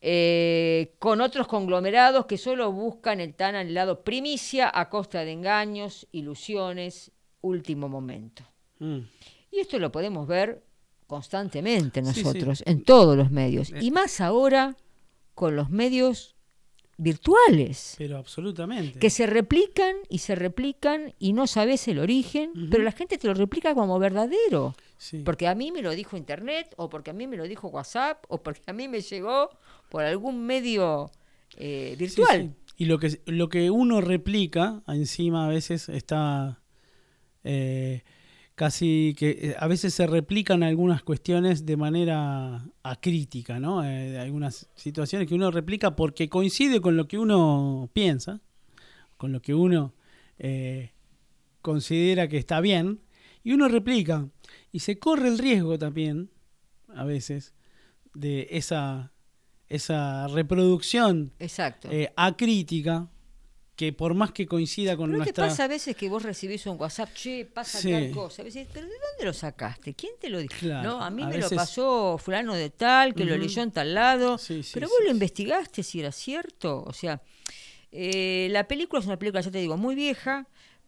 [0.00, 6.08] eh, con otros conglomerados que solo buscan el tan anhelado primicia a costa de engaños,
[6.10, 7.12] ilusiones,
[7.46, 8.42] último momento.
[8.78, 8.98] Mm.
[9.52, 10.62] Y esto lo podemos ver
[11.06, 12.22] constantemente Sí, sí.
[12.24, 14.76] nosotros, en todos los medios, y más ahora
[15.34, 16.34] con los medios
[16.98, 18.98] virtuales Pero absolutamente.
[18.98, 23.26] que se replican y se replican y no sabes el origen, pero la gente te
[23.28, 24.74] lo replica como verdadero.
[24.98, 25.22] Sí.
[25.24, 28.24] Porque a mí me lo dijo Internet, o porque a mí me lo dijo WhatsApp,
[28.28, 29.50] o porque a mí me llegó
[29.90, 31.10] por algún medio
[31.58, 32.54] eh, Sí, virtual.
[32.56, 32.72] sí.
[32.78, 36.60] Y lo que, lo que uno replica encima a veces está
[37.46, 38.02] eh,
[38.56, 43.84] casi que eh, a veces se replican algunas cuestiones de manera acrítica, ¿no?
[43.84, 48.40] Eh, algunas situaciones que uno replica porque coincide con lo que uno piensa,
[49.16, 49.94] con lo que uno
[50.38, 50.92] eh,
[51.62, 53.00] considera que está bien,
[53.44, 54.28] y uno replica.
[54.72, 56.30] Y se corre el riesgo también,
[56.94, 57.54] a veces,
[58.14, 59.12] de esa,
[59.68, 61.88] esa reproducción Exacto.
[61.90, 63.10] eh, acrítica
[63.76, 66.64] que por más que coincida con ¿No te nuestra pasa a veces que vos recibís
[66.66, 67.90] un WhatsApp, che, pasa Sí.
[67.90, 68.40] tal cosa?
[68.40, 69.92] A veces, ¿pero de dónde lo sacaste?
[69.94, 70.54] ¿Quién te lo dijo?
[70.58, 73.62] Claro, no, a mí a me veces- lo pasó fulano de tal, que lo leyó
[73.62, 74.38] en tal lado.
[74.38, 76.82] Sí, sí, pero vos lo investigaste si era cierto.
[76.86, 77.20] O sea,
[77.92, 80.46] eh, la película es una película, ya te digo, muy vieja,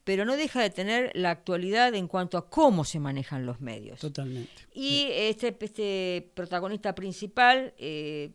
[0.08, 4.00] pero no deja de tener la actualidad en cuanto a cómo se manejan los medios.
[4.00, 8.30] totalmente Y este, este protagonista principal eh,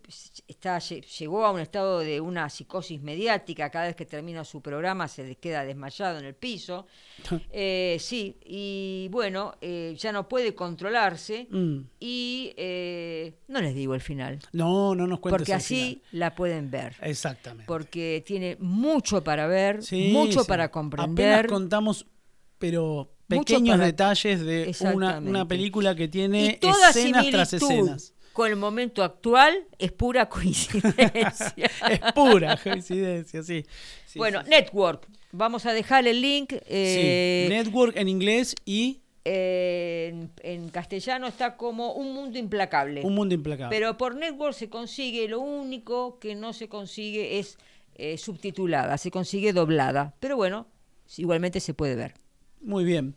[0.48, 3.70] está, lle- llegó a un estado de una psicosis mediática.
[3.72, 6.86] Cada vez que termina su programa se queda desmayado en el piso.
[7.52, 11.48] Eh, sí, y bueno, eh, ya no puede controlarse.
[11.50, 11.78] Mm.
[12.00, 12.54] Y
[13.48, 16.96] no les digo el final, no no nos cuentes porque el así la pueden ver.
[17.02, 20.48] exactamente Porque tiene mucho para ver, Sí, mucho sí.
[20.48, 21.48] para apenas comprender.
[21.64, 22.06] Contamos
[22.58, 28.56] pero pequeños para- detalles de una, una película que tiene escenas tras escenas con el
[28.56, 31.70] momento actual es pura coincidencia.
[31.90, 33.64] es pura coincidencia sí,
[34.08, 34.50] Sí, bueno, sí.
[34.50, 35.08] Network.
[35.32, 36.52] Vamos a dejar el link.
[36.52, 43.02] Sí, eh, network en inglés y eh, en, en castellano está como Un Mundo Implacable.
[43.04, 43.76] Un mundo implacable.
[43.76, 47.58] Pero por network se consigue, lo único que no se consigue es
[47.96, 50.14] eh, subtitulada, se consigue doblada.
[50.20, 50.68] Pero bueno,
[51.18, 52.14] igualmente se puede ver.
[52.62, 53.16] Muy bien.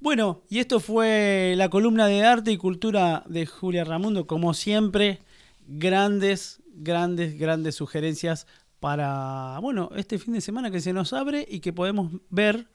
[0.00, 4.26] Bueno, y esto fue la columna de arte y cultura de Julia Ramundo.
[4.26, 5.20] Como siempre,
[5.66, 8.46] grandes, grandes, grandes sugerencias
[8.80, 12.66] para, bueno, este fin de semana que se nos abre y que podemos ver,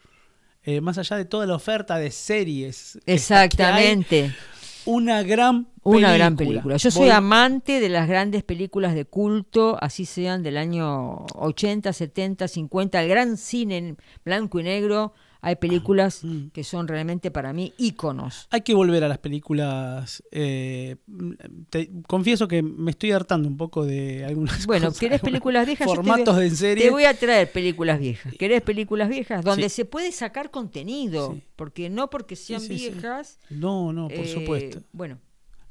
[0.64, 3.00] eh, más allá de toda la oferta de series.
[3.06, 4.34] que Exactamente.
[4.86, 5.98] Una gran película.
[5.98, 6.78] Una gran película.
[6.78, 12.48] Yo soy amante de las grandes películas de culto, así sean del año 80, 70,
[12.48, 15.14] 50, el gran cine en blanco y negro.
[15.46, 16.48] Hay películas Mm.
[16.54, 18.48] que son realmente para mí íconos.
[18.50, 20.24] Hay que volver a las películas.
[20.32, 20.96] eh,
[21.70, 25.88] te- confieso que me estoy hartando un poco de algunas Bueno, cosas, ¿querés películas viejas?
[25.88, 26.86] Te Formatos de serie.
[26.86, 28.34] Te voy a traer películas viejas.
[28.40, 29.44] ¿Querés películas viejas?
[29.44, 29.76] Donde Sí.
[29.76, 31.34] se puede sacar contenido.
[31.34, 31.44] Sí.
[31.58, 33.40] Porque no porque sean sí, viejas.
[33.50, 34.82] No, no, por eh, supuesto.
[34.94, 35.20] Bueno,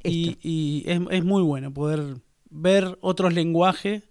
[0.05, 2.17] y es, es muy bueno poder
[2.51, 4.03] ver otros lenguajes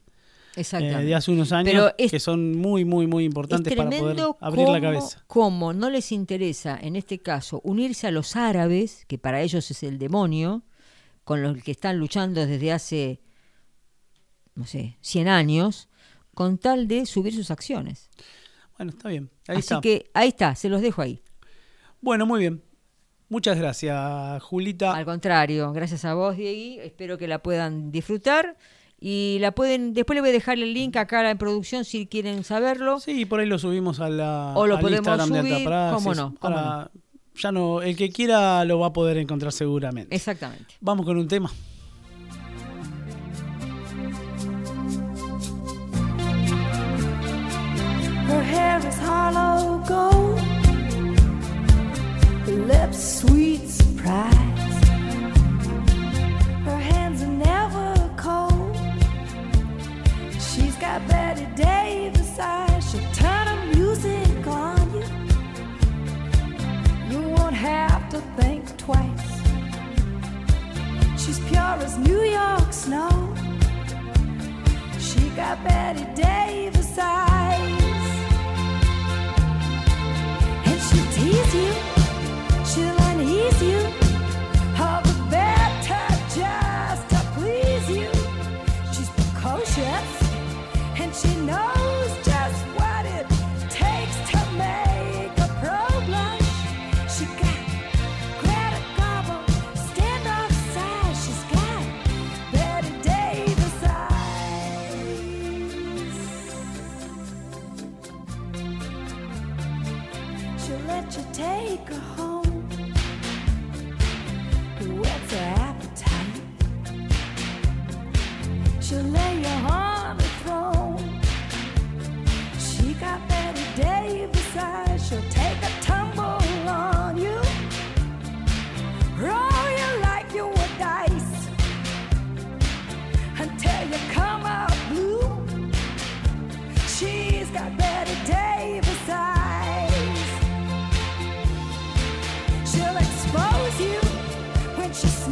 [0.55, 0.63] eh,
[1.05, 4.17] de hace unos años Pero es- que son muy, muy, muy importantes es para poder
[4.39, 5.23] abrir la cabeza.
[5.27, 9.83] cómo no les interesa, en este caso, unirse a los árabes, que para ellos es
[9.83, 10.63] el demonio,
[11.23, 13.21] con los que están luchando desde hace,
[14.55, 15.87] no sé, 100 años,
[16.33, 18.09] con tal de subir sus acciones.
[18.77, 19.29] Bueno, está bien.
[19.47, 19.81] Ahí Así está.
[19.81, 21.21] que ahí está, se los dejo ahí.
[22.01, 22.61] Bueno, muy bien.
[23.29, 24.93] Muchas gracias, Julita.
[24.93, 26.79] Al contrario, gracias a vos, Diegui.
[26.79, 28.57] Espero que la puedan disfrutar.
[29.03, 32.43] Y la pueden, después le voy a dejar el link acá en producción si quieren
[32.43, 32.99] saberlo.
[32.99, 35.65] Sí, por ahí lo subimos a la, O lo al podemos Instagram de subir, Alta
[35.69, 36.91] Praxis, cómo no, cómo para-
[37.35, 40.15] Ya no, el que quiera lo va a poder encontrar seguramente.
[40.15, 40.75] Exactamente.
[40.81, 41.51] Vamos con un tema.
[48.29, 50.39] Her hair is hollow gold,
[52.47, 54.60] her lips sweet surprise.
[60.81, 62.91] Got Betty Davis eyes.
[62.91, 65.03] She'll turn her music on you.
[67.11, 69.31] You won't have to think twice.
[71.23, 73.11] She's pure as New York snow.
[74.99, 77.61] She got Betty Davis eyes.
[80.65, 82.00] And she'll tease you,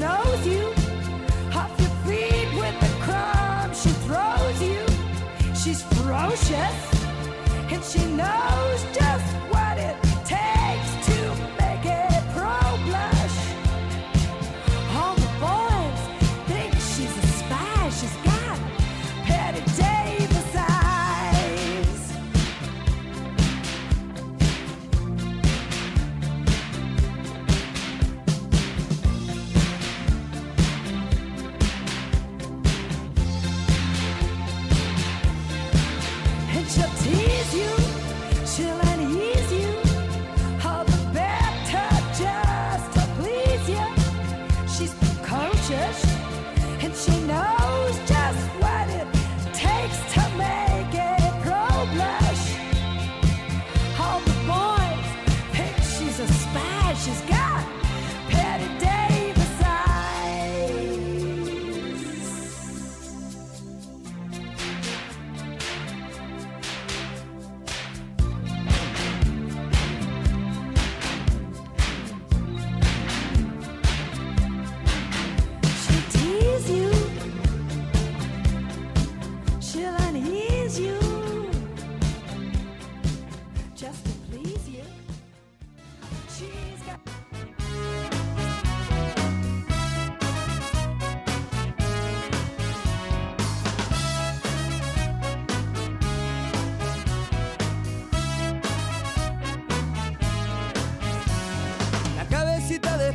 [0.10, 0.66] snows you.
[1.54, 4.82] Off your feet with the crumbs she throws you.
[5.62, 6.78] She's ferocious
[7.72, 9.69] and she knows just what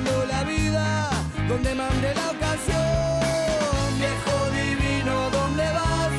[0.00, 1.10] la vida
[1.46, 3.98] donde mande la ocasión.
[3.98, 6.12] Viejo divino, ¿dónde vas?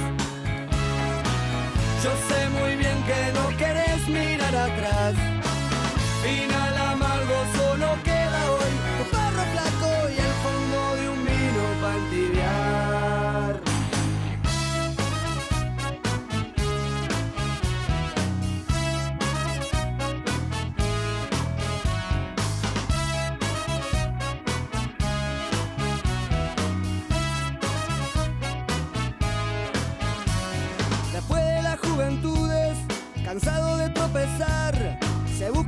[2.03, 2.42] Yo sé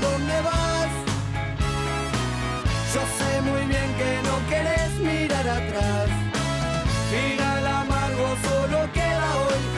[0.00, 0.90] ¿Dónde vas?
[2.94, 6.08] Yo sé muy bien que no querés mirar atrás.
[7.10, 9.77] Final amargo solo queda hoy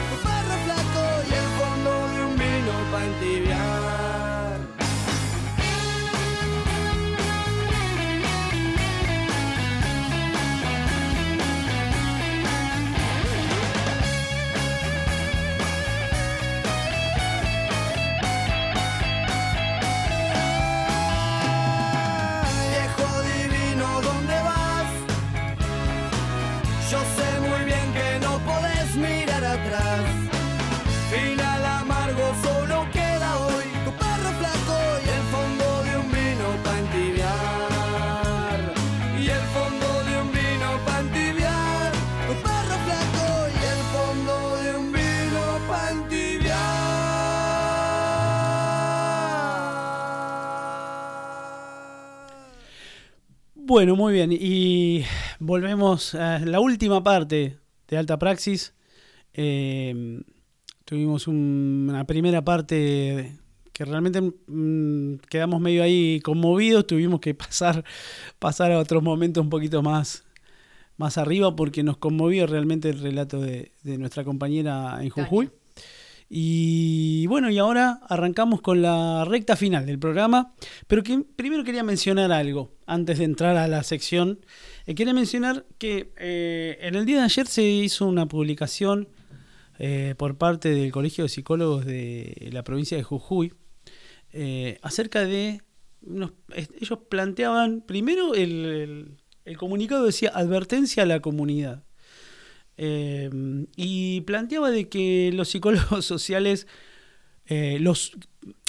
[53.71, 54.33] Bueno, muy bien.
[54.33, 55.05] Y
[55.39, 57.57] volvemos a la última parte
[57.87, 58.73] de Alta Praxis.
[59.33, 60.21] Eh,
[60.83, 63.31] tuvimos un- una primera parte
[63.71, 66.85] que realmente mm, quedamos medio ahí conmovidos.
[66.85, 67.85] Tuvimos que pasar,
[68.39, 70.25] pasar a otros momentos un poquito más,
[70.97, 75.49] más arriba porque nos conmovió realmente el relato de nuestra compañera en Jujuy.
[76.33, 80.53] Y bueno, y ahora arrancamos con la recta final del programa,
[80.87, 84.39] pero que primero quería mencionar algo antes de entrar a la sección.
[84.85, 89.09] Eh, quería mencionar que eh, en el día de ayer se hizo una publicación
[89.77, 93.53] eh, por parte del Colegio de Psicólogos de la provincia de Jujuy
[94.31, 95.59] eh, acerca de...
[96.79, 101.83] ellos planteaban, primero el- el comunicado decía advertencia a la comunidad.
[102.83, 103.29] Eh,
[103.75, 106.65] y planteaba de que los psicólogos sociales,
[107.45, 108.13] eh, los,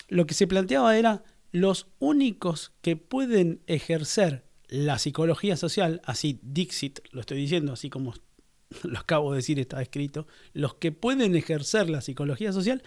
[0.08, 7.00] lo que se planteaba era los únicos que pueden ejercer la psicología social, así Dixit,
[7.10, 8.12] lo estoy diciendo así como
[8.82, 12.82] lo acabo de decir, está escrito, los que pueden ejercer la psicología social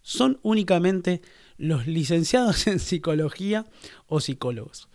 [0.00, 1.22] son únicamente
[1.56, 3.66] los licenciados en psicología
[4.06, 4.88] o psicólogos.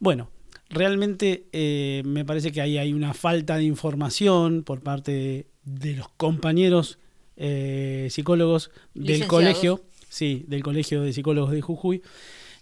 [0.00, 0.30] Bueno,
[0.70, 5.94] realmente eh, me parece que ahí hay una falta de información por parte de, de
[5.96, 6.98] los compañeros
[7.36, 12.02] eh, psicólogos del colegio, sí, del colegio de psicólogos de Jujuy.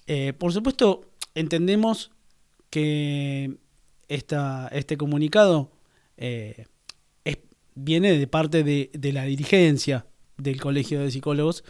[0.07, 1.05] Eh, por supuesto,
[1.35, 2.11] entendemos
[2.70, 3.57] que
[4.09, 5.73] esta, este comunicado
[6.16, 7.39] es-
[7.74, 10.07] viene de parte de, de la dirigencia
[10.39, 11.62] del Colegio de Psicólogos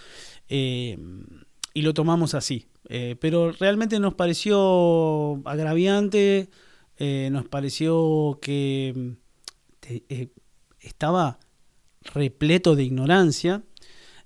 [0.49, 2.67] y lo tomamos así.
[2.89, 6.49] Eh, pero realmente nos pareció agraviante,
[6.99, 9.11] eh, nos pareció que mm,
[10.09, 10.29] eh,
[10.81, 11.39] estaba
[12.03, 13.65] repleto de ignorancia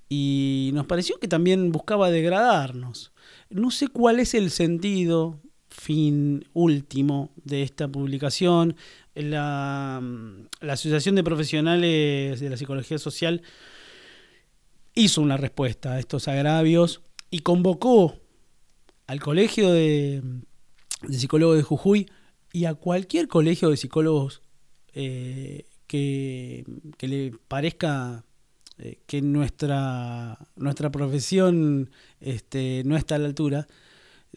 [0.08, 3.12] y nos pareció que también buscaba degradarnos.
[3.48, 8.76] No sé cuál es el sentido fin último de esta publicación.
[9.14, 10.02] La,
[10.60, 13.42] la Asociación de Profesionales de la Psicología Social
[14.94, 17.00] hizo una respuesta a estos agravios
[17.30, 18.16] y convocó
[19.10, 20.22] al Colegio de,
[21.10, 22.08] Psicólogos de Jujuy
[22.52, 24.40] y a cualquier colegio de psicólogos
[24.94, 26.64] eh, que,
[27.00, 28.24] le parezca
[28.78, 33.66] eh, que nuestra, nuestra profesión este, no está a la altura,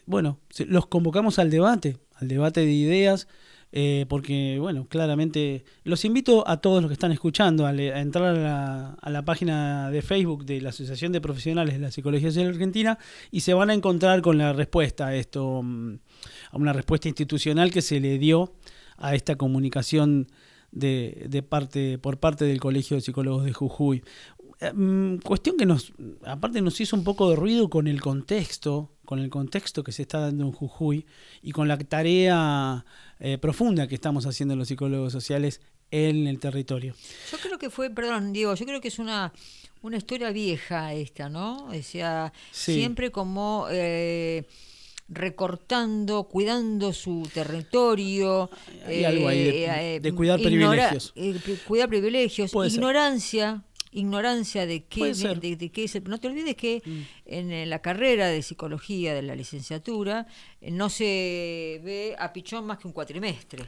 [0.06, 3.28] bueno, los convocamos al debate, al debate de ideas,
[3.76, 8.00] eh, porque, bueno, claramente los invito a todos los que están escuchando a, le- a
[8.00, 11.90] entrar a la, a la página de Facebook de la Asociación de Profesionales de la
[11.90, 12.98] Psicología Social Argentina
[13.32, 15.94] y se van a encontrar con la respuesta a esto, mm,
[16.52, 18.52] a una respuesta institucional que se le dio
[18.96, 20.28] a esta comunicación
[20.70, 24.02] de, de parte, por parte del Colegio de Psicólogos de Jujuy.
[24.60, 25.92] Eh, mm, Cuestión que nos,
[26.24, 30.02] aparte nos hizo un poco de ruido con el contexto, con el contexto que se
[30.02, 31.06] está dando en Jujuy
[31.42, 32.84] y con la tarea
[33.20, 35.60] eh, profunda que estamos haciendo los psicólogos sociales
[35.90, 36.94] en el territorio.
[37.30, 39.32] Yo creo que fue, perdón, Diego, yo creo que es una,
[39.82, 41.66] una historia vieja esta, ¿no?
[41.66, 42.74] O sea, Sí.
[42.74, 44.44] siempre como eh,
[45.08, 48.50] recortando, cuidando su territorio.
[48.86, 51.12] Hay algo ahí de- de cuidar privilegios.
[51.16, 52.80] eh, cuidar privilegios, ser.
[53.94, 54.66] Ignorancia.
[54.66, 55.12] De qué.
[55.14, 55.40] Mm.
[55.40, 56.82] de, de qué es el- No te olvides que
[57.24, 60.26] en eh, la carrera de psicología de la licenciatura
[60.60, 63.62] eh, no se ve a Pichón más que un cuatrimestre.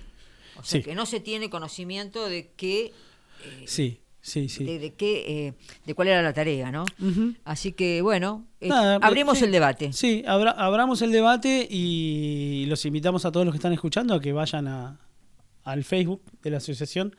[0.59, 0.85] O sea, Sí.
[0.85, 2.93] que no se tiene conocimiento de qué
[3.67, 4.65] Sí, sí, sí.
[4.65, 5.53] de, de qué, eh,
[5.85, 6.85] de cuál era la tarea, ¿no?
[7.45, 9.45] Así que bueno, eh, Nada, abrimos sí.
[9.45, 9.93] el debate.
[9.93, 14.21] Sí, abra- abramos el debate y los invitamos a todos los que están escuchando a
[14.21, 14.99] que vayan a,
[15.65, 17.15] al Facebook de la asociación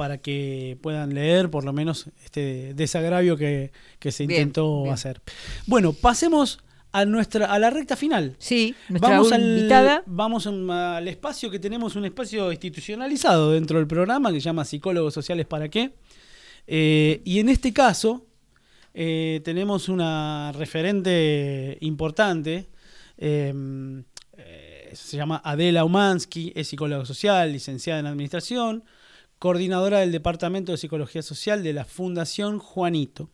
[0.00, 4.94] para que puedan leer por lo menos este desagravio que, que se Bien, intentó bien.
[4.94, 5.20] hacer.
[5.66, 6.58] Bueno, pasemos
[6.90, 8.34] a nuestra a la recta final.
[8.38, 10.02] Sí, nuestra Vamos al, invitada.
[10.06, 15.12] vamos al espacio que tenemos, un espacio institucionalizado dentro del programa que se llama Psicólogos
[15.12, 15.92] Sociales para qué.
[16.66, 18.24] Eh, y en este caso
[18.94, 22.68] eh, tenemos una referente importante.
[23.18, 23.52] eh,
[24.38, 28.82] eh, se llama Adela Umansky, es psicóloga social, licenciada en administración,
[29.40, 33.30] coordinadora del Departamento de Psicología Social de la Fundación Juanito.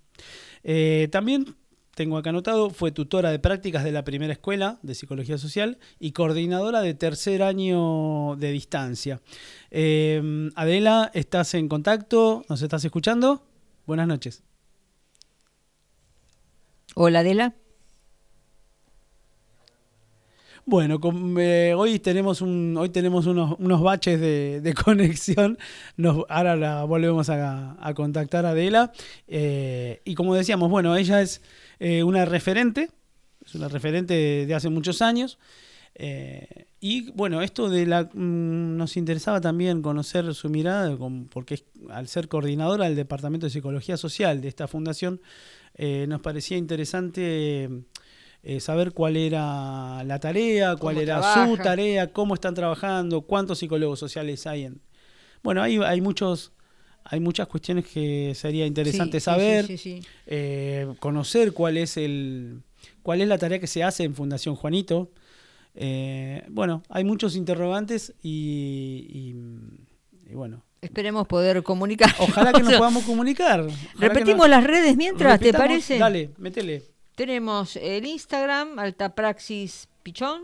[0.63, 1.57] Eh, también
[1.95, 6.13] tengo acá anotado, fue tutora de prácticas de la primera escuela de psicología social y
[6.13, 9.21] coordinadora de tercer año de distancia.
[9.71, 12.45] Eh, Adela, ¿estás en contacto?
[12.49, 13.45] ¿Nos estás escuchando?
[13.87, 14.43] Buenas noches.
[16.95, 17.55] Hola, Adela.
[20.69, 20.99] Bueno,
[21.39, 25.59] eh, hoy tenemos un, hoy tenemos unos, unos baches de, conexión.
[26.29, 28.93] Ahora la volvemos a, a contactar a Adela.
[29.29, 31.41] Eh, y como decíamos, bueno, ella es
[31.79, 32.91] eh, una referente,
[33.45, 34.15] es una referente
[34.47, 35.39] de, hace muchos años.
[36.81, 40.97] Y bueno, esto de la mm, nos interesaba también conocer su mirada,
[41.31, 45.21] porque es- al ser coordinadora del Departamento de Psicología Social de esta fundación,
[45.79, 47.69] nos parecía interesante
[48.49, 51.17] eh, saber cuál era la tarea, cuál era
[51.47, 54.81] su tarea, cómo están trabajando, cuántos psicólogos sociales hay en.
[55.43, 56.53] Bueno, hay, hay muchos,
[57.03, 60.09] hay muchas cuestiones que sería interesante Sí, saber, sí, sí, sí.
[60.27, 62.63] eh, conocer cuál es el,
[63.03, 65.11] cuál es la tarea que se hace en Fundación Juanito.
[65.75, 72.15] Eh, bueno, hay muchos interrogantes y, y- y bueno, Esperemos poder comunicar.
[72.21, 73.61] ojalá que nos podamos comunicar.
[73.61, 75.99] Ojalá Repetimos nos- las redes mientras, ¿te parece?
[75.99, 76.83] Dale, métele.
[77.17, 80.43] Tenemos el Instagram, Altapraxis Pichón,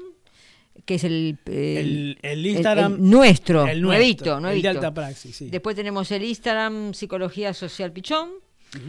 [0.87, 2.95] que es el, eh, El, el el- Instagram.
[2.95, 4.57] el nuestro, el nuestro, nuevito.
[4.57, 5.49] El de Alta Praxis, sí.
[5.51, 8.31] Después tenemos el Instagram Psicología Social Pichón,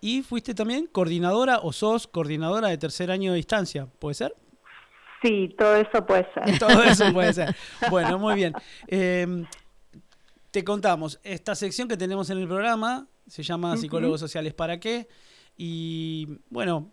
[0.00, 4.34] y fuiste también coordinadora o sos coordinadora de tercer año de distancia, ¿puede ser?
[5.22, 6.58] Sí, todo eso puede ser.
[6.58, 7.54] Todo eso puede ser.
[7.90, 8.54] Bueno, muy bien.
[8.88, 9.44] Eh,
[10.50, 15.06] te contamos, esta sección que tenemos en el programa se llama Psicólogos Sociales para qué.
[15.56, 16.90] Y bueno,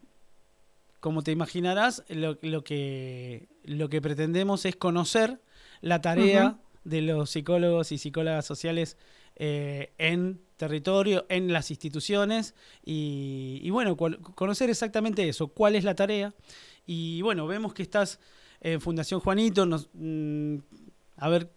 [0.99, 5.41] como te imaginarás, lo, lo que, lo que pretendemos es conocer
[5.81, 6.59] la tarea
[6.89, 8.97] de los psicólogos y psicólogas sociales
[9.35, 15.84] eh, en territorio, en las instituciones, y, y bueno, cual- conocer exactamente eso, cuál es
[15.84, 16.34] la tarea.
[16.85, 18.19] Y bueno, vemos que estás
[18.61, 20.55] en Fundación Juanito, nos, mm,
[21.18, 21.49] a ver,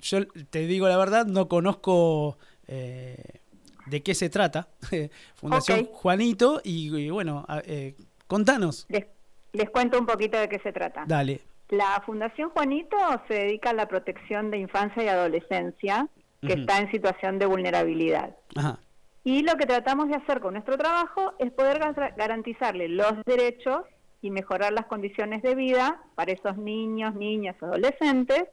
[0.00, 2.38] yo te digo la verdad, no conozco
[2.68, 3.40] eh,
[3.86, 4.68] de qué se trata
[5.34, 5.86] Fundación.
[5.86, 7.96] Juanito, y, y bueno, eh,
[8.28, 9.06] contanos, Les,
[9.52, 11.04] les cuento un poquito de qué se trata.
[11.08, 11.40] dale.
[11.70, 12.96] La Fundación Juanito
[13.28, 16.08] se dedica a la protección de infancia y adolescencia
[16.40, 18.36] que está en situación de vulnerabilidad.
[18.56, 18.78] Ajá,
[19.24, 23.80] Y lo que tratamos de hacer con nuestro trabajo es poder gar- garantizarle los derechos
[24.22, 28.44] y mejorar las condiciones de vida para esos niños, niñas, adolescentes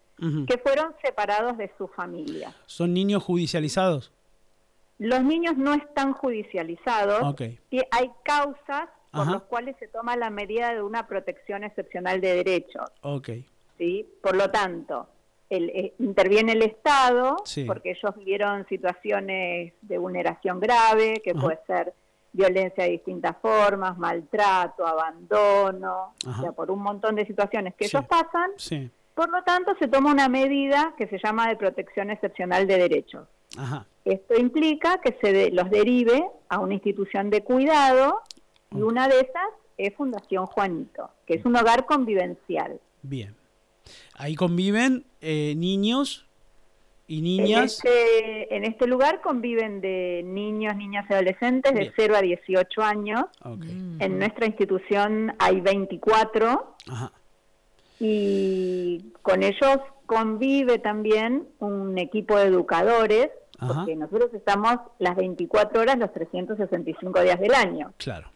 [0.48, 2.54] que fueron separados de su familia.
[2.68, 4.12] ¿Son niños judicializados?
[4.98, 7.42] Los niños no están judicializados Ok.
[7.70, 9.32] y hay causas por Ajá.
[9.32, 12.84] las cuales se toma la medida de una protección excepcional de derechos.
[13.02, 13.30] Ok,
[13.78, 14.06] ¿sí?
[14.22, 15.08] Por lo tanto,
[15.50, 17.64] el, eh, interviene el Estado Sí.
[17.66, 21.40] porque ellos vivieron situaciones de vulneración grave, que Ajá.
[21.42, 21.94] puede ser
[22.34, 26.40] violencia de distintas formas, maltrato, abandono, Ajá.
[26.40, 27.96] o sea, por un montón de situaciones que Sí.
[27.96, 28.52] ellos pasan.
[28.58, 32.78] sí, Por lo tanto, se toma una medida que se llama de protección excepcional de
[32.78, 33.26] derechos.
[33.58, 38.20] ajá, Esto implica que se de- los derive a una institución de cuidado
[38.78, 42.80] y una de esas es Fundación Juanito, que es un hogar convivencial.
[43.02, 43.36] bien.
[44.16, 46.26] Ahí conviven eh, niños
[47.08, 47.74] y En niñas.
[47.76, 51.94] este, en este lugar conviven de niños, niñas y adolescentes de Bien.
[51.96, 53.26] 0 a 18 años.
[53.44, 54.02] Mm.
[54.02, 57.12] En nuestra institución hay 24 ajá,
[58.00, 59.78] y con ellos
[60.08, 63.30] convive también un equipo de educadores,
[63.60, 63.74] Ajá.
[63.76, 67.94] porque nosotros estamos las 24 horas, los 365 días del año.
[67.98, 68.30] claro.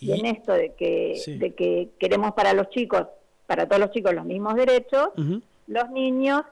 [0.00, 1.38] Y, en esto de que, Sí.
[1.38, 3.04] de que queremos para los chicos,
[3.46, 5.08] para todos los chicos los mismos derechos,
[5.66, 6.42] los niños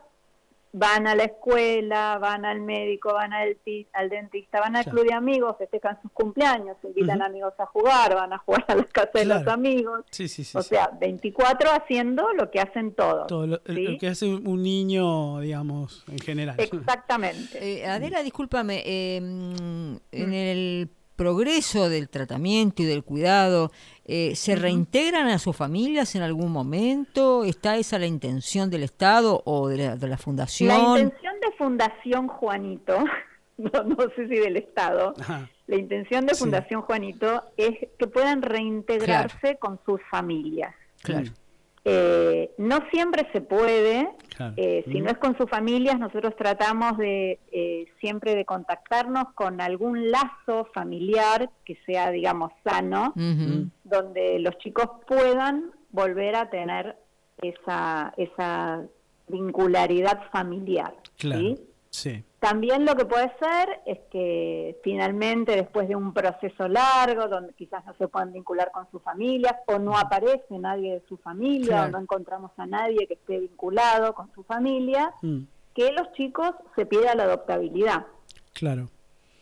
[0.76, 4.98] van a la escuela, van al médico, van al, ti- al dentista, van al Claro.
[4.98, 7.26] club de amigos, festejan sus cumpleaños, invitan Ujú.
[7.26, 10.00] amigos a jugar, van a jugar a la casa de los amigos.
[10.10, 10.58] Sí, sí, sí.
[10.58, 10.70] o sí.
[10.70, 13.28] sea, 24 haciendo lo que hacen todos.
[13.28, 13.72] Todo lo, ¿sí?
[13.86, 16.56] lo que hace un niño, digamos, en general.
[16.58, 17.58] Exactamente.
[17.82, 20.32] Eh, Adela, discúlpame, eh, en Mm.
[20.32, 23.70] el progreso del tratamiento y del cuidado,
[24.04, 27.44] eh, ¿se reintegran a sus familias en algún momento?
[27.44, 30.68] ¿Está esa la intención del Estado o de la, de la Fundación?
[30.68, 33.04] La intención de Fundación Juanito,
[33.56, 36.40] no, no sé si del Estado, Ajá, la intención de Sí.
[36.40, 40.74] Fundación Juanito es que puedan reintegrarse con sus familias.
[41.02, 41.30] Claro.
[41.86, 44.54] Eh, no siempre se puede, claro.
[44.56, 49.24] eh, si Mm, no es con sus familias, nosotros tratamos de eh, siempre de contactarnos
[49.34, 53.12] con algún lazo familiar que sea, digamos, sano,
[53.84, 56.96] donde los chicos puedan volver a tener
[57.42, 58.82] esa, esa
[59.28, 60.94] vincularidad familiar.
[61.18, 61.40] claro.
[61.42, 61.60] ¿sí?
[61.90, 62.24] Sí.
[62.44, 67.82] También lo que puede ser es que finalmente después de un proceso largo donde quizás
[67.86, 71.88] no se puedan vincular con sus familias o no aparece nadie de su familia Claro.
[71.88, 75.44] o no encontramos a nadie que esté vinculado con su familia, Mm,
[75.74, 78.04] que los chicos se pida la adoptabilidad.
[78.52, 78.88] claro.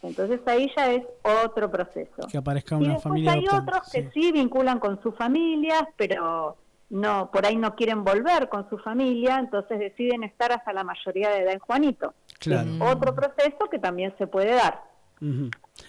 [0.05, 1.03] Entonces ahí ya es
[1.45, 2.27] otro proceso.
[2.31, 4.09] Que aparezca Y una después familia hay adoptante, otros que sí.
[4.15, 6.57] sí vinculan con sus familias, pero
[6.91, 11.31] no por ahí no quieren volver con su familia, entonces deciden estar hasta la mayoría
[11.31, 12.15] de edad en Juanito.
[12.51, 12.71] Claro.
[12.71, 14.83] Es otro proceso que también se puede dar.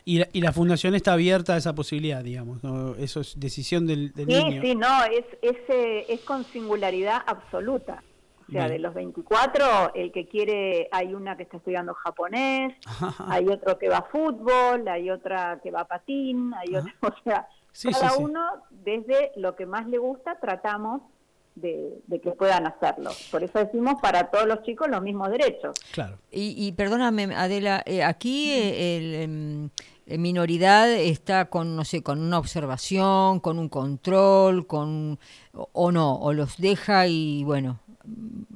[0.06, 2.64] Y, la, y la fundación está abierta a esa posibilidad, digamos.
[2.64, 2.94] ¿no?
[2.96, 4.62] Eso es decisión del, del Sí, niño.
[4.62, 8.04] sí, no, es, es, eh, es con singularidad absoluta.
[8.48, 8.74] O sea, Bien.
[8.74, 12.76] de los 24, el que quiere, hay una que está estudiando japonés,
[13.28, 17.14] hay otro que va a fútbol, hay otra que va a patín, hay otro, o
[17.24, 18.22] sea, Sí, cada sí.
[18.22, 21.02] uno desde lo que más le gusta tratamos
[21.56, 23.12] de, de que puedan hacerlo.
[23.32, 25.76] Por eso decimos para todos los chicos los mismos derechos.
[25.92, 26.18] Claro.
[26.32, 29.70] Y, y perdóname, Adela, eh, aquí eh, el, em,
[30.08, 35.20] eh, minoridad está con, no sé, con una observación, con un control, con
[35.54, 37.80] o, o no, o los deja y bueno,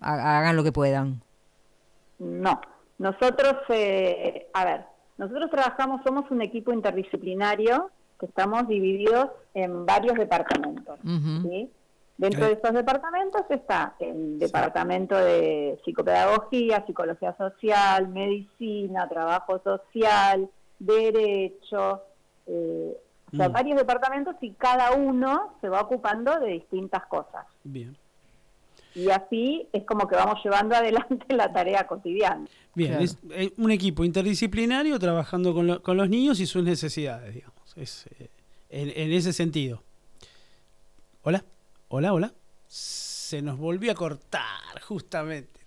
[0.01, 1.21] ha- hagan lo que puedan.
[2.19, 2.59] No,
[2.97, 4.81] nosotros, eh, a ver,
[5.19, 10.97] nosotros trabajamos, somos un equipo interdisciplinario que estamos divididos en varios departamentos.
[11.43, 11.69] ¿sí?
[12.17, 20.49] Dentro de esos departamentos está el departamento de psicopedagogía, psicología social, medicina, trabajo social,
[20.79, 22.01] derecho,
[22.47, 22.97] eh,
[23.33, 23.51] o sea, Mm.
[23.51, 27.45] varios departamentos y cada uno se va ocupando de distintas cosas.
[27.63, 27.95] Bien.
[28.95, 32.47] Y así es como que vamos llevando adelante la tarea cotidiana.
[32.73, 33.03] Bien, Claro.
[33.05, 37.53] es eh, un equipo interdisciplinario trabajando con, lo- con los niños y sus necesidades, digamos.
[37.75, 38.29] Es, eh,
[38.69, 39.83] en, en ese sentido.
[41.21, 41.43] Hola,
[41.89, 42.33] hola, hola.
[42.67, 45.61] Se nos volvió a cortar, justamente.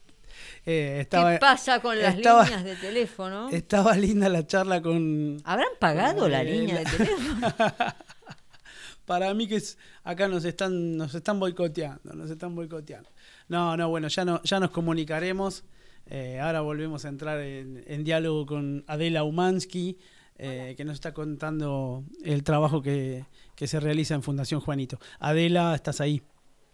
[0.64, 3.48] Eh, estaba, ¿Qué pasa con las estaba- líneas de teléfono?
[3.50, 5.38] Estaba linda la charla con...
[5.44, 7.52] ¿Habrán pagado la línea de teléfono?
[9.04, 13.10] Para mí que es, acá nos están, nos están boicoteando, nos están boicoteando.
[13.48, 15.64] No, no, bueno, ya no, ya nos comunicaremos.
[16.06, 19.98] Eh, ahora volvemos a entrar en, en diálogo con Adela Umansky,
[20.38, 23.26] eh, que nos está contando el trabajo que,
[23.60, 24.98] que se realiza en Fundación Juanito.
[25.18, 26.22] Adela, ¿estás ahí?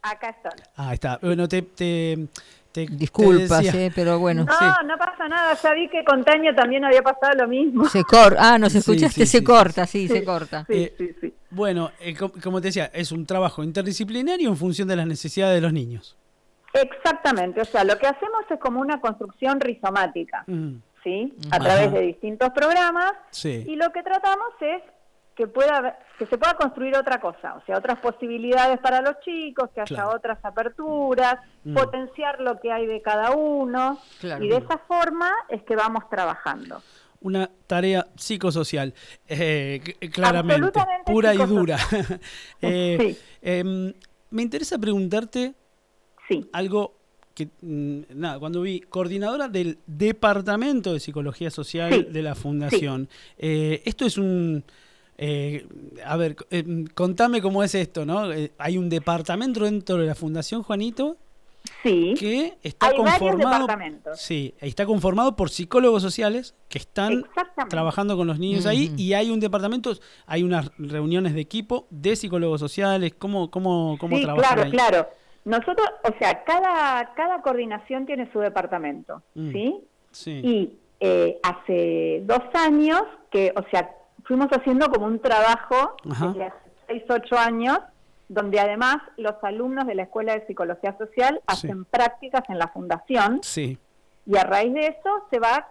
[0.03, 0.53] Acá estoy.
[0.77, 1.19] Ah, está.
[1.21, 2.29] Bueno, te, te,
[2.71, 4.45] te- te Disculpas, eh, pero bueno.
[4.45, 4.65] No, Sí.
[4.87, 5.59] no pasa nada.
[5.61, 7.87] Ya vi que con Taño también había pasado lo mismo.
[7.87, 8.39] Se corta.
[8.55, 10.65] Ah, nos escuchaste, sí, se sí, corta, sí, se corta.
[10.69, 11.35] Sí, Eh, sí, sí.
[11.51, 15.57] Bueno, eh, com- como te decía, es un trabajo interdisciplinario en función de las necesidades
[15.57, 16.17] de los niños.
[16.73, 17.61] Exactamente.
[17.63, 21.35] O sea, lo que hacemos es como una construcción rizomática, Mm, ¿sí?
[21.51, 21.65] A Ajá.
[21.65, 23.11] través de distintos programas.
[23.31, 23.65] sí.
[23.67, 24.83] Y lo que tratamos es
[25.37, 29.69] que pueda que se pueda construir otra cosa, o sea, otras posibilidades para los chicos,
[29.75, 30.17] que haya Claro.
[30.17, 31.75] otras aperturas, Mm.
[31.75, 34.43] potenciar lo que hay de cada uno, Claro.
[34.43, 36.83] y de esa forma es que vamos trabajando.
[37.21, 38.95] una tarea psicosocial,
[39.27, 40.71] eh, c- claramente,
[41.05, 41.77] pura y dura.
[42.63, 43.19] Eh, Sí.
[43.43, 43.93] em,
[44.31, 45.55] me interesa preguntarte
[46.29, 46.95] Sí, algo
[47.35, 53.09] que, mm, nada, cuando vi coordinadora del Departamento de Psicología Social Sí, de la Fundación,
[53.39, 54.63] eh, esto es un...
[55.19, 55.67] eh,
[56.05, 58.33] a ver, em, contame cómo es esto, ¿no?
[58.33, 61.17] Eh, hay un departamento dentro de la Fundación Juanito
[61.83, 62.15] sí.
[62.19, 63.67] que está Hay conformado
[64.15, 67.25] sí está conformado por psicólogos sociales que están
[67.69, 69.93] trabajando con los niños ahí y hay un departamento
[70.27, 74.71] hay unas reuniones de equipo de psicólogos sociales cómo cómo cómo sí, trabajan claro, ahí?
[74.71, 75.09] claro.
[75.47, 79.53] Nosotros, o sea, cada, cada coordinación tiene su departamento, Mm.
[79.53, 79.81] ¿sí?
[80.11, 83.96] sí Y eh, hace dos años que, o sea,
[84.27, 86.29] fuimos haciendo como un trabajo Ajá.
[86.29, 87.79] desde hace seis, ocho años,
[88.29, 93.41] donde además los alumnos de la Escuela de Psicología Social hacen prácticas en la fundación
[93.43, 93.79] sí
[94.27, 95.69] y a raíz de eso se va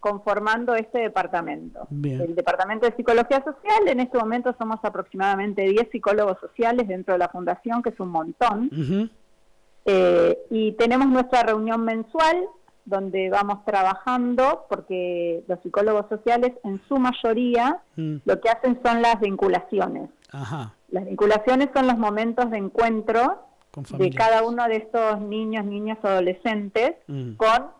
[0.00, 1.86] conformando este departamento.
[1.90, 2.20] Bien.
[2.20, 7.18] El Departamento de Psicología Social, en este momento somos aproximadamente 10 psicólogos sociales dentro de
[7.18, 9.10] la fundación, que es un montón.
[9.84, 12.46] Eh, y tenemos nuestra reunión mensual
[12.88, 18.16] donde vamos trabajando porque los psicólogos sociales en su mayoría Mm.
[18.24, 20.10] lo que hacen son las vinculaciones.
[20.32, 23.42] ajá Las vinculaciones son los momentos de encuentro
[23.98, 27.34] de cada uno de estos niños, niñas, adolescentes Mm.
[27.34, 27.78] con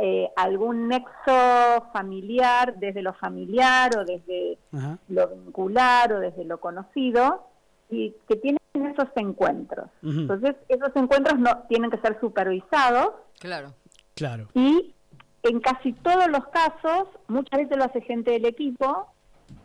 [0.00, 4.96] eh, algún nexo familiar, desde lo familiar o desde Ajá.
[5.08, 7.46] lo vincular o desde lo conocido,
[7.90, 9.90] y que tienen esos encuentros.
[10.02, 13.74] Entonces, esos encuentros no tienen que ser supervisados Claro.
[14.14, 14.94] Claro y
[15.42, 19.06] en casi todos los casos, muchas veces lo hace gente del equipo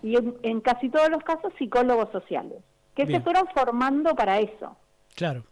[0.02, 2.58] y en, en casi todos los casos psicólogos sociales,
[2.96, 3.20] que Bien.
[3.20, 4.76] se fueron formando para eso.
[5.16, 5.44] claro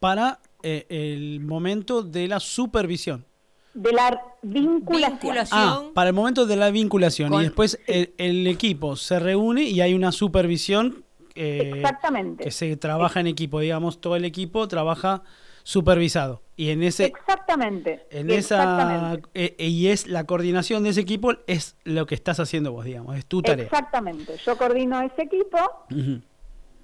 [0.00, 3.24] para eh, el momento de la supervisión
[3.72, 5.18] De la vinculación.
[5.20, 5.60] Vinculación.
[5.62, 7.30] Ah, para el momento de la vinculación.
[7.30, 11.04] Con- y después el, el equipo se reúne y hay una supervisión
[11.36, 12.44] eh, Exactamente.
[12.44, 15.22] que se trabaja en equipo, digamos, todo el equipo trabaja
[15.62, 16.42] supervisado.
[16.56, 18.06] Y en ese Exactamente.
[18.10, 19.28] en esa exactamente.
[19.34, 23.16] eh, y es la coordinación de ese equipo es lo que estás haciendo vos, digamos,
[23.16, 23.64] es tu tarea.
[23.64, 24.36] Exactamente.
[24.46, 25.58] Yo coordino ese equipo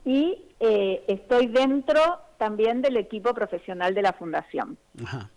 [0.05, 2.01] y eh, estoy dentro
[2.39, 4.77] también del equipo profesional de la fundación.
[5.05, 5.31] Ajá.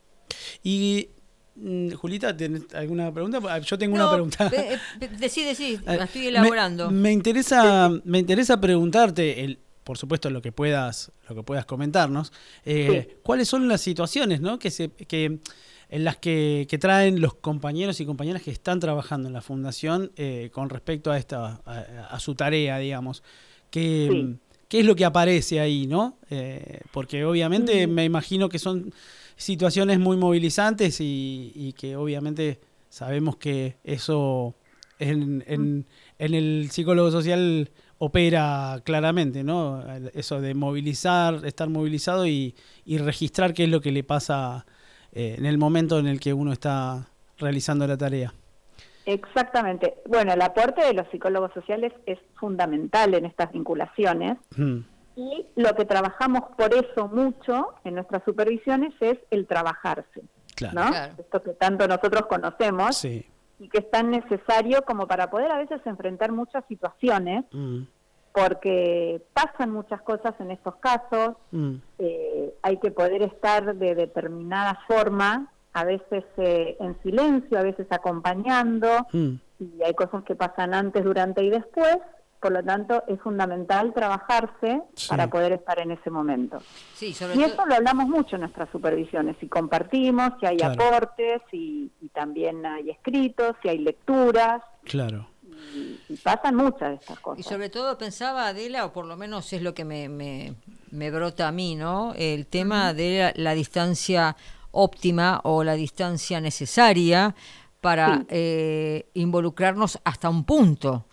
[0.64, 1.10] Y
[1.56, 3.40] mm, Julita, ¿tenés alguna pregunta?
[3.50, 4.48] Ah, Yo tengo una pregunta.
[4.54, 6.90] eh, eh, decí, decí, la estoy me- elaborando.
[6.90, 12.32] Me, interesa, me interesa preguntarte, el, por supuesto, lo que puedas, lo que puedas comentarnos.
[12.66, 13.16] eh, Sí.
[13.24, 14.60] ¿Cuáles son las situaciones, ¿no?
[14.60, 15.40] Que se, que
[15.90, 20.12] en las que, que traen los compañeros y compañeras que están trabajando en la fundación
[20.16, 23.24] eh, con respecto a esta, a, a su tarea, digamos.
[23.70, 24.36] ¿Qué, Sí.
[24.70, 26.18] ¿Qué es lo que aparece ahí, no?
[26.32, 27.92] Eh, porque obviamente Mm.
[27.92, 28.92] me imagino que son
[29.36, 34.56] situaciones muy movilizantes y, y que obviamente sabemos que eso
[34.98, 35.86] en, en-
[36.18, 37.70] en el psicólogo social
[38.06, 39.82] opera claramente, ¿no?
[40.14, 42.56] Eso de movilizar, estar movilizado y,
[42.86, 44.66] y registrar qué es lo que le pasa
[45.14, 47.08] eh, en el momento en el que uno está
[47.38, 48.34] realizando la tarea.
[49.06, 49.96] Exactamente.
[50.08, 54.80] Bueno, el aporte de los psicólogos sociales es fundamental en estas vinculaciones Mm,
[55.16, 60.22] y lo que trabajamos por eso mucho en nuestras supervisiones es el trabajarse,
[60.56, 60.74] claro.
[60.82, 60.88] ¿no?
[60.90, 61.14] Claro.
[61.20, 63.26] Esto que tanto nosotros conocemos Sí.
[63.60, 67.84] y que es tan necesario como para poder a veces enfrentar muchas situaciones Mm,
[68.34, 74.80] porque pasan muchas cosas en estos casos, Mm, eh, hay que poder estar de determinada
[74.88, 79.34] forma, a veces eh, en silencio, a veces acompañando, mm.
[79.60, 81.98] y hay cosas que pasan antes, durante y después,
[82.40, 85.10] por lo tanto es fundamental trabajarse Sí.
[85.10, 86.58] para poder estar en ese momento.
[86.94, 87.46] Sí, sobre Y todo.
[87.54, 90.74] eso lo hablamos mucho en nuestras supervisiones, y compartimos, si hay Claro.
[90.84, 95.28] aportes, y, y también hay escritos, si hay lecturas, Claro.
[95.74, 97.40] Y, pasan muchas de estas cosas.
[97.40, 100.56] Y sobre todo pensaba Adela, o por lo menos es lo que me, me,
[100.92, 102.14] me brota a mí, ¿no?
[102.16, 104.36] El tema de la, la distancia
[104.72, 107.36] óptima o la distancia necesaria
[107.82, 108.26] para Sí.
[108.30, 111.06] eh, involucrarnos hasta un punto.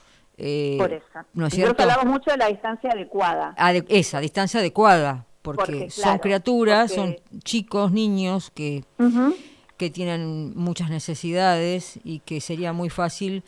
[0.43, 1.05] eh, por eso.
[1.35, 1.82] ¿No es cierto?
[1.82, 3.55] hablamos mucho de la distancia adecuada.
[3.59, 8.85] Ade- esa distancia adecuada, porque, Porque, son criaturas, porque- son chicos, niños que
[9.77, 13.43] que tienen muchas necesidades y que sería muy fácil,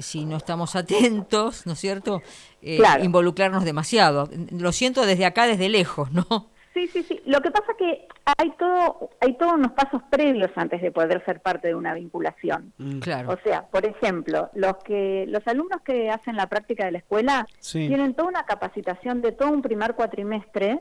[0.00, 2.22] si no estamos atentos, ¿no es cierto?,
[2.62, 3.02] Eh, Claro.
[3.04, 4.28] involucrarnos demasiado.
[4.52, 6.26] Lo siento desde acá, desde lejos, ¿no?
[6.74, 7.20] Sí, sí, sí.
[7.26, 8.06] Lo que pasa que
[8.38, 12.72] hay todo, hay todos unos pasos previos antes de poder ser parte de una vinculación.
[12.78, 12.98] Mm.
[13.00, 13.30] Claro.
[13.32, 17.46] O sea, por ejemplo, los que los alumnos que hacen la práctica de la escuela
[17.58, 17.88] Sí.
[17.88, 20.78] tienen toda una capacitación de todo un primer cuatrimestre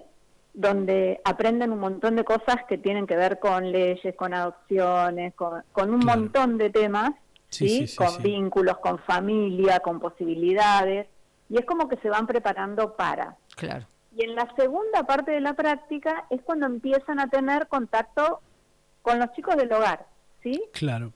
[0.53, 5.63] donde aprenden un montón de cosas que tienen que ver con leyes, con adopciones, con,
[5.71, 6.19] con un Claro.
[6.19, 7.11] montón de temas,
[7.49, 7.77] Sí, ¿sí?
[7.79, 8.21] sí, sí, con sí.
[8.23, 11.07] vínculos, con familia, con posibilidades,
[11.49, 13.37] y es como que se van preparando para.
[13.55, 13.85] Claro.
[14.15, 18.41] Y en la segunda parte de la práctica es cuando empiezan a tener contacto
[19.01, 20.05] con los chicos del hogar,
[20.43, 20.61] ¿sí?
[20.73, 21.11] Claro.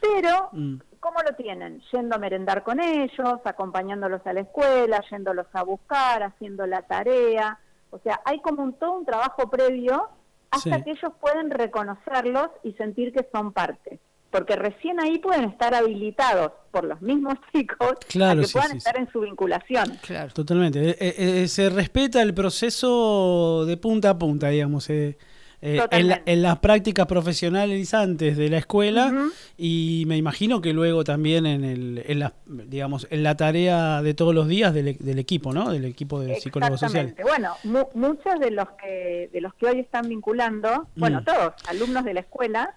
[0.00, 0.76] Pero, Mm.
[1.00, 1.80] ¿cómo lo tienen?
[1.92, 7.58] Yendo a merendar con ellos, acompañándolos a la escuela, yéndolos a buscar, haciendo la tarea.
[7.90, 10.08] O sea, hay como un, todo un trabajo previo
[10.50, 10.82] hasta Sí.
[10.84, 13.98] que ellos pueden reconocerlos y sentir que son parte.
[14.30, 18.70] Porque recién ahí pueden estar habilitados por los mismos chicos Claro, a que sí, puedan
[18.72, 19.00] sí, estar sí.
[19.02, 19.98] en su vinculación.
[20.02, 20.32] Claro.
[20.34, 20.90] Totalmente.
[20.90, 21.14] Eh, eh,
[21.44, 24.90] eh, se respeta el proceso de punta a punta, digamos.
[24.90, 25.16] eh,
[25.60, 29.12] eh, en, la- en las prácticas profesionalizantes de la escuela
[29.56, 34.14] y me imagino que luego también en el en la digamos en la tarea de
[34.14, 37.56] todos los días del, e- del equipo no del equipo de psicólogos sociales Exactamente.
[37.64, 41.24] Bueno, mu- muchos de los que de los que hoy están vinculando, bueno, Mm.
[41.24, 42.74] todos alumnos de la escuela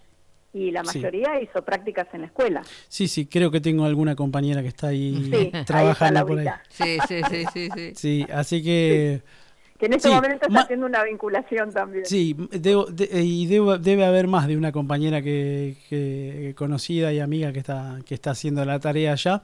[0.53, 0.97] y la Sí.
[0.99, 2.61] mayoría hizo prácticas en la escuela.
[2.89, 6.39] sí sí creo que tengo alguna compañera que está ahí Sí, ahí está trabajando por
[6.39, 7.91] ahí Sí, sí, sí, sí, sí.
[7.95, 9.21] sí así que
[9.79, 12.05] que en este Sí, momento está haciendo una vinculación también.
[12.05, 17.19] Sí, debo- de- y debo- debe haber más de una compañera que, que- conocida y
[17.19, 19.41] amiga que está, que está haciendo la tarea ya.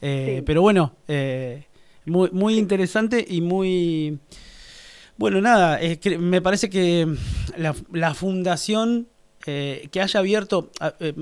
[0.00, 0.42] Eh, Sí.
[0.46, 1.64] Pero bueno, eh,
[2.06, 4.18] muy, muy interesante y muy...
[5.18, 7.06] Bueno, nada, eh, me parece que
[7.58, 9.06] la, la fundación
[9.46, 10.70] eh, que haya abierto...
[10.80, 11.12] ah, eh,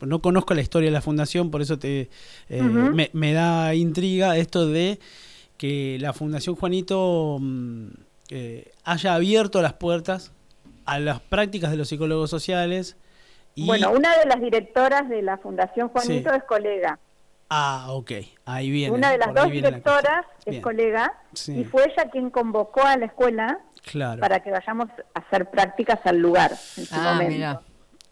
[0.00, 2.10] no conozco la historia de la fundación, por eso te
[2.48, 4.98] eh, me, me da intriga esto de
[5.56, 7.86] que la Fundación Juanito mm,
[8.30, 10.32] eh, haya abierto las puertas
[10.84, 12.96] a las prácticas de los psicólogos sociales.
[13.54, 16.36] Y, Bueno, una de las directoras de la Fundación Juanito Sí.
[16.36, 16.98] es colega.
[17.48, 18.10] Ah, ok,
[18.46, 18.94] ahí viene.
[18.94, 21.60] una de las dos la directoras es Bien, colega Sí.
[21.60, 24.20] y fue ella quien convocó a la escuela Claro.
[24.20, 27.60] para que vayamos a hacer prácticas al lugar en su Ah, momento.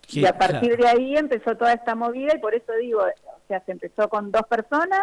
[0.09, 0.83] y a partir claro.
[0.83, 4.31] de ahí empezó toda esta movida y por eso digo, o sea, se empezó con
[4.31, 5.01] dos personas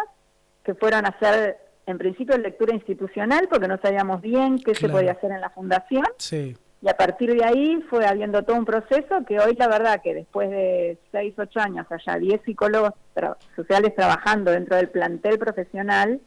[0.62, 5.12] que fueron a hacer en principio lectura institucional porque no sabíamos bien qué se podía
[5.12, 9.24] hacer en la fundación Sí, y a partir de ahí fue habiendo todo un proceso
[9.26, 13.94] que hoy la verdad que después de seis, ocho años haya 10 psicólogos tra- sociales
[13.96, 16.20] trabajando dentro del plantel profesional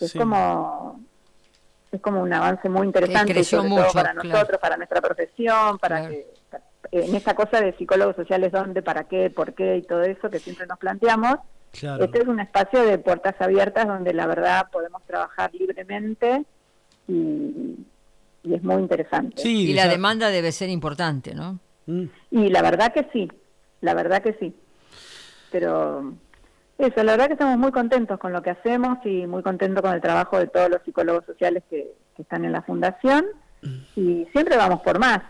[0.00, 0.18] es Sí.
[0.18, 1.00] como
[1.96, 4.28] es como un avance muy interesante creció sobre mucho, todo para claro.
[4.28, 6.14] nosotros, para nuestra profesión, para Claro.
[6.90, 10.30] que en esta cosa de psicólogos sociales dónde, para qué, por qué y todo eso
[10.30, 11.36] que siempre nos planteamos,
[11.78, 12.04] claro.
[12.04, 16.44] este es un espacio de puertas abiertas donde la verdad podemos trabajar libremente
[17.08, 17.76] y,
[18.44, 19.42] y es muy interesante.
[19.42, 21.58] Sí, Y la demanda debe ser importante, ¿no?
[21.86, 23.30] Mm, Y la verdad que sí,
[23.80, 24.54] la verdad que sí.
[25.50, 26.14] Pero
[26.78, 29.94] eso, la verdad que estamos muy contentos con lo que hacemos y muy contentos con
[29.94, 33.24] el trabajo de todos los psicólogos sociales que, que están en la fundación
[33.96, 35.22] y siempre vamos por más.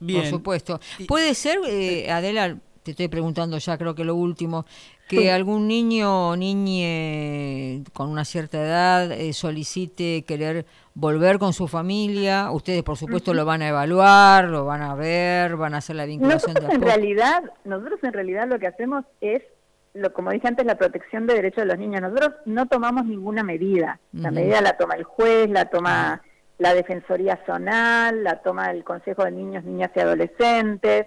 [0.00, 0.22] Bien.
[0.22, 0.80] Por supuesto.
[1.06, 4.66] Puede ser, eh, Adela, te estoy preguntando ya, creo que lo último,
[5.08, 5.28] que Sí.
[5.28, 12.50] algún niño o niñe con una cierta edad eh, solicite querer volver con su familia.
[12.50, 16.06] Ustedes, por supuesto, lo van a evaluar, lo van a ver, van a hacer la
[16.06, 19.42] vinculación de Nosotros a en realidad, nosotros en realidad lo que hacemos es,
[19.94, 22.00] lo como dije antes, la protección de derechos de los niños.
[22.00, 24.00] Nosotros no tomamos ninguna medida.
[24.12, 26.22] La medida la toma el juez, la toma
[26.58, 31.06] la Defensoría Zonal, la toma el Consejo de Niños, Niñas y Adolescentes.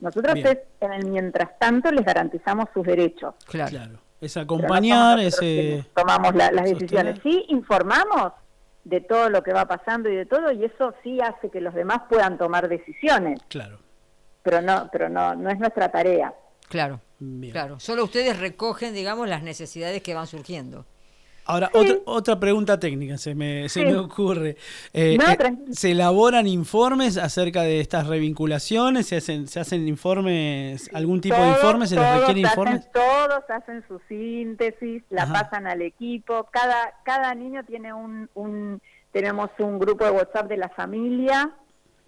[0.00, 0.46] Nosotros Bien.
[0.48, 3.34] es, en el mientras tanto les garantizamos sus derechos.
[3.46, 3.70] Claro.
[3.70, 3.98] Claro.
[4.20, 5.84] Es no acompañar, nosotros ese...
[5.94, 7.14] tomamos la- las sostener.
[7.14, 7.20] decisiones.
[7.22, 8.32] Sí, informamos
[8.84, 11.74] de todo lo que va pasando y de todo, y eso sí hace que los
[11.74, 13.78] demás puedan tomar decisiones, Claro.
[14.42, 16.32] pero no, pero no, no es nuestra tarea.
[16.68, 17.52] Claro, Bien.
[17.52, 17.80] claro.
[17.80, 20.84] Solo ustedes recogen, digamos, las necesidades que van surgiendo.
[21.48, 23.86] Ahora, otra, otra pregunta técnica se me, se Sí.
[23.86, 24.56] me ocurre.
[24.92, 25.74] Eh, No, eh, tranquilo.
[25.74, 29.06] ¿Se elaboran informes acerca de estas revinculaciones?
[29.06, 31.90] ¿Se hacen, se hacen informes, algún tipo de Todos- informes?
[31.90, 32.92] ¿Se les todos requiere hacen- informes?
[32.92, 35.32] Todos hacen su síntesis, la Ajá.
[35.44, 36.48] pasan al equipo.
[36.50, 38.82] Cada, cada niño tiene un, un,
[39.12, 41.52] tenemos un grupo de WhatsApp de la familia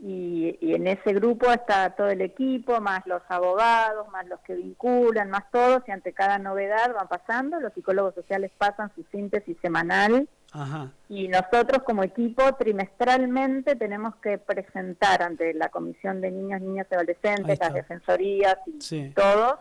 [0.00, 4.54] y, y en ese grupo está todo el equipo, más los abogados, más los que
[4.54, 9.56] vinculan, más todos, y ante cada novedad van pasando, los psicólogos sociales pasan su síntesis
[9.60, 10.92] semanal Ajá.
[11.08, 16.94] y nosotros como equipo trimestralmente tenemos que presentar ante la Comisión de Niños, Niñas y
[16.94, 19.12] Adolescentes, las defensorías y Sí.
[19.16, 19.56] todos,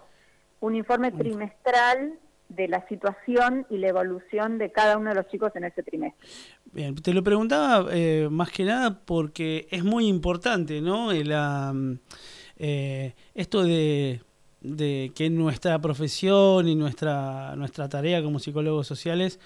[0.60, 2.14] un informe trimestral
[2.50, 6.28] de la situación y la evolución de cada uno de los chicos en ese trimestre.
[6.72, 11.12] Bien, te lo preguntaba eh, más que nada porque es muy importante, ¿no?
[12.60, 14.22] Eh, esto de,
[15.16, 19.40] que nuestra profesión y nuestra, nuestra tarea como psicólogos sociales,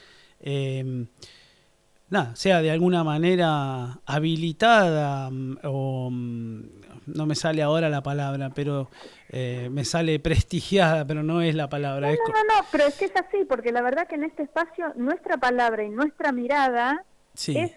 [2.11, 6.61] nada, sea de alguna manera habilitada mm, o mm,
[7.07, 8.89] no me sale ahora la palabra, pero
[9.29, 12.11] eh, me sale prestigiada, pero no es la palabra.
[12.11, 14.43] es No, no, no, pero es que es así, porque la verdad que en este
[14.43, 17.03] espacio nuestra palabra y nuestra mirada
[17.33, 17.71] sí, es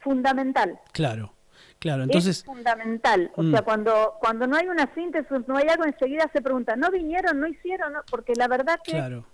[0.00, 0.78] fundamental.
[0.92, 1.32] claro,
[1.78, 2.04] claro.
[2.04, 3.30] Entonces, es fundamental.
[3.36, 3.50] O Mm.
[3.52, 7.40] sea, cuando cuando no hay una síntesis, no hay algo, enseguida se pregunta, ¿no vinieron,
[7.40, 7.92] no hicieron?
[7.92, 8.00] No?
[8.10, 9.24] Porque la verdad que claro,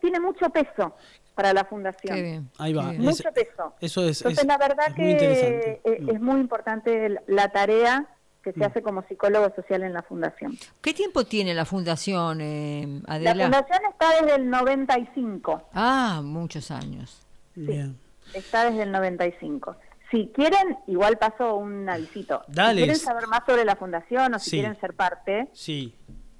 [0.00, 0.94] tiene mucho peso
[1.34, 2.16] para la fundación.
[2.16, 2.50] Qué bien.
[2.58, 2.90] ahí qué va.
[2.90, 3.02] bien.
[3.02, 3.74] Mucho Es- peso.
[3.80, 5.80] Eso es, Entonces, es- la verdad es que muy interesante.
[5.84, 6.10] eh, Mm.
[6.10, 8.06] es muy importante la tarea
[8.42, 8.62] que se Mm.
[8.64, 10.56] hace como psicólogo social en la fundación.
[10.80, 13.44] ¿Qué tiempo tiene la fundación, eh, La Adela?
[13.44, 15.68] fundación está desde el 95.
[15.74, 17.26] Ah, muchos años.
[17.54, 17.98] Bien.
[18.34, 19.76] Está desde el 95.
[20.10, 22.42] Si quieren, igual paso un avisito.
[22.48, 22.80] Dale.
[22.80, 24.56] Si quieren saber más sobre la fundación o si Sí.
[24.58, 25.94] quieren ser parte, Sí.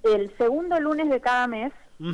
[0.04, 1.72] el segundo lunes de cada mes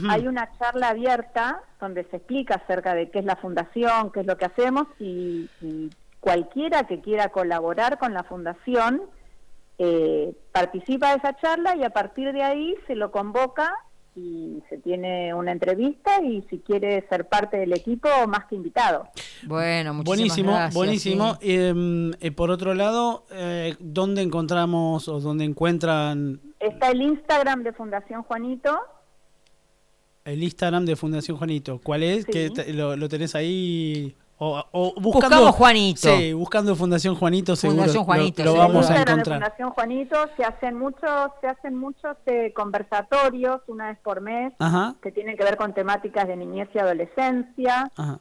[0.09, 4.27] hay una charla abierta donde se explica acerca de qué es la fundación, qué es
[4.27, 5.91] lo que hacemos y, y
[6.21, 9.03] cualquiera que quiera colaborar con la fundación
[9.79, 13.73] eh, participa de esa charla y a partir de ahí se lo convoca
[14.17, 19.09] y se tiene una entrevista y si quiere ser parte del equipo, más que invitado.
[19.43, 21.35] Bueno, muchísimas Buenísimo, gracias, buenísimo.
[21.35, 21.39] sí.
[21.51, 27.73] Eh, eh, por otro lado, eh, ¿dónde encontramos o dónde encuentran Está el Instagram de
[27.73, 28.79] Fundación Juanito,
[30.25, 31.81] el Instagram de Fundación Juanito?
[31.83, 32.25] ¿Cuál es?
[32.25, 32.31] Sí.
[32.33, 34.15] que te- lo, lo tenés ahí?
[34.39, 36.01] O, o Buscamos Juanito.
[36.17, 39.39] Sí, buscando Fundación Juanito, seguro Fundación lo- Juanito, lo, vamos a de encontrar.
[39.41, 44.95] Fundación Juanito se hacen muchos, se hacen muchos eh, conversatorios una vez por mes Ajá,
[45.03, 48.19] que tienen que ver con temáticas de niñez y adolescencia ajá.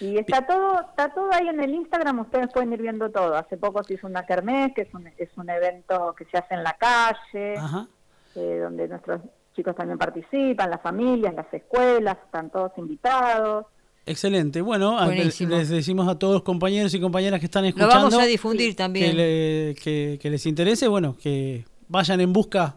[0.00, 3.56] y está todo está todo ahí en el Instagram ustedes pueden ir viendo todo hace
[3.56, 6.62] poco se hizo una kermés que es un, es un evento que se hace en
[6.64, 7.86] la calle Ajá.
[8.34, 9.20] eh, donde nuestros
[9.54, 13.66] chicos también participan las familias las escuelas están todos invitados
[14.10, 14.60] Excelente.
[14.60, 15.56] Bueno, Buenísimo.
[15.56, 18.70] les decimos a todos los compañeros y compañeras que están Lo escuchando vamos a difundir
[18.70, 19.16] que, también.
[19.16, 22.76] le- que- que les interese, bueno, que vayan en busca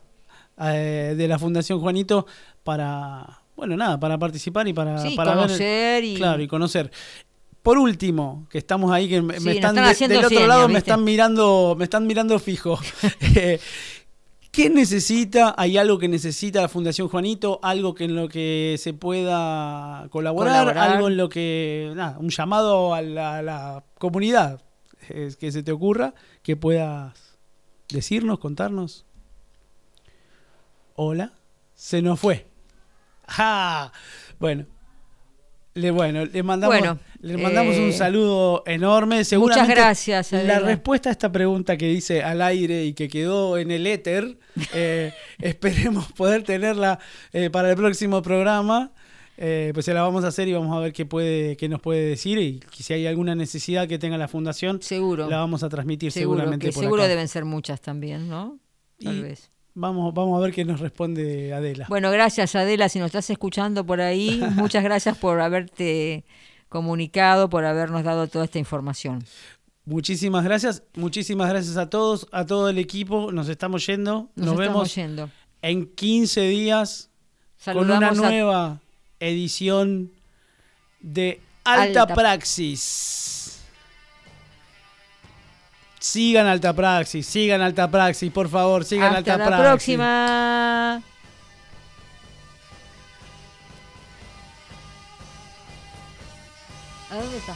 [0.62, 2.28] eh, de la Fundación Juanito
[2.64, 6.92] para, bueno, nada, para participar y para, Sí, para ver- conocer y- claro, y conocer.
[7.64, 10.68] Por último, que estamos ahí, que me, Sí, están, están de- del otro señas, lado
[10.68, 12.78] me están mirando, me están mirando fijo.
[14.54, 15.56] ¿Qué necesita?
[15.58, 17.60] ¿Hay algo que necesita la Fundación Juanito?
[17.64, 20.60] ¿Algo que en lo que se pueda colaborar?
[20.66, 20.92] Colaborar.
[20.92, 24.62] ¿Algo en lo que, nada, un llamado a la, a la comunidad
[25.10, 26.14] eh, que se te ocurra,
[26.44, 27.36] que puedas
[27.90, 29.08] decirnos, contarnos?
[30.94, 31.34] Hola,
[31.74, 32.46] se nos fue.
[33.28, 33.92] ¡Ja!
[34.40, 34.68] Bueno,
[35.76, 39.24] le, bueno, le mandamos, Bueno, le mandamos un eh, saludo enorme.
[39.26, 43.72] Seguramente gracias, La respuesta a esta pregunta que dice al aire y que quedó en
[43.72, 44.38] el éter,
[44.74, 47.00] eh, esperemos poder tenerla
[47.32, 48.92] eh, para el próximo programa.
[49.36, 52.06] Pues se la vamos a hacer y vamos a ver qué puede, qué nos puede
[52.06, 55.28] decir y si hay alguna necesidad que tenga la fundación, Seguro.
[55.28, 57.10] la vamos a transmitir Seguro, seguramente que por seguro acá.
[57.10, 58.60] deben ser muchas también, ¿no?
[59.04, 59.50] Tal Y- vez.
[59.76, 61.88] Vamos, vamos a ver qué nos responde Adela.
[61.90, 66.24] Bueno, gracias Adela, si nos estás escuchando por ahí, muchas gracias por haberte
[66.70, 69.24] comunicado, por habernos dado toda esta información.
[69.86, 73.32] Muchísimas gracias, muchísimas gracias a todos, a todo el equipo.
[73.32, 74.30] Nos estamos yendo.
[74.36, 75.30] Nos, Nos, estamos vemos yendo.
[75.62, 77.10] en 15 días
[77.66, 78.80] con una a- nueva
[79.20, 80.12] edición
[81.02, 82.14] de Alta, Alta.
[82.16, 83.33] Praxis.
[86.04, 90.96] Sigan Alta Praxis, sigan Alta Praxis, por favor, sigan Hasta Alta la próxima.
[97.10, 97.56] ¿A dónde está?